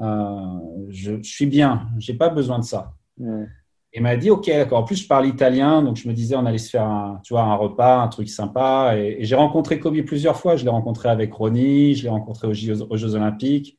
Euh, 0.00 0.58
je, 0.88 1.22
suis 1.22 1.46
bien, 1.46 1.88
je 1.98 2.12
n'ai 2.12 2.18
pas 2.18 2.28
besoin 2.28 2.58
de 2.58 2.64
ça. 2.64 2.92
Il 3.18 4.02
m'a 4.02 4.16
dit, 4.16 4.30
OK, 4.30 4.46
d'accord. 4.48 4.80
En 4.80 4.84
plus, 4.84 5.02
je 5.02 5.08
parle 5.08 5.26
italien, 5.26 5.82
donc 5.82 5.96
je 5.96 6.06
me 6.06 6.12
disais, 6.12 6.36
on 6.36 6.44
allait 6.44 6.58
se 6.58 6.68
faire 6.68 6.84
un, 6.84 7.20
tu 7.24 7.32
vois, 7.32 7.42
un 7.42 7.54
repas, 7.54 8.02
un 8.02 8.08
truc 8.08 8.28
sympa. 8.28 8.94
Et, 8.96 9.18
j'ai 9.20 9.36
rencontré 9.36 9.78
Kobe 9.78 10.02
plusieurs 10.02 10.36
fois. 10.36 10.56
Je 10.56 10.64
l'ai 10.64 10.70
rencontré 10.70 11.08
avec 11.08 11.32
Ronnie, 11.32 11.94
je 11.94 12.02
l'ai 12.02 12.10
rencontré 12.10 12.46
aux 12.46 12.52
Jeux, 12.52 13.14
Olympiques. 13.14 13.78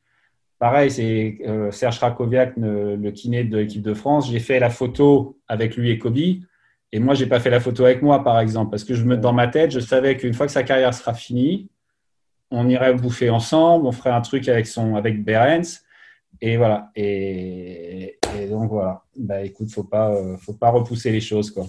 Pareil, 0.58 0.90
c'est 0.90 1.38
euh, 1.46 1.70
Serge 1.70 1.98
Rakoviak, 2.00 2.54
le, 2.56 3.10
kiné 3.10 3.44
de 3.44 3.58
l'équipe 3.58 3.82
de 3.82 3.94
France. 3.94 4.28
J'ai 4.30 4.40
fait 4.40 4.58
la 4.58 4.70
photo 4.70 5.38
avec 5.46 5.76
lui 5.76 5.90
et 5.90 5.98
Kobe. 5.98 6.18
Et 6.90 6.98
moi, 6.98 7.14
je 7.14 7.22
n'ai 7.22 7.28
pas 7.28 7.38
fait 7.38 7.50
la 7.50 7.60
photo 7.60 7.84
avec 7.84 8.02
moi, 8.02 8.24
par 8.24 8.40
exemple, 8.40 8.70
parce 8.70 8.82
que 8.82 8.94
je 8.94 9.04
me, 9.04 9.16
dans 9.16 9.32
ma 9.32 9.46
tête, 9.46 9.70
je 9.70 9.80
savais 9.80 10.16
qu'une 10.16 10.34
fois 10.34 10.46
que 10.46 10.52
sa 10.52 10.62
carrière 10.62 10.94
sera 10.94 11.14
finie, 11.14 11.68
on 12.50 12.68
irait 12.68 12.94
bouffer 12.94 13.30
ensemble, 13.30 13.86
on 13.86 13.92
ferait 13.92 14.10
un 14.10 14.22
truc 14.22 14.48
avec, 14.48 14.66
son, 14.66 14.96
avec 14.96 15.22
Berens. 15.22 15.82
Et 16.40 16.56
voilà. 16.56 16.90
Et, 16.96 18.18
donc 18.50 18.70
voilà. 18.70 19.02
Bah 19.16 19.42
écoute, 19.42 19.70
faut 19.70 19.84
pas, 19.84 20.10
euh, 20.12 20.36
faut 20.38 20.54
pas 20.54 20.70
repousser 20.70 21.12
les 21.12 21.20
choses 21.20 21.50
quoi. 21.50 21.66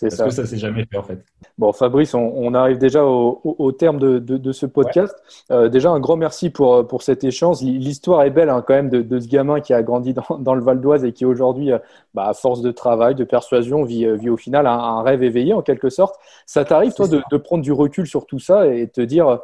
Parce 0.00 0.14
ça. 0.14 0.24
que 0.24 0.30
ça 0.30 0.46
s'est 0.46 0.58
jamais 0.58 0.84
fait 0.84 0.96
en 0.96 1.02
fait. 1.02 1.24
Bon, 1.56 1.72
Fabrice, 1.72 2.14
on, 2.14 2.52
arrive 2.54 2.78
déjà 2.78 3.04
au, 3.04 3.72
terme 3.72 3.98
de, 3.98 4.52
ce 4.52 4.66
podcast. 4.66 5.14
Euh, 5.50 5.68
déjà, 5.68 5.90
un 5.90 6.00
grand 6.00 6.16
merci 6.16 6.50
pour, 6.50 6.86
pour 6.86 7.02
cet 7.02 7.22
échange. 7.22 7.62
L'histoire 7.62 8.22
est 8.22 8.30
belle 8.30 8.50
hein, 8.50 8.64
quand 8.66 8.74
même 8.74 8.90
de, 8.90 9.20
ce 9.20 9.28
gamin 9.28 9.60
qui 9.60 9.72
a 9.72 9.82
grandi 9.82 10.14
dans, 10.40 10.54
le 10.54 10.62
Val 10.62 10.80
d'Oise 10.80 11.04
et 11.04 11.12
qui 11.12 11.24
aujourd'hui, 11.24 11.72
euh, 11.72 11.78
bah, 12.12 12.28
à 12.28 12.34
force 12.34 12.60
de 12.60 12.72
travail, 12.72 13.14
de 13.14 13.24
persuasion, 13.24 13.84
vit, 13.84 14.06
vit 14.16 14.30
au 14.30 14.36
final 14.36 14.66
un, 14.66 14.78
un, 14.78 15.02
rêve 15.02 15.22
éveillé 15.22 15.52
en 15.52 15.62
quelque 15.62 15.90
sorte. 15.90 16.16
Ça 16.46 16.64
t'arrive, 16.64 16.92
toi, 16.92 17.06
de, 17.06 17.36
prendre 17.36 17.62
du 17.62 17.72
recul 17.72 18.06
sur 18.06 18.26
tout 18.26 18.38
ça 18.38 18.66
et 18.66 18.88
te 18.88 19.00
dire, 19.00 19.40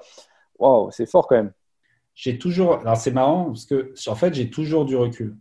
waouh, 0.59 0.91
c'est 0.91 1.07
fort 1.07 1.27
quand 1.27 1.37
même 1.37 1.53
j'ai 2.21 2.39
toujours. 2.39 2.75
Alors, 2.81 2.99
c'est 2.99 3.13
marrant 3.13 3.47
parce 3.47 3.65
que, 3.65 3.95
en 4.07 4.15
fait, 4.15 4.35
j'ai 4.35 4.51
toujours 4.51 4.85
du 4.85 4.95
recul. 4.95 5.37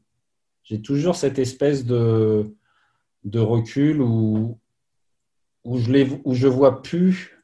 J'ai 0.63 0.81
toujours 0.81 1.15
cette 1.15 1.37
espèce 1.37 1.85
de, 1.85 2.55
de 3.25 3.39
recul 3.39 4.01
où, 4.01 4.57
où, 5.69 5.77
je 5.77 5.91
les, 5.91 6.07
où 6.23 6.33
je 6.33 6.47
vois 6.47 6.81
plus. 6.81 7.43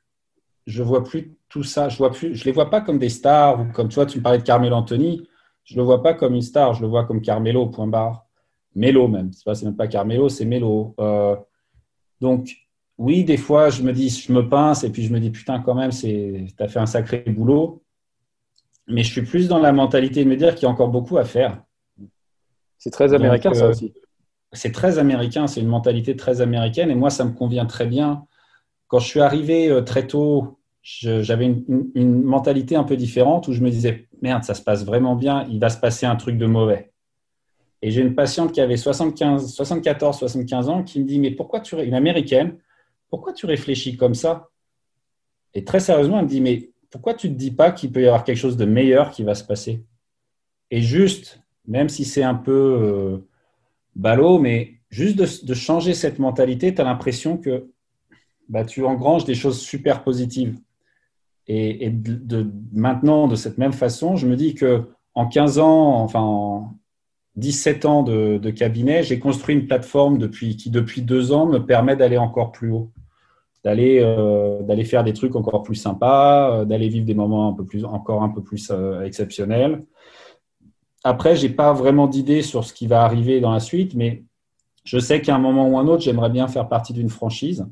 Je 0.67 0.81
vois 0.83 1.03
plus 1.03 1.37
tout 1.49 1.63
ça. 1.63 1.89
Je 1.89 1.97
vois 1.97 2.11
plus. 2.11 2.35
Je 2.35 2.43
les 2.45 2.51
vois 2.51 2.69
pas 2.69 2.81
comme 2.81 2.99
des 2.99 3.09
stars 3.09 3.61
ou 3.61 3.65
comme 3.71 3.89
toi, 3.89 4.05
tu 4.05 4.17
me 4.17 4.23
parlais 4.23 4.39
de 4.39 4.43
Carmelo 4.43 4.75
Anthony. 4.75 5.27
Je 5.63 5.75
le 5.75 5.83
vois 5.83 6.01
pas 6.03 6.13
comme 6.13 6.35
une 6.35 6.41
star. 6.41 6.73
Je 6.73 6.81
le 6.81 6.87
vois 6.87 7.05
comme 7.05 7.21
Carmelo. 7.21 7.67
Point 7.67 7.87
barre. 7.87 8.25
Mélo 8.73 9.07
même. 9.07 9.31
C'est 9.31 9.45
pas, 9.45 9.53
même 9.63 9.75
pas 9.75 9.87
Carmelo, 9.87 10.27
c'est 10.29 10.45
Mélo. 10.45 10.95
Euh, 10.99 11.35
donc, 12.19 12.49
oui, 12.97 13.23
des 13.23 13.37
fois, 13.37 13.69
je 13.69 13.83
me 13.83 13.93
dis, 13.93 14.09
je 14.09 14.31
me 14.33 14.49
pince 14.49 14.83
et 14.83 14.89
puis 14.91 15.03
je 15.03 15.13
me 15.13 15.19
dis, 15.19 15.29
putain, 15.29 15.61
quand 15.61 15.75
même, 15.75 15.91
tu 15.91 16.47
as 16.59 16.67
fait 16.67 16.79
un 16.79 16.85
sacré 16.85 17.19
boulot 17.19 17.85
mais 18.87 19.03
je 19.03 19.11
suis 19.11 19.23
plus 19.23 19.47
dans 19.47 19.59
la 19.59 19.71
mentalité 19.71 20.23
de 20.23 20.29
me 20.29 20.35
dire 20.35 20.53
qu'il 20.55 20.63
y 20.63 20.65
a 20.65 20.69
encore 20.69 20.89
beaucoup 20.89 21.17
à 21.17 21.25
faire. 21.25 21.61
C'est 22.77 22.91
très 22.91 23.13
américain, 23.13 23.53
ça 23.53 23.65
euh, 23.65 23.71
aussi. 23.71 23.93
C'est 24.55 24.71
très 24.71 24.97
américain, 24.97 25.47
c'est 25.47 25.61
une 25.61 25.67
mentalité 25.67 26.15
très 26.15 26.41
américaine 26.41 26.89
et 26.89 26.95
moi, 26.95 27.09
ça 27.09 27.25
me 27.25 27.31
convient 27.31 27.65
très 27.65 27.85
bien. 27.85 28.25
Quand 28.87 28.99
je 28.99 29.07
suis 29.07 29.21
arrivé 29.21 29.69
euh, 29.69 29.81
très 29.81 30.07
tôt, 30.07 30.57
j'avais 30.81 31.45
une, 31.45 32.23
mentalité 32.23 32.75
un 32.75 32.83
peu 32.83 32.95
différente 32.95 33.47
où 33.47 33.53
je 33.53 33.61
me 33.61 33.71
disais, 33.71 34.07
merde, 34.21 34.43
ça 34.43 34.53
se 34.53 34.61
passe 34.61 34.85
vraiment 34.85 35.15
bien, 35.15 35.47
il 35.49 35.59
va 35.59 35.69
se 35.69 35.79
passer 35.79 36.05
un 36.05 36.15
truc 36.15 36.37
de 36.37 36.45
mauvais. 36.45 36.91
Et 37.81 37.91
j'ai 37.91 38.01
une 38.01 38.15
patiente 38.15 38.51
qui 38.51 38.61
avait 38.61 38.77
75, 38.77 39.53
74, 39.53 40.17
75 40.17 40.69
ans 40.69 40.83
qui 40.83 40.99
me 40.99 41.05
dit, 41.05 41.19
mais 41.19 41.31
pourquoi 41.31 41.59
tu, 41.59 41.75
une 41.75 41.93
américaine, 41.95 42.57
pourquoi 43.09 43.33
tu 43.33 43.45
réfléchis 43.45 43.97
comme 43.97 44.13
ça? 44.13 44.49
Et 45.55 45.63
très 45.63 45.79
sérieusement, 45.79 46.19
elle 46.19 46.25
me 46.25 46.29
dit, 46.29 46.41
mais 46.41 46.71
pourquoi 46.91 47.13
tu 47.13 47.29
ne 47.29 47.33
te 47.33 47.39
dis 47.39 47.51
pas 47.51 47.71
qu'il 47.71 47.91
peut 47.91 48.01
y 48.01 48.07
avoir 48.07 48.23
quelque 48.23 48.37
chose 48.37 48.57
de 48.57 48.65
meilleur 48.65 49.09
qui 49.09 49.23
va 49.23 49.35
se 49.35 49.43
passer? 49.43 49.83
Et 50.69 50.81
juste, 50.81 51.41
même 51.67 51.89
si 51.89 52.05
c'est 52.05 52.23
un 52.23 52.35
peu 52.35 52.51
euh, 52.51 53.17
ballot, 53.95 54.39
mais 54.39 54.75
juste 54.89 55.45
de, 55.45 55.53
changer 55.53 55.93
cette 55.93 56.19
mentalité, 56.19 56.73
tu 56.73 56.81
as 56.81 56.83
l'impression 56.83 57.37
que 57.37 57.69
bah, 58.49 58.63
tu 58.63 58.83
engranges 58.83 59.25
des 59.25 59.35
choses 59.35 59.59
super 59.59 60.03
positives. 60.03 60.57
Et, 61.47 61.89
de, 61.91 62.47
maintenant, 62.73 63.27
de 63.27 63.35
cette 63.35 63.57
même 63.57 63.73
façon, 63.73 64.15
je 64.15 64.27
me 64.27 64.35
dis 64.35 64.55
que 64.55 64.83
en 65.13 65.27
15 65.27 65.59
ans, 65.59 66.01
enfin 66.01 66.21
en 66.21 66.75
17 67.35 67.85
ans 67.85 68.03
de, 68.03 68.49
cabinet, 68.49 69.03
j'ai 69.03 69.19
construit 69.19 69.55
une 69.55 69.67
plateforme 69.67 70.17
depuis, 70.17 70.57
qui, 70.57 70.69
depuis 70.71 71.01
deux 71.01 71.31
ans, 71.31 71.45
me 71.45 71.59
permet 71.59 71.95
d'aller 71.95 72.17
encore 72.17 72.51
plus 72.51 72.71
haut 72.71 72.91
d'aller 73.65 73.99
euh, 73.99 74.83
faire 74.85 75.03
des 75.03 75.13
trucs 75.13 75.35
encore 75.35 75.63
plus 75.63 75.75
sympas, 75.75 76.51
euh, 76.51 76.65
d'aller 76.65 76.87
vivre 76.87 77.05
des 77.05 77.15
moments 77.15 77.49
un 77.49 77.53
peu 77.53 77.65
plus 77.65 77.83
encore 77.83 78.21
un 78.21 78.29
peu 78.29 78.43
plus 78.43 78.69
euh, 78.71 79.03
exceptionnels. 79.03 79.83
Après, 81.05 81.35
j'ai 81.35 81.49
pas 81.49 81.71
vraiment 81.71 82.07
d'idée 82.07 82.41
sur 82.41 82.63
ce 82.63 82.73
qui 82.73 82.87
va 82.87 83.03
arriver 83.03 83.39
dans 83.39 83.51
la 83.51 83.59
suite, 83.59 83.93
mais 83.93 84.23
je 84.83 84.97
sais 84.97 85.21
qu'à 85.21 85.35
un 85.35 85.39
moment 85.39 85.69
ou 85.69 85.77
un 85.77 85.87
autre, 85.87 86.01
j'aimerais 86.01 86.31
bien 86.31 86.47
faire 86.47 86.67
partie 86.67 86.93
d'une 86.93 87.09
franchise, 87.09 87.67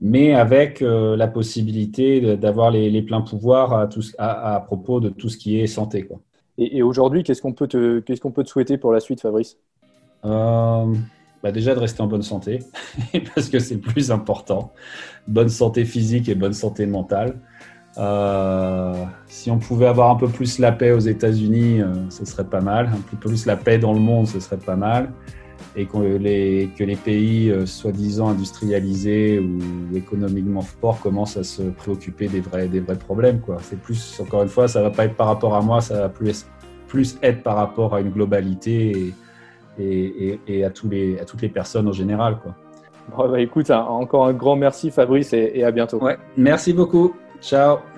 mais 0.00 0.34
avec 0.34 0.80
la 0.80 1.28
possibilité 1.28 2.36
d'avoir 2.36 2.72
les, 2.72 3.02
pleins 3.02 3.20
pouvoirs 3.20 3.74
à, 3.74 3.86
tout, 3.86 4.02
à, 4.18 4.60
propos 4.66 4.98
de 4.98 5.08
tout 5.08 5.28
ce 5.28 5.36
qui 5.36 5.60
est 5.60 5.68
santé. 5.68 6.04
Quoi. 6.04 6.18
Et, 6.58 6.82
aujourd'hui, 6.82 7.22
qu'est-ce 7.22 7.40
qu'on 7.40 7.52
peut, 7.52 7.68
te, 7.68 8.00
qu'est-ce 8.00 8.20
qu'on 8.20 8.32
peut 8.32 8.42
te 8.42 8.50
souhaiter 8.50 8.76
pour 8.76 8.92
la 8.92 8.98
suite, 8.98 9.20
Fabrice? 9.20 9.56
Bah 11.42 11.52
déjà 11.52 11.72
de 11.76 11.78
rester 11.78 12.00
en 12.00 12.08
bonne 12.08 12.22
santé, 12.22 12.58
parce 13.34 13.48
que 13.48 13.60
c'est 13.60 13.74
le 13.74 13.80
plus 13.80 14.10
important. 14.10 14.72
Bonne 15.28 15.48
santé 15.48 15.84
physique 15.84 16.28
et 16.28 16.34
bonne 16.34 16.52
santé 16.52 16.86
mentale. 16.86 17.38
Euh, 17.96 18.92
si 19.26 19.50
on 19.50 19.58
pouvait 19.58 19.86
avoir 19.86 20.10
un 20.10 20.16
peu 20.16 20.28
plus 20.28 20.58
la 20.58 20.72
paix 20.72 20.92
aux 20.92 20.98
États-Unis, 21.00 21.80
euh, 21.80 21.94
ce 22.10 22.24
serait 22.24 22.44
pas 22.44 22.60
mal. 22.60 22.86
Un 22.86 23.00
peu 23.00 23.16
plus 23.16 23.46
la 23.46 23.56
paix 23.56 23.78
dans 23.78 23.92
le 23.92 24.00
monde, 24.00 24.26
ce 24.26 24.40
serait 24.40 24.58
pas 24.58 24.76
mal. 24.76 25.10
Et 25.74 25.86
que 25.86 25.98
les, 25.98 26.70
que 26.76 26.84
les 26.84 26.96
pays 26.96 27.50
euh, 27.50 27.66
soi-disant 27.66 28.28
industrialisés 28.28 29.38
ou 29.38 29.96
économiquement 29.96 30.62
forts 30.62 31.00
commencent 31.00 31.36
à 31.36 31.44
se 31.44 31.62
préoccuper 31.62 32.28
des 32.28 32.40
vrais, 32.40 32.68
des 32.68 32.80
vrais 32.80 32.96
problèmes. 32.96 33.40
C'est 33.62 33.80
plus, 33.80 34.20
encore 34.20 34.42
une 34.42 34.48
fois, 34.48 34.68
ça 34.68 34.82
va 34.82 34.90
pas 34.90 35.04
être 35.04 35.16
par 35.16 35.26
rapport 35.26 35.54
à 35.54 35.60
moi, 35.60 35.80
ça 35.80 36.02
va 36.02 36.08
plus, 36.08 36.46
plus 36.86 37.18
être 37.22 37.42
par 37.42 37.56
rapport 37.56 37.94
à 37.94 38.00
une 38.00 38.10
globalité. 38.10 39.14
Et, 39.80 40.40
et, 40.48 40.64
à, 40.64 40.70
tous 40.70 40.88
les, 40.88 41.20
à 41.20 41.24
toutes 41.24 41.42
les 41.42 41.48
personnes 41.48 41.86
en 41.86 41.92
général. 41.92 42.38
Quoi. 42.42 42.52
Bon, 43.16 43.30
bah, 43.30 43.40
écoute, 43.40 43.70
encore 43.70 44.26
un 44.26 44.32
grand 44.32 44.56
merci 44.56 44.90
Fabrice 44.90 45.32
et, 45.32 45.52
et 45.54 45.64
à 45.64 45.70
bientôt. 45.70 46.02
Ouais, 46.02 46.18
merci 46.36 46.72
beaucoup. 46.72 47.14
Ciao. 47.40 47.97